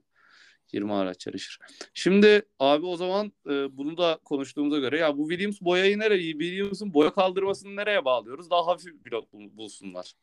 20 0.74 0.94
araç 0.94 1.28
yarışır. 1.28 1.60
Şimdi 1.94 2.42
abi 2.60 2.86
o 2.86 2.96
zaman 2.96 3.32
e, 3.50 3.78
bunu 3.78 3.98
da 3.98 4.20
konuştuğumuza 4.24 4.80
göre 4.80 4.98
ya 5.00 5.18
bu 5.18 5.30
Williams 5.30 5.62
boyayı 5.62 6.00
nereye 6.00 6.32
Williams'ın 6.32 6.94
boya 6.94 7.14
kaldırmasını 7.14 7.76
nereye 7.76 8.06
bağlıyoruz? 8.06 8.50
Daha 8.50 8.68
hafif 8.68 9.04
pilot 9.04 9.34
bul- 9.34 9.58
bulsunlar. 9.58 10.14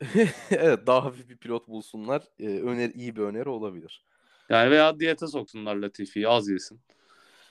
evet, 0.50 0.86
daha 0.86 1.04
hafif 1.04 1.28
bir 1.28 1.36
pilot 1.36 1.68
bulsunlar. 1.68 2.22
Ee, 2.40 2.46
öner 2.48 2.90
iyi 2.90 3.16
bir 3.16 3.20
öneri 3.22 3.48
olabilir. 3.48 4.04
Yani 4.48 4.70
veya 4.70 5.00
diyete 5.00 5.26
soksunlar 5.26 5.76
Latifi'yi 5.76 6.28
az 6.28 6.48
yesin 6.48 6.80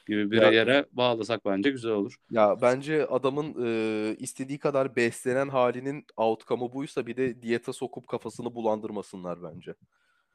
gibi 0.07 0.31
bir 0.31 0.41
Ya- 0.41 0.51
yere 0.51 0.85
bağlasak 0.91 1.45
bence 1.45 1.69
güzel 1.69 1.91
olur. 1.91 2.15
Ya 2.31 2.61
bence 2.61 3.05
adamın 3.05 3.55
e, 3.65 4.15
istediği 4.19 4.59
kadar 4.59 4.95
beslenen 4.95 5.49
halinin 5.49 6.05
outcome'ı 6.17 6.73
buysa 6.73 7.07
bir 7.07 7.17
de 7.17 7.41
diyete 7.41 7.73
sokup 7.73 8.07
kafasını 8.07 8.55
bulandırmasınlar 8.55 9.43
bence. 9.43 9.73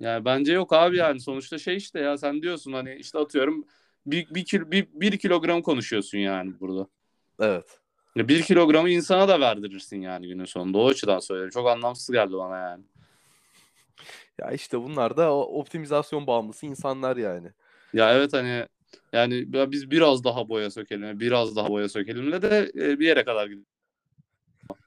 Yani 0.01 0.25
bence 0.25 0.53
yok 0.53 0.73
abi 0.73 0.97
yani 0.97 1.21
sonuçta 1.21 1.59
şey 1.59 1.77
işte 1.77 2.01
ya 2.01 2.19
sen 2.19 2.43
diyorsun 2.43 2.73
hani 2.73 2.95
işte 2.95 3.19
atıyorum 3.19 3.65
bir, 4.07 4.35
bir, 4.35 4.45
kil, 4.45 4.71
bir, 4.71 4.89
bir 4.93 5.19
kilogram 5.19 5.63
konuşuyorsun 5.63 6.19
yani 6.19 6.61
burada. 6.61 6.89
Evet. 7.41 7.82
Ya 8.17 8.29
bir 8.29 8.43
kilogramı 8.43 8.91
insana 8.91 9.29
da 9.29 9.41
verdirirsin 9.41 10.01
yani 10.01 10.29
günün 10.29 10.45
sonunda. 10.45 10.79
O 10.79 10.89
açıdan 10.89 11.19
söylüyorum. 11.19 11.51
Çok 11.51 11.69
anlamsız 11.69 12.15
geldi 12.15 12.33
bana 12.33 12.59
yani. 12.59 12.85
Ya 14.39 14.51
işte 14.51 14.81
bunlar 14.83 15.17
da 15.17 15.37
optimizasyon 15.37 16.27
bağımlısı 16.27 16.67
insanlar 16.67 17.17
yani. 17.17 17.49
Ya 17.95 18.15
evet 18.15 18.33
hani 18.33 18.67
yani 19.13 19.47
ya 19.57 19.71
biz 19.71 19.91
biraz 19.91 20.25
daha 20.25 20.49
boya 20.49 20.71
sökelim, 20.71 21.21
biraz 21.21 21.57
daha 21.57 21.69
boya 21.69 21.89
sökelimle 21.89 22.43
de 22.43 22.73
e, 22.75 22.99
bir 23.01 23.07
yere 23.07 23.25
kadar 23.25 23.47
gidiyor. 23.47 23.67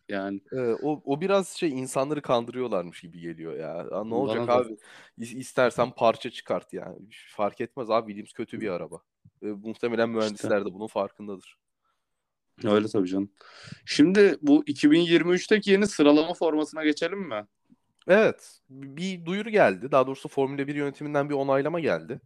Yani 0.09 0.41
Ee, 0.51 0.57
o, 0.57 1.01
o 1.05 1.21
biraz 1.21 1.49
şey 1.49 1.69
insanları 1.69 2.21
kandırıyorlarmış 2.21 3.01
gibi 3.01 3.19
geliyor 3.19 3.53
ya. 3.53 3.87
Ya 3.91 4.03
ne 4.03 4.13
olacak 4.13 4.47
Bana 4.47 4.59
da. 4.59 4.65
abi? 4.65 4.77
İ- 5.19 5.37
İstersen 5.37 5.91
parça 5.91 6.29
çıkart 6.29 6.73
yani. 6.73 6.97
Fark 7.29 7.61
etmez 7.61 7.89
abi 7.89 8.07
Williams 8.07 8.33
kötü 8.33 8.61
bir 8.61 8.69
araba. 8.69 9.01
Ee, 9.43 9.45
muhtemelen 9.45 10.09
mühendisler 10.09 10.65
de 10.65 10.73
bunun 10.73 10.87
farkındadır. 10.87 11.57
Öyle 12.63 12.87
tabii 12.87 13.07
canım. 13.07 13.31
Şimdi 13.85 14.37
bu 14.41 14.63
2023'teki 14.67 15.71
yeni 15.71 15.87
sıralama 15.87 16.33
formasına 16.33 16.83
geçelim 16.83 17.19
mi? 17.19 17.47
Evet, 18.07 18.59
bir 18.69 19.25
duyuru 19.25 19.49
geldi. 19.49 19.91
Daha 19.91 20.07
doğrusu 20.07 20.29
Formula 20.29 20.67
1 20.67 20.75
yönetiminden 20.75 21.29
bir 21.29 21.35
onaylama 21.35 21.79
geldi. 21.79 22.21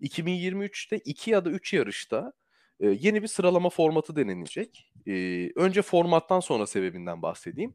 2023'te 0.00 0.98
2 1.04 1.30
ya 1.30 1.44
da 1.44 1.50
3 1.50 1.72
yarışta 1.72 2.32
e, 2.80 2.88
yeni 2.88 3.22
bir 3.22 3.28
sıralama 3.28 3.70
formatı 3.70 4.16
denenecek. 4.16 4.92
E, 5.06 5.12
önce 5.56 5.82
formattan 5.82 6.40
sonra 6.40 6.66
sebebinden 6.66 7.22
bahsedeyim. 7.22 7.74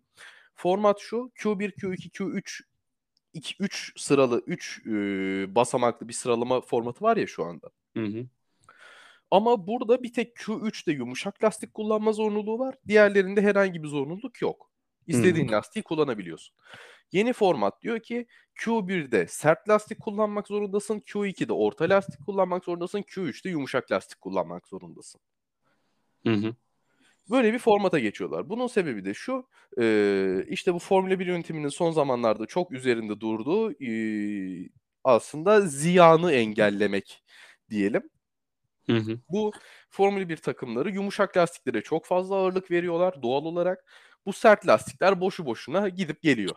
Format 0.56 1.00
şu: 1.00 1.32
Q1, 1.36 1.72
Q2, 1.72 2.10
Q3 2.10 2.62
2 3.34 3.56
3 3.60 3.94
sıralı 4.02 4.44
3 4.48 4.86
basamaklı 5.56 6.08
bir 6.08 6.14
sıralama 6.14 6.62
formatı 6.62 7.04
var 7.04 7.18
ya 7.18 7.28
şu 7.28 7.46
anda. 7.46 7.70
Hı 7.98 8.04
hı. 8.06 8.26
Ama 9.32 9.68
burada 9.68 10.04
bir 10.04 10.14
tek 10.14 10.36
Q3'te 10.36 10.92
yumuşak 10.92 11.44
lastik 11.44 11.74
kullanma 11.74 12.12
zorunluluğu 12.12 12.60
var. 12.60 12.76
Diğerlerinde 12.88 13.42
herhangi 13.42 13.84
bir 13.84 13.88
zorunluluk 13.88 14.42
yok. 14.42 14.72
İstediğin 15.08 15.52
lastiği 15.52 15.84
kullanabiliyorsun. 15.84 16.56
Yeni 17.12 17.34
format 17.34 17.82
diyor 17.82 18.00
ki 18.00 18.28
Q1'de 18.56 19.28
sert 19.28 19.70
lastik 19.70 20.00
kullanmak 20.00 20.48
zorundasın, 20.48 21.00
Q2'de 21.00 21.54
orta 21.54 21.90
lastik 21.90 22.26
kullanmak 22.26 22.66
zorundasın, 22.66 23.02
Q3'te 23.02 23.50
yumuşak 23.50 23.92
lastik 23.92 24.22
kullanmak 24.22 24.68
zorundasın. 24.68 25.22
Hı 26.26 26.34
hı. 26.34 26.56
Böyle 27.30 27.54
bir 27.54 27.60
formata 27.60 28.00
geçiyorlar. 28.00 28.50
Bunun 28.50 28.68
sebebi 28.68 29.06
de 29.06 29.14
şu, 29.14 29.48
e, 29.82 30.46
işte 30.48 30.74
bu 30.74 30.80
Formula 30.80 31.20
1 31.20 31.28
yönetiminin 31.28 31.68
son 31.68 31.92
zamanlarda 31.92 32.46
çok 32.46 32.72
üzerinde 32.72 33.20
durduğu 33.20 33.72
e, 33.72 33.90
aslında 35.04 35.62
ziyanı 35.62 36.32
engellemek 36.32 37.24
diyelim. 37.70 38.10
Hı 38.90 38.98
hı. 38.98 39.20
Bu 39.30 39.52
Formula 39.90 40.30
1 40.30 40.38
takımları 40.38 40.92
yumuşak 40.92 41.38
lastiklere 41.38 41.82
çok 41.82 42.06
fazla 42.06 42.36
ağırlık 42.36 42.72
veriyorlar 42.72 43.22
doğal 43.22 43.46
olarak. 43.46 43.86
Bu 44.26 44.34
sert 44.34 44.68
lastikler 44.68 45.22
boşu 45.22 45.46
boşuna 45.46 45.90
gidip 45.90 46.22
geliyor. 46.22 46.56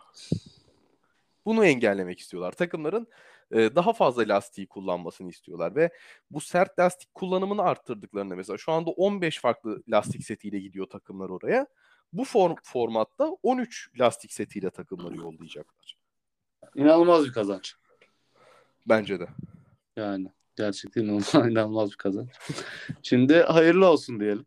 Bunu 1.45 1.65
engellemek 1.65 2.19
istiyorlar. 2.19 2.51
Takımların 2.51 3.07
e, 3.51 3.75
daha 3.75 3.93
fazla 3.93 4.23
lastiği 4.27 4.67
kullanmasını 4.67 5.29
istiyorlar 5.29 5.75
ve 5.75 5.89
bu 6.31 6.41
sert 6.41 6.79
lastik 6.79 7.13
kullanımını 7.13 7.61
arttırdıklarında 7.61 8.35
mesela 8.35 8.57
şu 8.57 8.71
anda 8.71 8.89
15 8.89 9.39
farklı 9.39 9.83
lastik 9.89 10.25
setiyle 10.25 10.59
gidiyor 10.59 10.85
takımlar 10.85 11.29
oraya. 11.29 11.67
Bu 12.13 12.25
form 12.25 12.55
formatta 12.63 13.37
13 13.43 13.89
lastik 13.99 14.33
setiyle 14.33 14.69
takımları 14.69 15.17
yollayacaklar. 15.17 15.97
İnanılmaz 16.75 17.25
bir 17.25 17.33
kazanç. 17.33 17.75
Bence 18.87 19.19
de. 19.19 19.27
Yani 19.95 20.31
gerçekten 20.59 21.01
inanılmaz, 21.01 21.33
inanılmaz 21.51 21.91
bir 21.91 21.97
kazanç. 21.97 22.29
Şimdi 23.03 23.33
hayırlı 23.33 23.87
olsun 23.87 24.19
diyelim. 24.19 24.45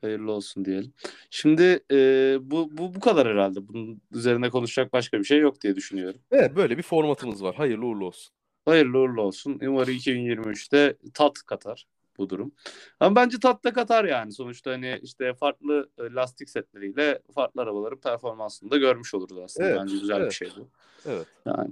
Hayırlı 0.00 0.32
olsun 0.32 0.64
diyelim. 0.64 0.92
Şimdi 1.30 1.80
e, 1.92 1.96
bu, 2.40 2.68
bu 2.72 2.94
bu 2.94 3.00
kadar 3.00 3.28
herhalde. 3.28 3.68
Bunun 3.68 4.02
üzerine 4.12 4.50
konuşacak 4.50 4.92
başka 4.92 5.18
bir 5.18 5.24
şey 5.24 5.38
yok 5.38 5.60
diye 5.60 5.76
düşünüyorum. 5.76 6.20
Evet 6.30 6.56
böyle 6.56 6.78
bir 6.78 6.82
formatımız 6.82 7.42
var. 7.42 7.54
Hayırlı 7.54 7.86
uğurlu 7.86 8.06
olsun. 8.06 8.34
Hayırlı 8.64 8.98
uğurlu 8.98 9.22
olsun. 9.22 9.58
Umarım 9.62 9.94
2023'te 9.94 10.96
tat 11.14 11.42
katar 11.42 11.86
bu 12.22 12.30
durum. 12.30 12.52
Ama 13.00 13.16
bence 13.16 13.40
tat 13.40 13.64
da 13.64 13.72
katar 13.72 14.04
yani. 14.04 14.32
Sonuçta 14.32 14.70
hani 14.70 15.00
işte 15.02 15.34
farklı 15.34 15.90
e, 15.98 16.02
lastik 16.02 16.50
setleriyle 16.50 17.22
farklı 17.34 17.62
arabaların 17.62 18.00
performansını 18.00 18.70
da 18.70 18.76
görmüş 18.76 19.14
oluruz 19.14 19.38
aslında. 19.38 19.68
Evet, 19.68 19.78
Bence 19.80 19.94
güzel 19.98 20.20
evet. 20.20 20.30
bir 20.30 20.34
şey 20.34 20.48
bu. 20.56 20.68
Evet. 21.06 21.26
Yani 21.46 21.70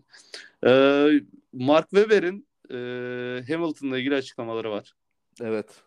e, 0.66 1.10
Mark 1.52 1.90
Webber'in 1.90 2.48
e, 2.70 2.76
Hamilton'la 3.52 3.98
ilgili 3.98 4.14
açıklamaları 4.14 4.70
var. 4.70 4.94
Evet. 5.40 5.82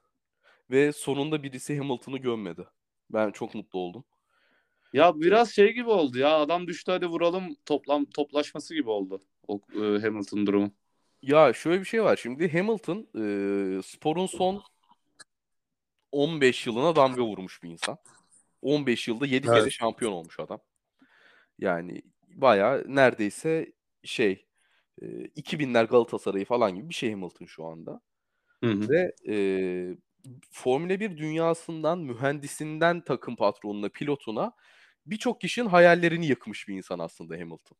Ve 0.72 0.92
sonunda 0.92 1.44
birisi 1.44 1.78
Hamilton'ı 1.78 2.18
gömmedi. 2.18 2.68
Ben 3.10 3.32
çok 3.32 3.56
mutlu 3.56 3.80
oldum. 3.80 4.04
Ya 4.94 5.22
biraz 5.22 5.52
şey 5.52 5.74
gibi 5.74 5.90
oldu 5.90 6.18
ya. 6.18 6.40
Adam 6.40 6.68
düştü 6.68 6.92
hadi 6.92 7.06
vuralım 7.06 7.56
toplam 7.66 8.06
toplaşması 8.06 8.74
gibi 8.74 8.90
oldu. 8.90 9.22
O 9.48 9.62
e, 9.76 9.80
Hamilton 9.80 10.48
durumu. 10.48 10.72
Ya 11.24 11.54
şöyle 11.54 11.80
bir 11.80 11.86
şey 11.86 12.04
var. 12.04 12.20
Şimdi 12.22 12.54
Hamilton 12.54 12.98
e, 12.98 13.82
sporun 13.82 14.26
son 14.26 14.64
15 16.12 16.68
yılına 16.68 16.96
damga 16.96 17.22
vurmuş 17.22 17.64
bir 17.64 17.70
insan. 17.70 17.98
15 18.62 19.08
yılda 19.08 19.26
7 19.26 19.48
kere 19.48 19.60
Evet. 19.60 19.72
şampiyon 19.72 20.12
olmuş 20.12 20.40
adam. 20.40 20.60
Yani 21.60 22.02
bayağı 22.28 22.84
neredeyse 22.88 23.74
şey 24.04 24.46
e, 25.02 25.06
2000'ler 25.06 25.88
Galatasaray'ı 25.88 26.46
falan 26.46 26.76
gibi 26.76 26.90
bir 26.90 26.94
şey 26.94 27.12
Hamilton 27.12 27.46
şu 27.46 27.66
anda. 27.66 28.02
Hı 28.64 28.72
hı. 28.72 28.90
Ve 28.90 29.16
e, 29.28 29.36
Formula 30.52 31.00
1 31.00 31.18
dünyasından 31.18 32.00
mühendisinden 32.00 33.02
takım 33.02 33.36
patronuna, 33.36 33.90
pilotuna 33.90 34.54
birçok 35.06 35.42
kişinin 35.42 35.70
hayallerini 35.70 36.26
yıkmış 36.26 36.68
bir 36.68 36.76
insan 36.76 37.00
aslında 37.00 37.34
Hamilton. 37.34 37.78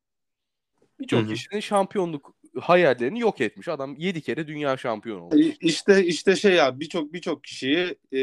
Birçok 1.00 1.30
kişinin 1.30 1.60
şampiyonluk 1.60 2.36
hayallerini 2.62 3.20
yok 3.20 3.42
etmiş. 3.42 3.68
Adam 3.68 3.96
7 3.98 4.22
kere 4.22 4.48
dünya 4.48 4.78
şampiyonu 4.78 5.24
olmuş. 5.24 5.46
İşte 5.62 6.06
işte 6.06 6.36
şey 6.36 6.54
ya 6.54 6.80
birçok 6.80 7.14
birçok 7.14 7.44
kişiyi 7.44 7.96
e, 8.14 8.22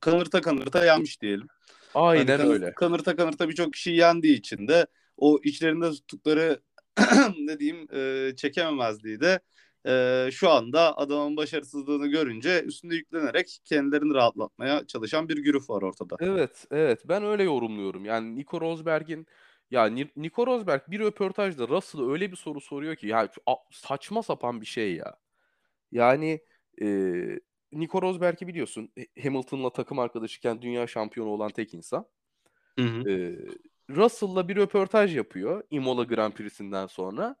kanırta 0.00 0.40
kanırta 0.40 0.84
yenmiş 0.84 1.20
diyelim. 1.22 1.46
Hani 1.92 2.06
Aynen 2.06 2.36
kanır- 2.38 2.52
öyle. 2.52 2.72
Kanırta 2.72 3.16
kanırta 3.16 3.48
birçok 3.48 3.72
kişiyi 3.72 3.96
yendiği 3.96 4.38
için 4.38 4.68
de 4.68 4.86
o 5.16 5.38
içlerinde 5.44 5.90
tuttukları 5.90 6.60
ne 7.38 7.58
diyeyim 7.58 7.86
e, 7.94 8.32
çekememezliği 8.36 9.20
de 9.20 9.40
e, 9.86 10.28
şu 10.32 10.50
anda 10.50 10.98
adamın 10.98 11.36
başarısızlığını 11.36 12.06
görünce 12.06 12.62
üstünde 12.62 12.94
yüklenerek 12.94 13.58
kendilerini 13.64 14.14
rahatlatmaya 14.14 14.86
çalışan 14.86 15.28
bir 15.28 15.36
güruh 15.36 15.70
var 15.70 15.82
ortada. 15.82 16.16
Evet, 16.20 16.66
evet. 16.70 17.00
Ben 17.08 17.24
öyle 17.24 17.42
yorumluyorum. 17.42 18.04
Yani 18.04 18.36
Nico 18.36 18.60
Rosberg'in 18.60 19.26
ya 19.72 19.86
Ni- 19.86 20.10
Nico 20.16 20.46
Rosberg 20.46 20.82
bir 20.88 21.00
röportajda 21.00 21.68
Russell'a 21.68 22.12
öyle 22.12 22.30
bir 22.30 22.36
soru 22.36 22.60
soruyor 22.60 22.96
ki 22.96 23.06
ya 23.06 23.28
saçma 23.70 24.22
sapan 24.22 24.60
bir 24.60 24.66
şey 24.66 24.94
ya. 24.94 25.16
Yani 25.92 26.40
e, 26.82 26.86
Nico 27.72 28.02
Rosberg'i 28.02 28.46
biliyorsun 28.46 28.92
Hamilton'la 29.22 29.72
takım 29.72 29.98
arkadaşıyken 29.98 30.62
dünya 30.62 30.86
şampiyonu 30.86 31.30
olan 31.30 31.50
tek 31.50 31.74
insan. 31.74 32.06
Hı 32.78 32.84
hı. 32.84 33.10
E, 33.10 33.36
Russell'la 33.90 34.48
bir 34.48 34.56
röportaj 34.56 35.16
yapıyor 35.16 35.62
Imola 35.70 36.04
Grand 36.04 36.32
Prix'sinden 36.32 36.86
sonra. 36.86 37.36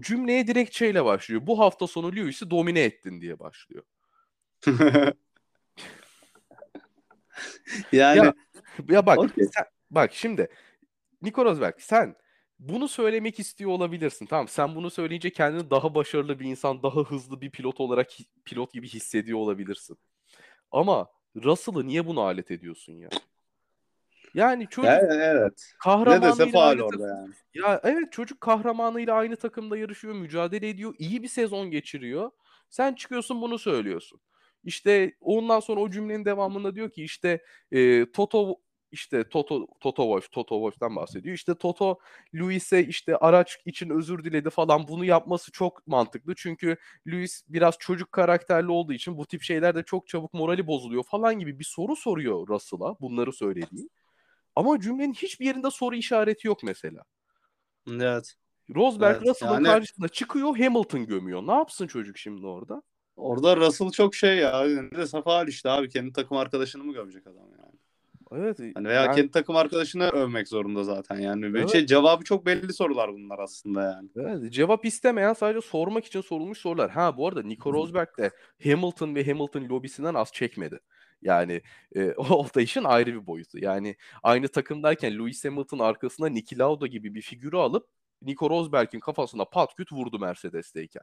Cümleye 0.00 0.46
direkt 0.46 0.74
şeyle 0.74 1.04
başlıyor. 1.04 1.46
Bu 1.46 1.58
hafta 1.58 1.86
sonu 1.86 2.16
Lewis'i 2.16 2.50
domine 2.50 2.80
ettin 2.80 3.20
diye 3.20 3.38
başlıyor. 3.38 3.84
yani 7.92 8.18
Ya 8.18 8.34
ya 8.88 9.06
bak 9.06 9.18
okey. 9.18 9.44
sen, 9.54 9.64
bak 9.90 10.14
şimdi 10.14 10.48
Nico 11.22 11.44
Rosberg 11.44 11.74
sen 11.78 12.16
bunu 12.58 12.88
söylemek 12.88 13.40
istiyor 13.40 13.70
olabilirsin. 13.70 14.26
Tamam 14.26 14.48
sen 14.48 14.74
bunu 14.74 14.90
söyleyince 14.90 15.30
kendini 15.30 15.70
daha 15.70 15.94
başarılı 15.94 16.40
bir 16.40 16.44
insan, 16.44 16.82
daha 16.82 17.00
hızlı 17.00 17.40
bir 17.40 17.50
pilot 17.50 17.80
olarak 17.80 18.08
pilot 18.44 18.72
gibi 18.72 18.88
hissediyor 18.88 19.38
olabilirsin. 19.38 19.98
Ama 20.70 21.08
Russell'ı 21.36 21.86
niye 21.86 22.06
buna 22.06 22.20
alet 22.20 22.50
ediyorsun 22.50 22.92
ya? 22.92 23.08
Yani 24.34 24.66
çocuk 24.70 24.90
evet. 24.90 25.52
Dese 25.56 25.74
kahramanıyla 25.78 26.66
aynı 26.66 26.82
orada 26.82 27.08
yani. 27.08 27.34
ya 27.54 27.80
evet 27.84 28.12
çocuk 28.12 28.40
kahramanıyla 28.40 29.14
aynı 29.14 29.36
takımda 29.36 29.76
yarışıyor, 29.76 30.14
mücadele 30.14 30.68
ediyor, 30.68 30.94
iyi 30.98 31.22
bir 31.22 31.28
sezon 31.28 31.70
geçiriyor. 31.70 32.30
Sen 32.70 32.94
çıkıyorsun 32.94 33.42
bunu 33.42 33.58
söylüyorsun. 33.58 34.20
İşte 34.64 35.12
ondan 35.20 35.60
sonra 35.60 35.80
o 35.80 35.90
cümlenin 35.90 36.24
devamında 36.24 36.74
diyor 36.74 36.90
ki 36.90 37.04
işte 37.04 37.42
e, 37.72 38.10
Toto 38.12 38.60
işte 38.92 39.28
Toto 39.28 39.66
Toto 39.80 40.02
Wolff, 40.02 40.32
Toto 40.32 40.54
Wolff'tan 40.54 40.96
bahsediyor. 40.96 41.34
İşte 41.34 41.54
Toto 41.54 41.98
Luis'e 42.34 42.84
işte 42.84 43.16
araç 43.16 43.58
için 43.64 43.90
özür 43.90 44.24
diledi 44.24 44.50
falan. 44.50 44.88
Bunu 44.88 45.04
yapması 45.04 45.52
çok 45.52 45.86
mantıklı. 45.86 46.34
Çünkü 46.36 46.76
Luis 47.06 47.42
biraz 47.48 47.74
çocuk 47.78 48.12
karakterli 48.12 48.70
olduğu 48.70 48.92
için 48.92 49.18
bu 49.18 49.26
tip 49.26 49.42
şeylerde 49.42 49.82
çok 49.82 50.08
çabuk 50.08 50.34
morali 50.34 50.66
bozuluyor 50.66 51.04
falan 51.04 51.38
gibi 51.38 51.58
bir 51.58 51.64
soru 51.64 51.96
soruyor 51.96 52.48
Russell'a 52.48 52.96
bunları 53.00 53.32
söylediği. 53.32 53.88
Ama 54.56 54.80
cümlenin 54.80 55.12
hiçbir 55.12 55.46
yerinde 55.46 55.70
soru 55.70 55.96
işareti 55.96 56.46
yok 56.46 56.62
mesela. 56.62 57.04
Evet. 57.90 58.34
Rosberg 58.74 59.16
Evet. 59.16 59.28
Russell'ın 59.28 59.52
Yani 59.54 59.66
karşısına 59.66 60.08
çıkıyor 60.08 60.58
Hamilton 60.58 61.06
gömüyor. 61.06 61.42
Ne 61.46 61.52
yapsın 61.52 61.86
çocuk 61.86 62.18
şimdi 62.18 62.46
orada? 62.46 62.82
orada 63.20 63.56
Russell 63.56 63.90
çok 63.90 64.14
şey 64.14 64.38
ya. 64.38 64.64
Ne 64.64 64.90
dese 64.90 65.22
faal 65.22 65.48
işte 65.48 65.70
abi. 65.70 65.88
Kendi 65.88 66.12
takım 66.12 66.36
arkadaşını 66.36 66.84
mı 66.84 66.92
gömecek 66.92 67.26
adam 67.26 67.50
yani? 67.58 67.79
Evet 68.32 68.58
Hani 68.74 68.88
veya 68.88 69.02
yani, 69.04 69.16
kendi 69.16 69.30
takım 69.30 69.56
arkadaşını 69.56 70.08
övmek 70.08 70.48
zorunda 70.48 70.84
zaten 70.84 71.16
yani. 71.20 71.42
Böyle 71.42 71.58
Evet. 71.58 71.70
şey 71.72 71.86
cevabı 71.86 72.24
çok 72.24 72.46
belli 72.46 72.72
sorular 72.72 73.12
bunlar 73.12 73.38
aslında 73.38 73.82
yani. 73.82 74.08
evet, 74.16 74.52
cevap 74.52 74.84
istemeyen 74.84 75.32
sadece 75.32 75.60
sormak 75.60 76.04
için 76.04 76.20
sorulmuş 76.20 76.58
sorular. 76.58 76.90
Ha 76.90 77.16
bu 77.16 77.28
arada 77.28 77.42
Nico 77.42 77.72
Rosberg 77.72 78.08
de 78.18 78.30
Hamilton 78.64 79.14
ve 79.14 79.26
Hamilton 79.26 79.68
lobisinden 79.68 80.14
az 80.14 80.32
çekmedi. 80.32 80.80
Yani 81.22 81.62
e, 81.96 82.12
o 82.16 82.46
da 82.54 82.60
işin 82.60 82.84
ayrı 82.84 83.14
bir 83.14 83.26
boyutu. 83.26 83.58
Yani 83.58 83.96
aynı 84.22 84.48
takımdayken 84.48 85.18
Lewis 85.18 85.44
Hamilton 85.44 85.78
arkasına 85.78 86.26
Niki 86.26 86.58
Lauda 86.58 86.86
gibi 86.86 87.14
bir 87.14 87.22
figürü 87.22 87.56
alıp 87.56 87.86
Nico 88.22 88.50
Rosberg'in 88.50 89.00
kafasına 89.00 89.44
pat 89.44 89.74
küt 89.76 89.92
vurdu 89.92 90.18
Mercedes'teyken. 90.18 91.02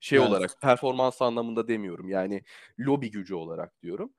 Şey 0.00 0.18
Evet. 0.18 0.28
olarak 0.28 0.50
performans 0.62 1.22
anlamında 1.22 1.68
demiyorum. 1.68 2.08
Yani 2.08 2.42
lobi 2.78 3.10
gücü 3.10 3.34
olarak 3.34 3.82
diyorum. 3.82 4.12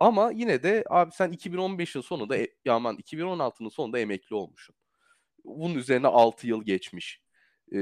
Ama 0.00 0.30
yine 0.34 0.62
de 0.62 0.84
abi 0.90 1.12
sen 1.12 1.32
2015'in 1.32 2.00
sonunda 2.00 2.36
e, 2.36 2.48
ya 2.64 2.74
aman 2.74 2.96
2016'nın 2.96 3.68
sonunda 3.68 3.98
emekli 3.98 4.34
olmuşsun. 4.36 4.76
Bunun 5.44 5.74
üzerine 5.74 6.06
6 6.06 6.46
yıl 6.46 6.64
geçmiş. 6.64 7.20
Ee, 7.72 7.78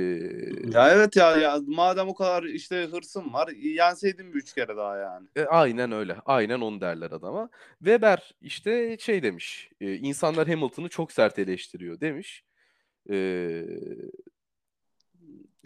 Ya 0.73 0.91
evet 0.91 1.17
ya, 1.17 1.37
ya 1.37 1.59
madem 1.67 2.09
o 2.09 2.15
kadar 2.15 2.43
işte 2.43 2.85
hırsın 2.93 3.33
var 3.33 3.49
yenseydin 3.49 4.35
bir 4.35 4.39
üç 4.39 4.55
kere 4.55 4.77
daha 4.77 4.97
yani. 4.97 5.29
e, 5.37 5.45
aynen 5.45 5.93
öyle. 5.93 6.17
Aynen 6.27 6.61
onu 6.61 6.81
derler 6.81 7.11
adama. 7.11 7.49
Weber 7.79 8.35
işte 8.41 8.97
şey 9.01 9.23
demiş. 9.23 9.71
e, 9.81 9.95
insanlar 9.95 10.49
Hamilton'ı 10.49 10.89
çok 10.89 11.13
sert 11.13 11.39
eleştiriyor 11.39 12.01
demiş. 12.01 12.45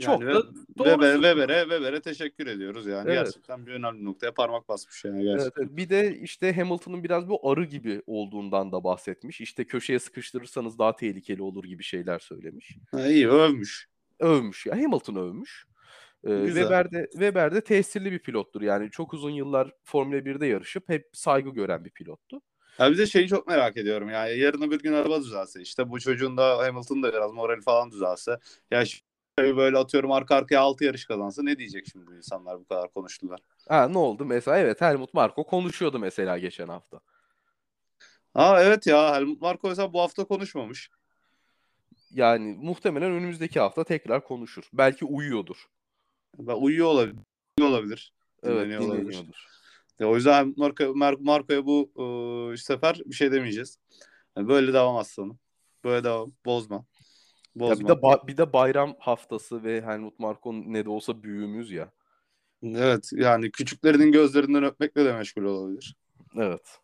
Çok 0.00 0.22
Yani 0.22 0.34
da 0.34 0.38
ve, 0.38 0.42
doğru 0.78 0.88
Weber, 0.88 1.12
söylüyor. 1.12 1.36
Weber'e, 1.36 1.60
Weber'e 1.60 2.00
teşekkür 2.00 2.46
ediyoruz 2.46 2.86
yani. 2.86 3.10
Evet. 3.10 3.24
Gerçekten 3.24 3.66
bir 3.66 3.72
önemli 3.72 4.04
noktaya 4.04 4.34
parmak 4.34 4.68
basmış 4.68 5.04
yani 5.04 5.22
gerçekten. 5.24 5.62
evet. 5.62 5.76
Bir 5.76 5.88
de 5.88 6.18
işte 6.18 6.52
Hamilton'ın 6.52 7.04
biraz 7.04 7.28
bu 7.28 7.50
arı 7.50 7.64
gibi 7.64 8.02
olduğundan 8.06 8.72
da 8.72 8.84
bahsetmiş. 8.84 9.40
İşte 9.40 9.64
köşeye 9.64 9.98
sıkıştırırsanız 9.98 10.78
daha 10.78 10.96
tehlikeli 10.96 11.42
olur 11.42 11.64
gibi 11.64 11.82
şeyler 11.82 12.18
söylemiş. 12.18 12.76
Ha, 12.90 13.06
iyi 13.06 13.28
övmüş. 13.28 13.88
Övmüş 14.20 14.66
ya. 14.66 14.76
Hamilton 14.76 15.14
övmüş. 15.16 15.66
Ee, 16.24 16.28
Güzel. 16.28 16.62
Weber 16.62 16.90
de 16.92 17.08
Weber 17.12 17.54
de 17.54 17.60
tesirli 17.60 18.12
bir 18.12 18.18
pilottur. 18.18 18.62
Yani 18.62 18.90
çok 18.90 19.14
uzun 19.14 19.30
yıllar 19.30 19.72
Formula 19.84 20.16
1'de 20.18 20.46
yarışıp 20.46 20.88
hep 20.88 21.08
saygı 21.12 21.50
gören 21.50 21.84
bir 21.84 21.90
pilottu. 21.90 22.40
Ya 22.78 22.90
bir 22.90 22.98
de 22.98 23.06
şeyi 23.06 23.28
çok 23.28 23.46
merak 23.46 23.76
ediyorum 23.76 24.10
yani 24.10 24.38
yarın 24.38 24.62
öbür 24.62 24.78
gün 24.78 24.92
araba 24.92 25.20
düzelse 25.20 25.60
işte 25.60 25.90
bu 25.90 26.00
çocuğun 26.00 26.36
da 26.36 26.58
Hamilton 26.58 27.02
da 27.02 27.12
biraz 27.12 27.32
morali 27.32 27.60
falan 27.60 27.90
düzelse 27.90 28.38
ya 28.70 28.84
şu 29.40 29.56
böyle 29.56 29.78
atıyorum 29.78 30.12
arka 30.12 30.36
arkaya 30.36 30.60
6 30.60 30.84
yarış 30.84 31.04
kazansa 31.04 31.42
ne 31.42 31.58
diyecek 31.58 31.86
şimdi 31.92 32.06
bu 32.06 32.14
insanlar 32.14 32.58
bu 32.58 32.64
kadar 32.64 32.92
konuştular. 32.92 33.40
Ha 33.68 33.88
ne 33.88 33.98
oldu 33.98 34.24
mesela? 34.24 34.58
Evet 34.58 34.80
Helmut 34.80 35.14
Marko 35.14 35.44
konuşuyordu 35.44 35.98
mesela 35.98 36.38
geçen 36.38 36.68
hafta. 36.68 37.00
Ha 38.34 38.62
evet 38.62 38.86
ya 38.86 39.14
Helmut 39.14 39.40
Marko 39.40 39.68
mesela 39.68 39.92
bu 39.92 40.00
hafta 40.00 40.24
konuşmamış. 40.24 40.90
Yani 42.10 42.56
muhtemelen 42.60 43.10
önümüzdeki 43.10 43.60
hafta 43.60 43.84
tekrar 43.84 44.24
konuşur. 44.24 44.64
Belki 44.72 45.04
uyuyordur. 45.04 45.66
Ben 46.38 46.54
uyuyor 46.54 46.86
olabilir. 46.86 47.22
Olabilir. 47.60 48.12
Evet 48.42 48.56
Dinleniyor 48.56 48.80
olabilir. 48.80 49.48
Ya 49.98 50.08
o 50.08 50.14
yüzden 50.14 50.54
Marco, 50.56 50.94
Marco'ya 51.20 51.66
bu 51.66 51.90
e, 52.52 52.56
sefer 52.56 53.00
bir 53.06 53.14
şey 53.14 53.32
demeyeceğiz. 53.32 53.78
Yani 54.36 54.48
böyle 54.48 54.72
devam 54.72 54.96
aslanım. 54.96 55.38
Böyle 55.84 56.04
devam. 56.04 56.32
Bozma. 56.44 56.84
Bozma. 57.56 57.74
Ya 57.74 57.80
bir 57.80 57.88
de 57.88 58.06
ba- 58.06 58.26
bir 58.26 58.36
de 58.36 58.52
bayram 58.52 58.96
haftası 58.98 59.64
ve 59.64 59.82
Helmut 59.82 60.18
Marko 60.18 60.52
ne 60.52 60.84
de 60.84 60.90
olsa 60.90 61.22
büyüğümüz 61.22 61.70
ya. 61.70 61.90
Evet 62.62 63.10
yani 63.12 63.50
küçüklerinin 63.50 64.12
gözlerinden 64.12 64.64
öpmekle 64.64 65.04
de 65.04 65.12
meşgul 65.12 65.44
olabilir. 65.44 65.96
Evet. 66.36 66.78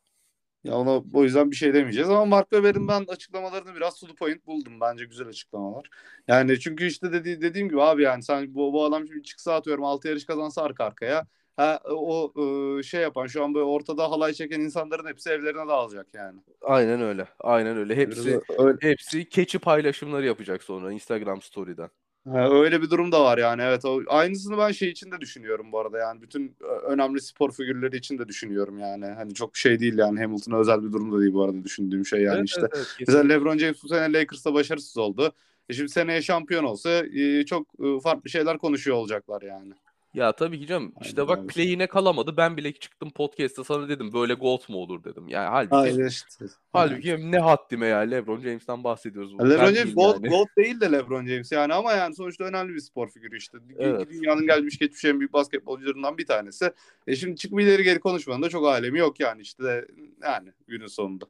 Ya 0.64 0.74
ona 0.74 1.02
o 1.14 1.24
yüzden 1.24 1.50
bir 1.50 1.56
şey 1.56 1.74
demeyeceğiz 1.74 2.10
ama 2.10 2.24
Mark 2.24 2.50
Webber'in 2.50 2.88
ben 2.88 3.04
açıklamalarını 3.08 3.74
biraz 3.74 4.00
to 4.00 4.06
the 4.06 4.14
point 4.14 4.46
buldum. 4.46 4.80
Bence 4.80 5.04
güzel 5.04 5.28
açıklamalar. 5.28 5.88
Yani 6.28 6.60
çünkü 6.60 6.86
işte 6.86 7.12
dedi, 7.12 7.40
dediğim 7.40 7.68
gibi 7.68 7.82
abi 7.82 8.02
yani 8.02 8.22
sen 8.22 8.54
bu, 8.54 8.72
bu 8.72 8.84
adam 8.84 9.06
şimdi 9.06 9.22
çıksa 9.22 9.54
atıyorum 9.54 9.84
6 9.84 10.08
yarış 10.08 10.26
kazansa 10.26 10.62
arka 10.62 10.84
arkaya. 10.84 11.26
Ha, 11.56 11.80
o 11.84 12.32
e, 12.36 12.82
şey 12.82 13.00
yapan 13.00 13.26
şu 13.26 13.44
an 13.44 13.54
böyle 13.54 13.64
ortada 13.64 14.10
halay 14.10 14.32
çeken 14.32 14.60
insanların 14.60 15.08
hepsi 15.08 15.30
evlerine 15.30 15.68
dağılacak 15.68 16.06
yani. 16.14 16.40
Aynen 16.62 17.02
öyle. 17.02 17.28
Aynen 17.40 17.76
öyle. 17.76 17.96
Hepsi 17.96 18.40
öyle. 18.58 18.78
hepsi 18.80 19.28
keçi 19.28 19.58
paylaşımları 19.58 20.26
yapacak 20.26 20.62
sonra 20.62 20.92
Instagram 20.92 21.42
story'den. 21.42 21.90
Ha, 22.28 22.50
öyle 22.50 22.82
bir 22.82 22.90
durum 22.90 23.12
da 23.12 23.24
var 23.24 23.38
yani 23.38 23.62
evet. 23.62 23.84
O, 23.84 24.02
aynısını 24.06 24.58
ben 24.58 24.72
şey 24.72 24.88
için 24.88 25.10
de 25.10 25.20
düşünüyorum 25.20 25.72
bu 25.72 25.80
arada 25.80 25.98
yani 25.98 26.22
bütün 26.22 26.56
önemli 26.86 27.20
spor 27.20 27.52
figürleri 27.52 27.96
için 27.96 28.18
de 28.18 28.28
düşünüyorum 28.28 28.78
yani. 28.78 29.06
Hani 29.06 29.34
çok 29.34 29.56
şey 29.56 29.80
değil 29.80 29.98
yani 29.98 30.20
Hamilton'a 30.20 30.58
özel 30.58 30.82
bir 30.82 30.92
durum 30.92 31.12
da 31.12 31.20
değil 31.20 31.32
bu 31.32 31.44
arada 31.44 31.64
düşündüğüm 31.64 32.06
şey 32.06 32.20
yani 32.20 32.38
evet, 32.38 32.48
işte. 32.48 32.60
Evet, 32.60 32.72
evet, 32.76 32.86
Mesela 33.00 33.24
LeBron 33.24 33.58
James 33.58 33.82
bu 33.84 33.88
sene 33.88 34.12
Lakers'ta 34.12 34.54
başarısız 34.54 34.98
oldu. 34.98 35.32
E 35.68 35.72
şimdi 35.74 35.88
seneye 35.88 36.22
şampiyon 36.22 36.64
olsa 36.64 36.90
e, 36.90 37.44
çok 37.44 37.66
e, 37.80 38.00
farklı 38.00 38.30
şeyler 38.30 38.58
konuşuyor 38.58 38.96
olacaklar 38.96 39.42
yani. 39.42 39.72
Ya 40.14 40.32
tabii 40.32 40.60
ki 40.60 40.66
canım. 40.66 40.92
İşte 41.02 41.20
Aynen 41.22 41.28
bak 41.28 41.38
abi. 41.38 41.46
play'ine 41.46 41.86
kalamadı. 41.86 42.36
Ben 42.36 42.56
bile 42.56 42.72
çıktım 42.72 43.10
podcast'ta 43.10 43.64
sana 43.64 43.88
dedim 43.88 44.12
böyle 44.12 44.34
gold 44.34 44.60
mu 44.68 44.76
olur 44.76 45.04
dedim. 45.04 45.28
Yani 45.28 45.48
halbuki 45.48 45.74
Aynen 45.76 46.06
işte. 46.06 46.44
halbuki 46.72 47.08
yani. 47.08 47.32
ne 47.32 47.38
haddime 47.38 47.86
ya 47.86 47.98
LeBron 47.98 48.40
James'ten 48.40 48.84
bahsediyoruz. 48.84 49.32
LeBron 49.32 49.74
James 49.74 49.94
gold, 49.94 50.14
yani. 50.14 50.28
gold 50.28 50.46
değil 50.56 50.80
de 50.80 50.92
LeBron 50.92 51.26
James 51.26 51.52
yani 51.52 51.74
ama 51.74 51.92
yani 51.92 52.14
sonuçta 52.14 52.44
önemli 52.44 52.74
bir 52.74 52.80
spor 52.80 53.08
figürü 53.08 53.36
işte. 53.36 53.58
Evet. 53.78 54.10
Dünyanın 54.10 54.46
gelmiş 54.46 54.78
geçmiş 54.78 55.04
en 55.04 55.20
büyük 55.20 55.32
basketbolcularından 55.32 56.18
bir 56.18 56.26
tanesi. 56.26 56.72
E 57.06 57.16
şimdi 57.16 57.36
çıkıp 57.36 57.60
ileri 57.60 57.82
geri 57.82 58.00
konuşmanın 58.00 58.42
da 58.42 58.48
çok 58.48 58.66
alemi 58.66 58.98
yok 58.98 59.20
yani 59.20 59.42
işte 59.42 59.86
yani 60.22 60.52
günün 60.68 60.86
sonunda 60.86 61.24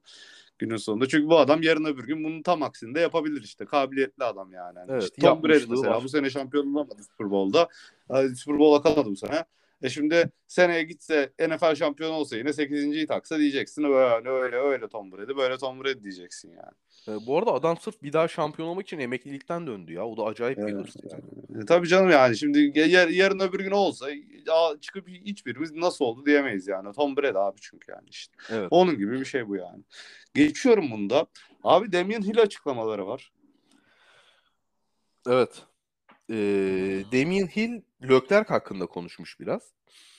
günün 0.62 0.76
sonunda. 0.76 1.08
Çünkü 1.08 1.28
bu 1.28 1.38
adam 1.38 1.62
yarın 1.62 1.84
öbür 1.84 2.06
gün 2.06 2.24
bunun 2.24 2.42
tam 2.42 2.62
aksini 2.62 2.94
de 2.94 3.00
yapabilir 3.00 3.42
işte. 3.42 3.64
Kabiliyetli 3.64 4.24
adam 4.24 4.52
yani. 4.52 4.78
yani 4.78 4.90
evet, 4.90 5.02
işte 5.02 5.20
Tom 5.20 5.42
Brady 5.42 5.64
mesela 5.68 5.94
var. 5.94 6.04
bu 6.04 6.08
sene 6.08 6.30
şampiyon 6.30 6.74
olamadı 6.74 7.02
Super 7.02 7.30
Bowl'da. 7.30 7.68
Super 8.36 8.58
Bowl'a 8.58 8.82
kalmadı 8.82 9.10
bu 9.10 9.16
sene. 9.16 9.44
E 9.82 9.88
şimdi 9.88 10.30
seneye 10.46 10.82
gitse 10.82 11.32
NFL 11.48 11.74
şampiyonu 11.74 12.12
olsa 12.12 12.36
yine 12.36 12.48
8.yi 12.48 13.06
taksa 13.06 13.38
diyeceksin 13.38 13.84
böyle 13.84 14.28
öyle 14.28 14.56
öyle 14.56 14.88
Tom 14.88 15.12
Brady 15.12 15.36
böyle 15.36 15.58
Tom 15.58 15.84
Brady 15.84 16.02
diyeceksin 16.02 16.50
yani. 16.50 16.72
E, 17.08 17.26
bu 17.26 17.38
arada 17.38 17.52
adam 17.52 17.76
sırf 17.76 18.02
bir 18.02 18.12
daha 18.12 18.28
şampiyon 18.28 18.68
olmak 18.68 18.86
için 18.86 18.98
emeklilikten 18.98 19.66
döndü 19.66 19.92
ya. 19.92 20.06
O 20.06 20.16
da 20.16 20.22
acayip 20.22 20.58
evet. 20.58 20.68
bir 20.68 20.74
hırs 20.74 20.96
yani. 21.12 21.62
E, 21.62 21.66
tabii 21.66 21.88
canım 21.88 22.10
yani 22.10 22.36
şimdi 22.36 22.72
yar, 22.78 23.08
yarın 23.08 23.40
öbür 23.40 23.60
gün 23.60 23.70
olsa 23.70 24.10
ya, 24.46 24.80
çıkıp 24.80 25.08
hiçbirimiz 25.08 25.72
nasıl 25.72 26.04
oldu 26.04 26.26
diyemeyiz 26.26 26.68
yani. 26.68 26.92
Tom 26.92 27.16
Brady 27.16 27.38
abi 27.38 27.56
çünkü 27.60 27.92
yani 27.92 28.08
işte. 28.08 28.34
Evet. 28.50 28.68
Onun 28.70 28.98
gibi 28.98 29.20
bir 29.20 29.24
şey 29.24 29.48
bu 29.48 29.56
yani. 29.56 29.82
Geçiyorum 30.34 30.90
bunda. 30.90 31.26
Abi 31.64 31.92
Damian 31.92 32.22
Hill 32.22 32.40
açıklamaları 32.40 33.06
var. 33.06 33.32
Evet. 35.28 35.62
Ee, 36.30 36.34
Damian 37.12 37.46
Hill 37.46 37.82
Leclerc 38.02 38.48
hakkında 38.48 38.86
konuşmuş 38.86 39.40
biraz. 39.40 39.72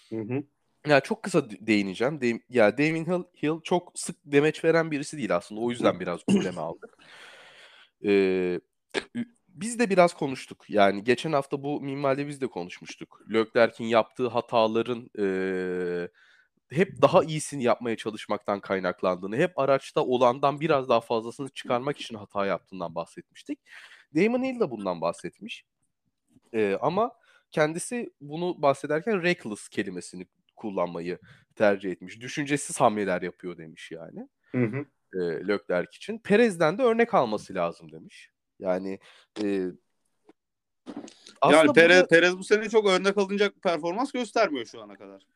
Hı 0.09 0.19
hı. 0.19 0.43
Ya 0.87 0.99
çok 0.99 1.23
kısa 1.23 1.49
değineceğim. 1.49 2.21
De 2.21 2.41
ya 2.49 2.77
Damien 2.77 3.05
Hill, 3.05 3.23
Hill 3.43 3.61
çok 3.63 3.91
sık 3.95 4.15
demeç 4.25 4.63
veren 4.63 4.91
birisi 4.91 5.17
değil 5.17 5.35
aslında. 5.35 5.61
O 5.61 5.69
yüzden 5.69 5.99
biraz 5.99 6.19
gündeme 6.27 6.61
aldık. 6.61 6.97
Ee, 8.05 8.59
biz 9.47 9.79
de 9.79 9.89
biraz 9.89 10.13
konuştuk. 10.13 10.65
Yani 10.69 11.03
geçen 11.03 11.33
hafta 11.33 11.63
bu 11.63 11.81
minvalde 11.81 12.27
biz 12.27 12.41
de 12.41 12.47
konuşmuştuk. 12.47 13.21
Leclerc'in 13.33 13.85
yaptığı 13.85 14.27
hataların 14.27 15.09
e, 15.19 15.25
hep 16.69 17.01
daha 17.01 17.23
iyisini 17.23 17.63
yapmaya 17.63 17.97
çalışmaktan 17.97 18.59
kaynaklandığını, 18.59 19.37
hep 19.37 19.59
araçta 19.59 20.01
olandan 20.01 20.59
biraz 20.59 20.89
daha 20.89 21.01
fazlasını 21.01 21.49
çıkarmak 21.49 22.01
için 22.01 22.15
hata 22.15 22.45
yaptığından 22.45 22.95
bahsetmiştik. 22.95 23.59
Damon 24.15 24.43
Hill 24.43 24.59
de 24.59 24.71
bundan 24.71 25.01
bahsetmiş. 25.01 25.65
E, 26.53 26.77
ama 26.81 27.11
kendisi 27.51 28.13
bunu 28.21 28.61
bahsederken 28.61 29.23
reckless 29.23 29.69
kelimesini 29.69 30.25
kullanmayı 30.55 31.19
tercih 31.55 31.91
etmiş. 31.91 32.21
Düşüncesiz 32.21 32.81
hamleler 32.81 33.21
yapıyor 33.21 33.57
demiş 33.57 33.91
yani. 33.91 34.27
Hı 34.51 34.63
hı. 34.63 34.85
E, 35.13 35.47
Leclerc 35.47 35.89
için. 35.95 36.19
Perez'den 36.19 36.77
de 36.77 36.83
örnek 36.83 37.13
alması 37.13 37.53
lazım 37.53 37.91
demiş. 37.91 38.29
Yani 38.59 38.99
e, 39.43 39.67
yani 41.51 41.73
Perez, 41.73 41.97
burada... 41.97 42.07
Perez 42.07 42.37
bu 42.37 42.43
sene 42.43 42.69
çok 42.69 42.87
örnek 42.87 43.17
alınacak 43.17 43.61
performans 43.61 44.11
göstermiyor 44.11 44.65
şu 44.65 44.81
ana 44.81 44.95
kadar. 44.95 45.27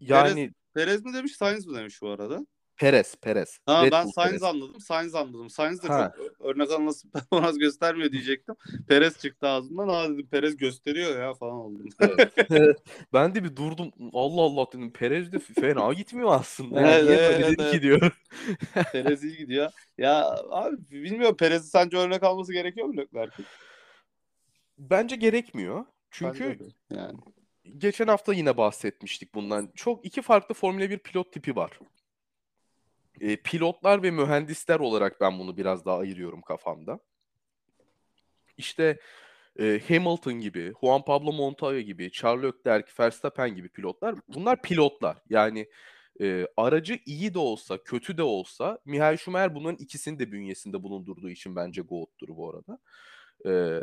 Yani 0.00 0.34
Perez, 0.34 0.52
Perez 0.74 1.04
mi 1.04 1.14
demiş, 1.14 1.36
Sainz 1.36 1.66
mi 1.66 1.78
demiş 1.78 2.02
bu 2.02 2.08
arada? 2.08 2.46
Perez, 2.78 3.14
Perez. 3.14 3.58
Ha, 3.66 3.86
Red 3.86 3.92
ben 3.92 4.06
Bull 4.06 4.12
Sainz 4.12 4.30
Perez. 4.30 4.42
anladım. 4.42 4.80
Sainz 4.80 5.14
anladım. 5.14 5.50
Sainz 5.50 5.82
de 5.82 5.88
ha. 5.88 6.12
çok 6.16 6.40
örnek 6.40 6.70
alması 6.70 7.10
performans 7.10 7.58
göstermiyor 7.58 8.12
diyecektim. 8.12 8.54
Perez 8.88 9.18
çıktı 9.18 9.48
ağzından. 9.48 9.88
Aa 9.88 10.08
dedim 10.10 10.26
Perez 10.26 10.56
gösteriyor 10.56 11.22
ya 11.22 11.34
falan 11.34 11.54
oldum. 11.54 11.88
Evet. 12.50 12.76
ben 13.12 13.34
de 13.34 13.44
bir 13.44 13.56
durdum. 13.56 13.90
Allah 14.12 14.42
Allah 14.42 14.66
dedim. 14.72 14.92
Perez 14.92 15.32
de 15.32 15.38
fena 15.38 15.92
gitmiyor 15.92 16.28
aslında. 16.32 16.80
Yani 16.80 16.90
evet, 16.90 17.08
evet, 17.10 17.44
evet, 17.44 17.56
evet. 17.60 17.72
gidiyor. 17.72 18.12
Perez 18.92 19.24
iyi 19.24 19.36
gidiyor. 19.36 19.70
Ya 19.98 20.36
abi 20.50 20.76
bilmiyorum 20.90 21.36
Perez'i 21.36 21.68
sence 21.68 21.96
örnek 21.96 22.22
alması 22.22 22.52
gerekiyor 22.52 22.86
mu 22.86 22.96
Leclerc'in? 22.96 23.46
Bence 24.78 25.16
gerekmiyor. 25.16 25.84
Çünkü 26.10 26.58
yani 26.90 27.18
geçen 27.78 28.08
hafta 28.08 28.34
yine 28.34 28.56
bahsetmiştik 28.56 29.34
bundan. 29.34 29.70
Çok 29.74 30.06
iki 30.06 30.22
farklı 30.22 30.54
Formula 30.54 30.90
1 30.90 30.98
pilot 30.98 31.32
tipi 31.32 31.56
var 31.56 31.78
e, 33.20 33.36
pilotlar 33.36 34.02
ve 34.02 34.10
mühendisler 34.10 34.80
olarak 34.80 35.20
ben 35.20 35.38
bunu 35.38 35.56
biraz 35.56 35.84
daha 35.84 35.98
ayırıyorum 35.98 36.42
kafamda. 36.42 37.00
İşte 38.56 38.98
e, 39.60 39.80
Hamilton 39.88 40.32
gibi, 40.32 40.72
Juan 40.80 41.04
Pablo 41.04 41.32
Montoya 41.32 41.80
gibi, 41.80 42.12
Charles 42.12 42.44
Leclerc, 42.44 42.92
Verstappen 43.00 43.54
gibi 43.54 43.68
pilotlar 43.68 44.14
bunlar 44.28 44.62
pilotlar. 44.62 45.16
Yani 45.30 45.68
e, 46.20 46.46
aracı 46.56 46.98
iyi 47.06 47.34
de 47.34 47.38
olsa, 47.38 47.82
kötü 47.82 48.16
de 48.16 48.22
olsa 48.22 48.78
Michael 48.84 49.16
Schumacher 49.16 49.54
bunların 49.54 49.76
ikisini 49.76 50.18
de 50.18 50.32
bünyesinde 50.32 50.82
bulundurduğu 50.82 51.30
için 51.30 51.56
bence 51.56 51.82
GOAT'tur 51.82 52.28
bu 52.28 52.50
arada. 52.50 52.78
E, 53.46 53.82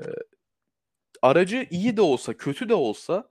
aracı 1.22 1.68
iyi 1.70 1.98
de 1.98 2.02
olsa, 2.02 2.34
kötü 2.38 2.70
de 2.70 2.74
olsa 2.74 3.30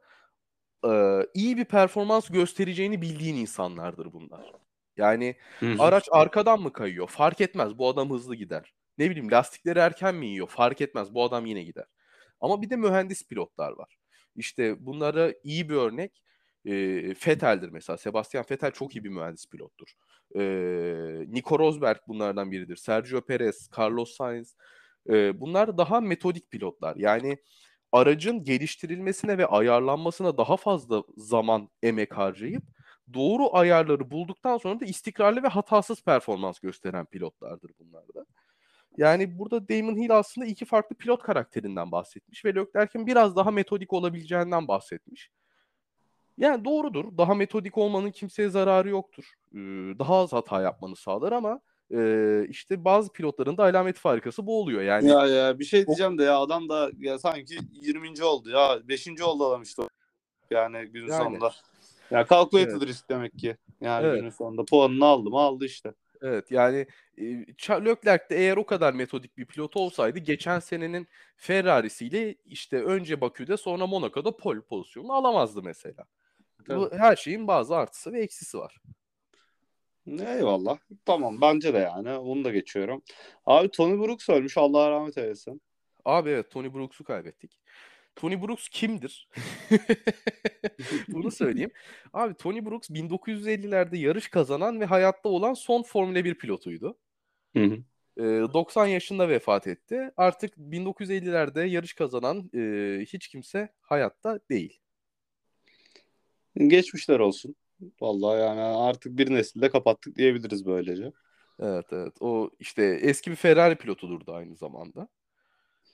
e, 0.84 1.20
iyi 1.34 1.56
bir 1.56 1.64
performans 1.64 2.28
göstereceğini 2.28 3.02
bildiğin 3.02 3.36
insanlardır 3.36 4.12
bunlar. 4.12 4.63
Yani 4.96 5.36
Hı-hı. 5.60 5.82
araç 5.82 6.08
arkadan 6.12 6.60
mı 6.60 6.72
kayıyor? 6.72 7.08
Fark 7.08 7.40
etmez. 7.40 7.78
Bu 7.78 7.88
adam 7.88 8.10
hızlı 8.10 8.34
gider. 8.34 8.74
Ne 8.98 9.10
bileyim 9.10 9.30
lastikleri 9.30 9.78
erken 9.78 10.14
mi 10.14 10.26
yiyor? 10.26 10.48
Fark 10.48 10.80
etmez. 10.80 11.14
Bu 11.14 11.24
adam 11.24 11.46
yine 11.46 11.62
gider. 11.64 11.84
Ama 12.40 12.62
bir 12.62 12.70
de 12.70 12.76
mühendis 12.76 13.28
pilotlar 13.28 13.72
var. 13.72 13.98
İşte 14.36 14.86
bunlara 14.86 15.32
iyi 15.44 15.68
bir 15.68 15.74
örnek 15.74 16.22
e, 16.64 16.72
Vettel'dir 17.26 17.68
mesela. 17.68 17.96
Sebastian 17.96 18.44
Vettel 18.50 18.70
çok 18.70 18.96
iyi 18.96 19.04
bir 19.04 19.08
mühendis 19.08 19.46
pilottur. 19.50 19.92
E, 20.36 20.42
Nico 21.28 21.58
Rosberg 21.58 21.98
bunlardan 22.08 22.52
biridir. 22.52 22.76
Sergio 22.76 23.20
Perez, 23.20 23.70
Carlos 23.78 24.16
Sainz. 24.16 24.56
E, 25.08 25.40
bunlar 25.40 25.78
daha 25.78 26.00
metodik 26.00 26.50
pilotlar. 26.50 26.96
Yani 26.96 27.38
aracın 27.92 28.44
geliştirilmesine 28.44 29.38
ve 29.38 29.46
ayarlanmasına 29.46 30.38
daha 30.38 30.56
fazla 30.56 31.02
zaman, 31.16 31.68
emek 31.82 32.16
harcayıp 32.16 32.62
doğru 33.14 33.56
ayarları 33.56 34.10
bulduktan 34.10 34.58
sonra 34.58 34.80
da 34.80 34.84
istikrarlı 34.84 35.42
ve 35.42 35.48
hatasız 35.48 36.02
performans 36.02 36.58
gösteren 36.58 37.06
pilotlardır 37.06 37.70
bunlar 37.78 38.08
da. 38.14 38.26
Yani 38.96 39.38
burada 39.38 39.68
Damon 39.68 39.96
Hill 39.96 40.16
aslında 40.16 40.46
iki 40.46 40.64
farklı 40.64 40.96
pilot 40.96 41.22
karakterinden 41.22 41.92
bahsetmiş 41.92 42.44
ve 42.44 42.54
Leclerc'in 42.54 43.06
biraz 43.06 43.36
daha 43.36 43.50
metodik 43.50 43.92
olabileceğinden 43.92 44.68
bahsetmiş. 44.68 45.30
Yani 46.38 46.64
doğrudur. 46.64 47.18
Daha 47.18 47.34
metodik 47.34 47.78
olmanın 47.78 48.10
kimseye 48.10 48.48
zararı 48.48 48.88
yoktur. 48.88 49.32
Ee, 49.52 49.58
daha 49.98 50.16
az 50.16 50.32
hata 50.32 50.62
yapmanı 50.62 50.96
sağlar 50.96 51.32
ama 51.32 51.60
e, 51.94 52.46
işte 52.48 52.84
bazı 52.84 53.12
pilotların 53.12 53.56
da 53.56 53.62
alamet 53.62 53.98
farikası 53.98 54.46
bu 54.46 54.60
oluyor. 54.60 54.82
Yani 54.82 55.08
ya 55.08 55.26
ya 55.26 55.58
bir 55.58 55.64
şey 55.64 55.86
diyeceğim 55.86 56.18
de 56.18 56.24
ya 56.24 56.38
adam 56.38 56.68
da 56.68 56.90
ya 56.98 57.18
sanki 57.18 57.58
20. 57.72 58.24
oldu 58.24 58.50
ya 58.50 58.88
5. 58.88 59.08
oldu 59.22 59.46
adam 59.46 59.62
işte. 59.62 59.82
Yani 60.50 60.86
günün 60.86 61.08
yani. 61.08 61.24
sonunda. 61.24 61.52
Ya 62.14 62.26
calculated 62.26 62.70
evet. 62.70 62.86
risk 62.86 63.10
demek 63.10 63.38
ki. 63.38 63.56
Yani 63.80 64.06
evet. 64.06 64.16
günün 64.16 64.30
sonunda 64.30 64.64
puanını 64.64 65.04
aldı 65.04 65.30
mı 65.30 65.38
aldı 65.38 65.64
işte. 65.64 65.94
Evet 66.22 66.50
yani 66.50 66.86
e, 67.18 67.24
Leclerc 67.84 68.24
de 68.30 68.36
eğer 68.36 68.56
o 68.56 68.66
kadar 68.66 68.92
metodik 68.92 69.38
bir 69.38 69.46
pilot 69.46 69.76
olsaydı 69.76 70.18
geçen 70.18 70.58
senenin 70.58 71.08
Ferrari'siyle 71.36 72.34
işte 72.44 72.82
önce 72.82 73.20
Bakü'de 73.20 73.56
sonra 73.56 73.86
Monaco'da 73.86 74.36
pol 74.36 74.60
pozisyonunu 74.60 75.12
alamazdı 75.12 75.62
mesela. 75.62 76.04
Bu 76.68 76.90
her 76.92 77.16
şeyin 77.16 77.46
bazı 77.46 77.76
artısı 77.76 78.12
ve 78.12 78.20
eksisi 78.20 78.58
var. 78.58 78.80
Eyvallah. 80.06 80.78
Tamam 81.04 81.40
bence 81.40 81.74
de 81.74 81.78
yani. 81.78 82.12
Onu 82.12 82.44
da 82.44 82.50
geçiyorum. 82.50 83.02
Abi 83.46 83.68
Tony 83.68 83.98
Brooks 83.98 84.28
ölmüş. 84.28 84.58
Allah 84.58 84.90
rahmet 84.90 85.18
eylesin. 85.18 85.60
Abi 86.04 86.30
evet 86.30 86.50
Tony 86.50 86.74
Brooks'u 86.74 87.04
kaybettik. 87.04 87.60
Tony 88.16 88.42
Brooks 88.42 88.68
kimdir? 88.68 89.28
Bunu 91.08 91.30
söyleyeyim. 91.30 91.70
Abi 92.12 92.34
Tony 92.34 92.66
Brooks 92.66 92.90
1950'lerde 92.90 93.96
yarış 93.96 94.28
kazanan 94.28 94.80
ve 94.80 94.84
hayatta 94.84 95.28
olan 95.28 95.54
son 95.54 95.82
Formula 95.82 96.24
1 96.24 96.34
pilotuydu. 96.34 96.98
Hı 97.56 97.64
hı. 97.64 97.78
90 98.16 98.86
yaşında 98.86 99.28
vefat 99.28 99.66
etti. 99.66 100.10
Artık 100.16 100.56
1950'lerde 100.56 101.66
yarış 101.66 101.94
kazanan 101.94 102.50
e, 102.54 103.00
hiç 103.06 103.28
kimse 103.28 103.68
hayatta 103.80 104.40
değil. 104.50 104.80
Geçmişler 106.56 107.20
olsun. 107.20 107.54
Vallahi 108.00 108.40
yani 108.40 108.60
artık 108.60 109.18
bir 109.18 109.34
nesilde 109.34 109.70
kapattık 109.70 110.16
diyebiliriz 110.16 110.66
böylece. 110.66 111.12
Evet 111.60 111.86
evet. 111.92 112.12
O 112.20 112.50
işte 112.58 112.84
eski 112.84 113.30
bir 113.30 113.36
Ferrari 113.36 113.76
pilotudur 113.76 114.26
da 114.26 114.34
aynı 114.34 114.56
zamanda. 114.56 115.08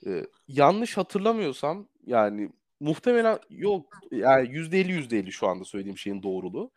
Ee, 0.07 0.25
yanlış 0.47 0.97
hatırlamıyorsam 0.97 1.87
yani 2.05 2.49
muhtemelen 2.79 3.39
yok 3.49 3.97
yani 4.11 4.49
%50 4.49 4.91
%50 4.91 5.31
şu 5.31 5.47
anda 5.47 5.65
söylediğim 5.65 5.97
şeyin 5.97 6.23
doğruluğu. 6.23 6.71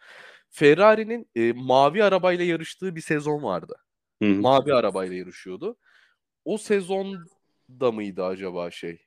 Ferrari'nin 0.50 1.28
e, 1.36 1.52
mavi 1.52 2.04
arabayla 2.04 2.44
yarıştığı 2.44 2.96
bir 2.96 3.00
sezon 3.00 3.42
vardı. 3.42 3.76
Hı 4.22 4.28
hı. 4.28 4.34
Mavi 4.34 4.74
arabayla 4.74 5.16
yarışıyordu. 5.16 5.76
O 6.44 6.58
sezonda 6.58 7.92
mıydı 7.92 8.24
acaba 8.24 8.70
şey? 8.70 9.06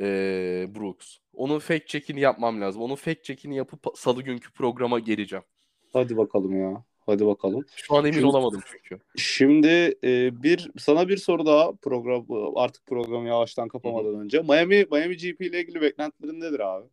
Ee, 0.00 0.66
Brooks. 0.74 1.16
Onun 1.32 1.58
fact 1.58 1.86
check'ini 1.86 2.20
yapmam 2.20 2.60
lazım. 2.60 2.82
Onun 2.82 2.94
fact 2.94 3.24
check'ini 3.24 3.56
yapıp 3.56 3.86
salı 3.94 4.22
günkü 4.22 4.52
programa 4.52 4.98
geleceğim. 4.98 5.44
Hadi 5.92 6.16
bakalım 6.16 6.60
ya. 6.60 6.84
Hadi 7.06 7.26
bakalım. 7.26 7.64
Şu 7.76 7.94
an 7.94 8.04
emin 8.04 8.12
Şimdi- 8.12 8.26
olamadım 8.26 8.60
çünkü. 8.66 8.98
Şimdi 9.16 9.94
e, 10.04 10.42
bir 10.42 10.70
sana 10.78 11.08
bir 11.08 11.16
soru 11.16 11.46
daha 11.46 11.72
program 11.72 12.26
artık 12.56 12.86
programı 12.86 13.28
yavaştan 13.28 13.68
kapamadan 13.68 14.20
önce. 14.20 14.42
Miami 14.42 14.86
Miami 14.90 15.16
GP 15.16 15.40
ile 15.46 15.60
ilgili 15.60 15.80
beklentilerin 15.80 16.40
nedir 16.40 16.60
abi? 16.60 16.88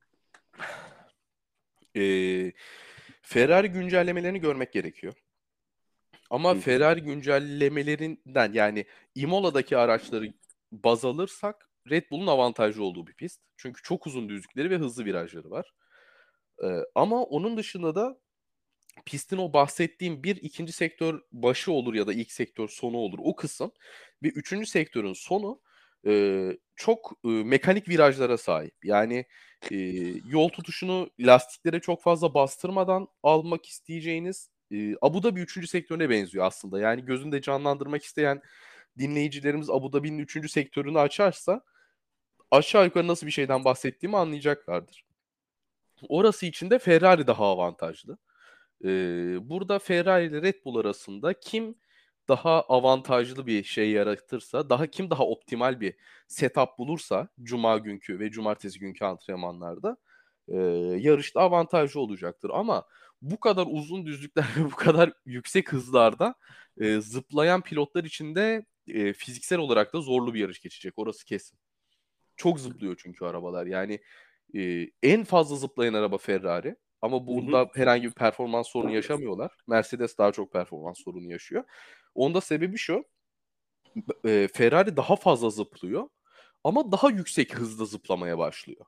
Ee, 1.98 2.52
Ferrari 3.22 3.68
güncellemelerini 3.70 4.40
görmek 4.40 4.74
gerekiyor. 4.74 5.14
Ama 6.30 6.56
Hı. 6.56 6.60
Ferrari 6.60 7.02
güncellemelerinden 7.02 8.54
yani 8.54 8.86
Imola'daki 9.16 9.78
araçları 9.78 10.34
baz 10.72 11.06
alırsak 11.06 11.70
Red 11.90 12.04
Bull'un 12.12 12.28
avantajlı 12.28 12.84
olduğu 12.84 13.08
bir 13.08 13.14
pist. 13.14 13.42
Çünkü 13.58 13.82
çok 13.82 14.08
uzun 14.08 14.30
düzlükleri 14.30 14.70
ve 14.70 14.78
hızlı 14.78 15.06
virajları 15.06 15.52
var. 15.52 15.74
Ee, 16.64 16.68
ama 16.96 17.24
onun 17.24 17.58
dışında 17.58 17.96
da 17.96 18.18
pistin 19.06 19.38
o 19.38 19.54
bahsettiğim 19.54 20.24
bir 20.24 20.36
ikinci 20.36 20.74
sektör 20.74 21.22
başı 21.32 21.72
olur 21.72 21.94
ya 21.94 22.08
da 22.08 22.14
ilk 22.14 22.32
sektör 22.32 22.68
sonu 22.68 22.98
olur 22.98 23.20
o 23.24 23.36
kısım 23.36 23.72
ve 24.24 24.28
üçüncü 24.28 24.66
sektörün 24.66 25.14
sonu 25.14 25.62
e, 26.08 26.52
çok 26.76 27.14
e, 27.26 27.28
mekanik 27.28 27.90
virajlara 27.90 28.38
sahip. 28.38 28.86
Yani 28.86 29.26
e, 29.72 29.76
yol 30.30 30.50
tutuşunu 30.50 31.10
lastiklere 31.20 31.80
çok 31.80 32.04
fazla 32.04 32.34
bastırmadan 32.34 33.08
almak 33.24 33.66
isteyeceğiniz 33.66 34.50
e, 34.72 34.96
Abu 35.02 35.24
Dhabi 35.24 35.40
üçüncü 35.40 35.68
sektörüne 35.68 36.10
benziyor 36.10 36.46
aslında. 36.46 36.80
Yani 36.80 37.06
gözünde 37.06 37.42
canlandırmak 37.42 38.04
isteyen 38.04 38.42
dinleyicilerimiz 39.00 39.70
Abu 39.70 39.94
Dhabi'nin 39.94 40.20
üçüncü 40.20 40.50
sektörünü 40.50 41.00
açarsa 41.00 41.62
aşağı 42.52 42.86
yukarı 42.86 43.08
nasıl 43.08 43.28
bir 43.28 43.32
şeyden 43.32 43.66
bahsettiğimi 43.66 44.18
anlayacaklardır. 44.18 45.06
Orası 46.10 46.46
için 46.46 46.70
de 46.70 46.80
Ferrari 46.80 47.28
daha 47.28 47.46
avantajlı. 47.46 48.18
Ee, 48.84 49.38
burada 49.50 49.80
Ferrari 49.80 50.26
ile 50.26 50.42
Red 50.42 50.66
Bull 50.66 50.76
arasında 50.76 51.40
kim 51.40 51.76
daha 52.28 52.62
avantajlı 52.62 53.48
bir 53.48 53.64
şey 53.64 53.92
yaratırsa, 53.92 54.70
daha 54.70 54.88
kim 54.88 55.10
daha 55.10 55.28
optimal 55.28 55.80
bir 55.80 55.96
setup 56.28 56.78
bulursa 56.78 57.28
Cuma 57.44 57.78
günkü 57.78 58.20
ve 58.20 58.32
Cumartesi 58.32 58.80
günkü 58.80 59.06
antrenmanlarda 59.06 59.98
e, 60.48 60.58
yarışta 61.00 61.42
avantajlı 61.42 62.00
olacaktır. 62.00 62.52
Ama 62.54 62.86
bu 63.22 63.40
kadar 63.40 63.68
uzun 63.70 64.06
düzlükler 64.06 64.46
ve 64.58 64.64
bu 64.72 64.76
kadar 64.76 65.14
yüksek 65.26 65.74
hızlarda 65.74 66.36
e, 66.78 67.02
zıplayan 67.02 67.62
pilotlar 67.62 68.04
için 68.04 68.36
de 68.36 68.66
e, 68.88 69.14
fiziksel 69.14 69.60
olarak 69.60 69.94
da 69.94 70.02
zorlu 70.02 70.34
bir 70.34 70.40
yarış 70.40 70.62
geçecek. 70.62 70.94
Orası 70.98 71.26
kesin. 71.26 71.60
Çok 72.36 72.60
zıplıyor 72.60 72.96
çünkü 73.04 73.26
arabalar. 73.26 73.66
Yani 73.66 74.00
e, 74.56 74.88
en 75.04 75.24
fazla 75.24 75.56
zıplayan 75.56 75.94
araba 75.94 76.18
Ferrari. 76.18 76.76
Ama 77.04 77.28
bunda 77.28 77.70
herhangi 77.74 78.08
bir 78.08 78.14
performans 78.14 78.68
sorunu 78.68 78.94
yaşamıyorlar. 78.94 79.52
Mercedes 79.68 80.18
daha 80.18 80.32
çok 80.32 80.54
performans 80.54 81.00
sorunu 81.04 81.32
yaşıyor. 81.32 81.64
Onda 82.16 82.42
sebebi 82.42 82.78
şu. 82.78 83.06
e, 84.26 84.48
Ferrari 84.54 84.98
daha 84.98 85.16
fazla 85.16 85.50
zıplıyor. 85.50 86.10
Ama 86.64 86.92
daha 86.92 87.10
yüksek 87.10 87.56
hızda 87.56 87.86
zıplamaya 87.86 88.38
başlıyor. 88.38 88.86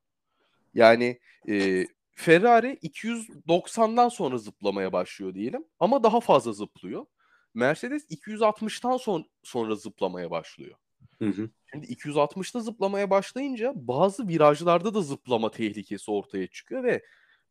Yani 0.74 1.20
e, 1.50 1.86
Ferrari 2.12 2.74
290'dan 2.84 4.10
sonra 4.10 4.38
zıplamaya 4.38 4.94
başlıyor 4.94 5.34
diyelim. 5.34 5.66
Ama 5.80 6.04
daha 6.04 6.20
fazla 6.20 6.54
zıplıyor. 6.54 7.06
Mercedes 7.54 8.06
260'tan 8.12 9.00
son, 9.00 9.26
sonra 9.44 9.76
zıplamaya 9.76 10.32
başlıyor. 10.32 10.78
Hı 11.20 11.26
hı. 11.26 11.50
Şimdi 11.72 11.86
260'ta 11.86 12.60
zıplamaya 12.60 13.10
başlayınca 13.10 13.74
bazı 13.76 14.28
virajlarda 14.28 14.94
da 14.94 15.02
zıplama 15.02 15.52
tehlikesi 15.52 16.12
ortaya 16.12 16.48
çıkıyor 16.48 16.84
ve 16.84 17.02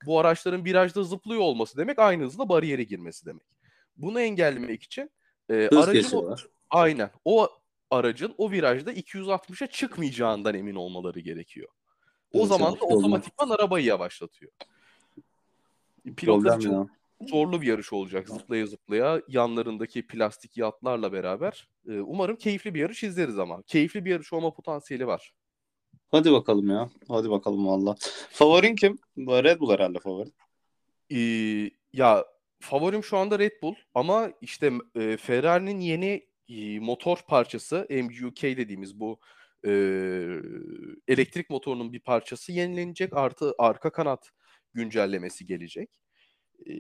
bu 0.07 0.21
araçların 0.21 0.65
virajda 0.65 1.03
zıplıyor 1.03 1.41
olması 1.41 1.77
demek 1.77 1.99
aynı 1.99 2.25
hızla 2.25 2.49
bariyere 2.49 2.85
girmesi 2.85 3.27
demek. 3.27 3.47
Bunu 3.97 4.21
engellemek 4.21 4.83
için 4.83 5.11
e, 5.51 5.69
Hız 5.73 5.89
aracın 5.89 6.17
o, 6.17 6.37
aynen 6.71 7.11
o 7.25 7.49
aracın 7.91 8.35
o 8.39 8.51
virajda 8.51 8.93
260'a 8.93 9.67
çıkmayacağından 9.67 10.55
emin 10.55 10.75
olmaları 10.75 11.21
gerekiyor. 11.21 11.69
O 12.33 12.39
Evet, 12.39 12.49
zaman 12.49 12.81
da 12.81 12.85
otomatikman 12.85 13.51
arabayı 13.51 13.87
yavaşlatıyor. 13.87 14.53
Pilotlar 16.17 16.61
Problem 16.61 16.61
için 16.61 16.91
zorlu 17.29 17.63
bir 17.63 17.67
yarış 17.67 17.93
olacak 17.93 18.29
zıplaya 18.29 18.67
zıplaya 18.67 19.23
yanlarındaki 19.29 20.07
plastik 20.07 20.57
yatlarla 20.57 21.13
beraber. 21.13 21.69
Ee, 21.89 22.01
umarım 22.01 22.37
keyifli 22.37 22.75
bir 22.75 22.81
yarış 22.81 23.03
izleriz 23.03 23.39
ama. 23.39 23.63
Keyifli 23.63 24.05
bir 24.05 24.11
yarış 24.11 24.33
olma 24.33 24.55
potansiyeli 24.55 25.07
var. 25.07 25.35
Hadi 26.15 26.33
bakalım 26.33 26.71
ya. 26.71 26.91
Hadi 27.09 27.31
bakalım 27.31 27.67
valla. 27.67 27.97
Favorin 28.31 28.75
kim? 28.77 28.99
Red 29.19 29.61
Bull 29.61 29.73
herhalde 29.73 29.99
favori. 29.99 30.31
Ee, 31.11 31.71
ya 31.93 32.25
favorim 32.61 33.05
şu 33.05 33.17
anda 33.17 33.39
Red 33.39 33.63
Bull 33.63 33.75
ama 33.95 34.33
işte 34.41 34.73
e, 34.95 35.17
Ferrari'nin 35.17 35.81
yeni 35.81 36.27
e, 36.49 36.79
motor 36.79 37.19
parçası 37.29 37.87
MGUK 37.91 38.43
dediğimiz 38.43 39.01
bu 39.01 39.21
e, 39.67 39.71
elektrik 41.09 41.51
motorunun 41.51 41.93
bir 41.93 42.01
parçası 42.01 42.53
yenilenecek 42.53 43.17
artı 43.17 43.55
arka 43.59 43.91
kanat 43.91 44.31
güncellemesi 44.75 45.47
gelecek. 45.47 45.91
E, 46.71 46.73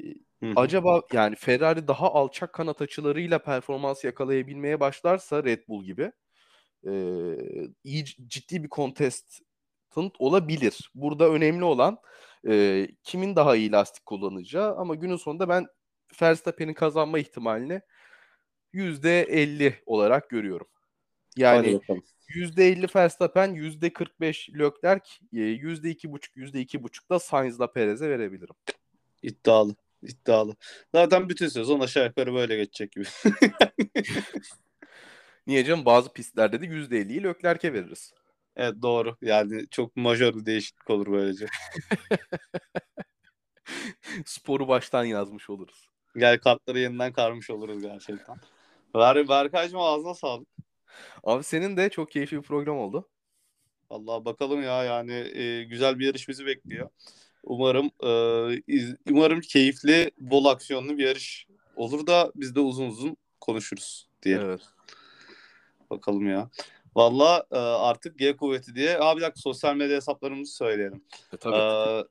acaba 0.57 1.03
yani 1.13 1.37
Ferrari 1.37 1.89
daha 1.89 2.13
alçak 2.13 2.53
kanat 2.53 2.83
açılarıyla 2.83 3.39
performans 3.39 4.05
yakalayabilmeye 4.05 4.81
başlarsa 4.81 5.45
Red 5.45 5.69
Bull 5.69 5.85
gibi 5.85 6.13
e, 6.87 6.95
iyi 7.85 8.05
ciddi 8.05 8.65
bir 8.65 8.69
contestant 8.69 10.13
olabilir. 10.19 10.91
Burada 10.95 11.29
önemli 11.31 11.65
olan 11.65 11.99
e, 12.49 12.89
kimin 13.03 13.37
daha 13.37 13.57
iyi 13.57 13.73
lastik 13.73 14.07
kullanacağı 14.07 14.77
ama 14.77 14.95
günün 14.95 15.17
sonunda 15.17 15.49
ben 15.49 15.67
Verstappen'in 16.23 16.75
kazanma 16.75 17.19
ihtimalini 17.19 17.81
%50 18.75 19.75
olarak 19.87 20.31
görüyorum. 20.31 20.67
Yani 21.37 21.75
bakalım. 21.75 22.03
%50 22.29 22.97
Verstappen, 22.97 23.55
%45 23.55 24.59
Leclerc, 24.59 25.05
e, 25.33 25.37
%2,5 25.37 26.37
%2,5 26.37 27.11
da 27.11 27.19
Sainz'la 27.19 27.73
Perez'e 27.73 28.11
verebilirim. 28.11 28.55
İddialı. 29.23 29.75
İddialı. 30.03 30.57
Zaten 30.95 31.29
bütün 31.29 31.49
sezon 31.49 31.81
aşağı 31.81 32.07
yukarı 32.07 32.35
böyle 32.35 32.57
geçecek 32.57 32.93
gibi. 32.93 33.05
Niye 35.47 35.65
canım 35.65 35.85
bazı 35.85 36.13
pistlerde 36.13 36.61
de 36.61 36.67
%50'yi 36.67 37.23
Leclerc'e 37.23 37.73
veririz. 37.73 38.13
evet 38.57 38.75
doğru. 38.83 39.17
Yani 39.23 39.67
çok 39.71 39.97
majör 39.97 40.35
bir 40.35 40.47
değişiklik 40.47 40.91
olur 40.91 41.13
böylece. 41.13 41.47
Sporu 44.27 44.69
baştan 44.69 45.05
yazmış 45.05 45.51
oluruz. 45.51 45.89
Gel 46.17 46.39
kartları 46.39 46.79
yeniden 46.79 47.13
karmış 47.13 47.51
oluruz 47.51 47.83
gerçekten. 47.83 48.37
Ver, 48.97 49.29
Berkaycığım 49.29 49.81
ağzına 49.81 50.15
sağlık. 50.15 50.49
Abi 51.25 51.45
senin 51.45 51.77
de 51.77 51.91
çok 51.91 52.11
keyifli 52.11 52.37
bir 52.37 52.43
program 52.43 52.79
oldu. 52.79 53.09
Allah 53.91 54.25
bakalım 54.25 54.63
ya 54.63 54.85
yani 54.85 55.13
e, 55.13 55.65
güzel 55.65 55.99
bir 55.99 56.07
yarış 56.07 56.29
bizi 56.29 56.47
bekliyor. 56.47 56.89
Umarım 57.43 57.91
e, 58.03 58.11
iz- 58.67 58.97
umarım 59.11 59.41
keyifli, 59.41 60.11
bol 60.19 60.45
aksiyonlu 60.45 60.99
bir 60.99 61.07
yarış 61.07 61.47
olur 61.77 62.07
da 62.07 62.33
biz 62.35 62.55
de 62.55 62.61
uzun 62.61 62.87
uzun 62.89 63.17
konuşuruz 63.41 64.09
diye. 64.23 64.37
Evet. 64.37 64.61
Bakalım 65.91 66.27
ya. 66.29 66.51
Valla 66.97 67.47
e, 67.53 67.59
artık 67.59 68.19
G 68.19 68.37
kuvveti 68.37 68.75
diye. 68.75 68.99
Abi 69.01 69.17
bir 69.17 69.25
dakika 69.25 69.41
sosyal 69.41 69.77
medya 69.77 69.97
hesaplarımızı 69.97 70.55
söyleyelim. 70.55 71.05
E, 71.33 71.37
tabii. 71.37 71.57
Ee, 71.57 72.05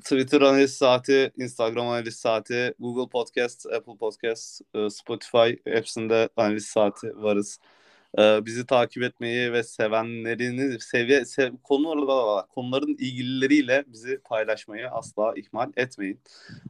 Twitter 0.00 0.40
analiz 0.40 0.76
saati, 0.76 1.32
Instagram 1.36 1.86
analiz 1.86 2.16
saati, 2.16 2.74
Google 2.78 3.10
Podcast, 3.10 3.66
Apple 3.66 3.96
Podcast, 3.96 4.60
e, 4.74 4.90
Spotify 4.90 5.56
hepsinde 5.64 6.28
analiz 6.36 6.66
saati 6.66 7.22
varız. 7.22 7.58
Ee, 8.18 8.46
bizi 8.46 8.66
takip 8.66 9.02
etmeyi 9.02 9.52
ve 9.52 9.62
sevenlerini 9.62 10.80
seviye 10.80 11.24
sev, 11.24 11.52
konularla 11.62 12.46
konuların 12.46 12.96
ilgilileriyle 12.98 13.84
bizi 13.86 14.18
paylaşmayı 14.18 14.90
asla 14.90 15.32
ihmal 15.36 15.72
etmeyin. 15.76 16.20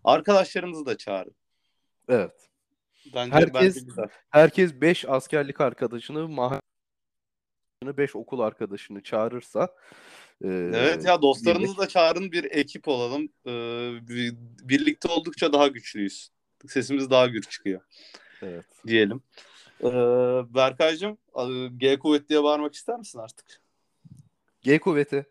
Arkadaşlarınızı 0.05 0.86
da 0.86 0.96
çağırın. 0.96 1.34
Evet. 2.09 2.53
Bence, 3.14 3.32
Herkes 3.36 3.55
bence 3.76 3.80
güzel. 3.86 4.09
herkes 4.30 4.80
5 4.80 5.05
askerlik 5.09 5.61
arkadaşını, 5.61 6.28
mahalle 6.28 6.61
5 7.84 8.16
okul 8.16 8.40
arkadaşını 8.40 9.02
çağırırsa 9.02 9.68
e, 10.44 10.48
Evet 10.74 11.05
ya 11.05 11.22
dostlarınızı 11.22 11.72
birlik- 11.72 11.78
da 11.78 11.88
çağırın 11.88 12.32
bir 12.32 12.44
ekip 12.44 12.88
olalım. 12.88 13.28
Bir- 14.09 14.34
birlikte 14.68 15.09
oldukça 15.09 15.52
daha 15.52 15.68
güçlüyüz. 15.68 16.30
Sesimiz 16.68 17.11
daha 17.11 17.26
gür 17.26 17.42
çıkıyor 17.42 17.80
Evet. 18.42 18.64
diyelim. 18.86 19.22
Ee, 19.80 19.86
Berkay'cığım 20.55 21.18
G 21.78 21.98
kuvvet 21.98 22.28
diye 22.28 22.42
bağırmak 22.42 22.74
ister 22.74 22.98
misin 22.98 23.18
artık? 23.18 23.61
G 24.62 24.78
kuvveti. 24.78 25.26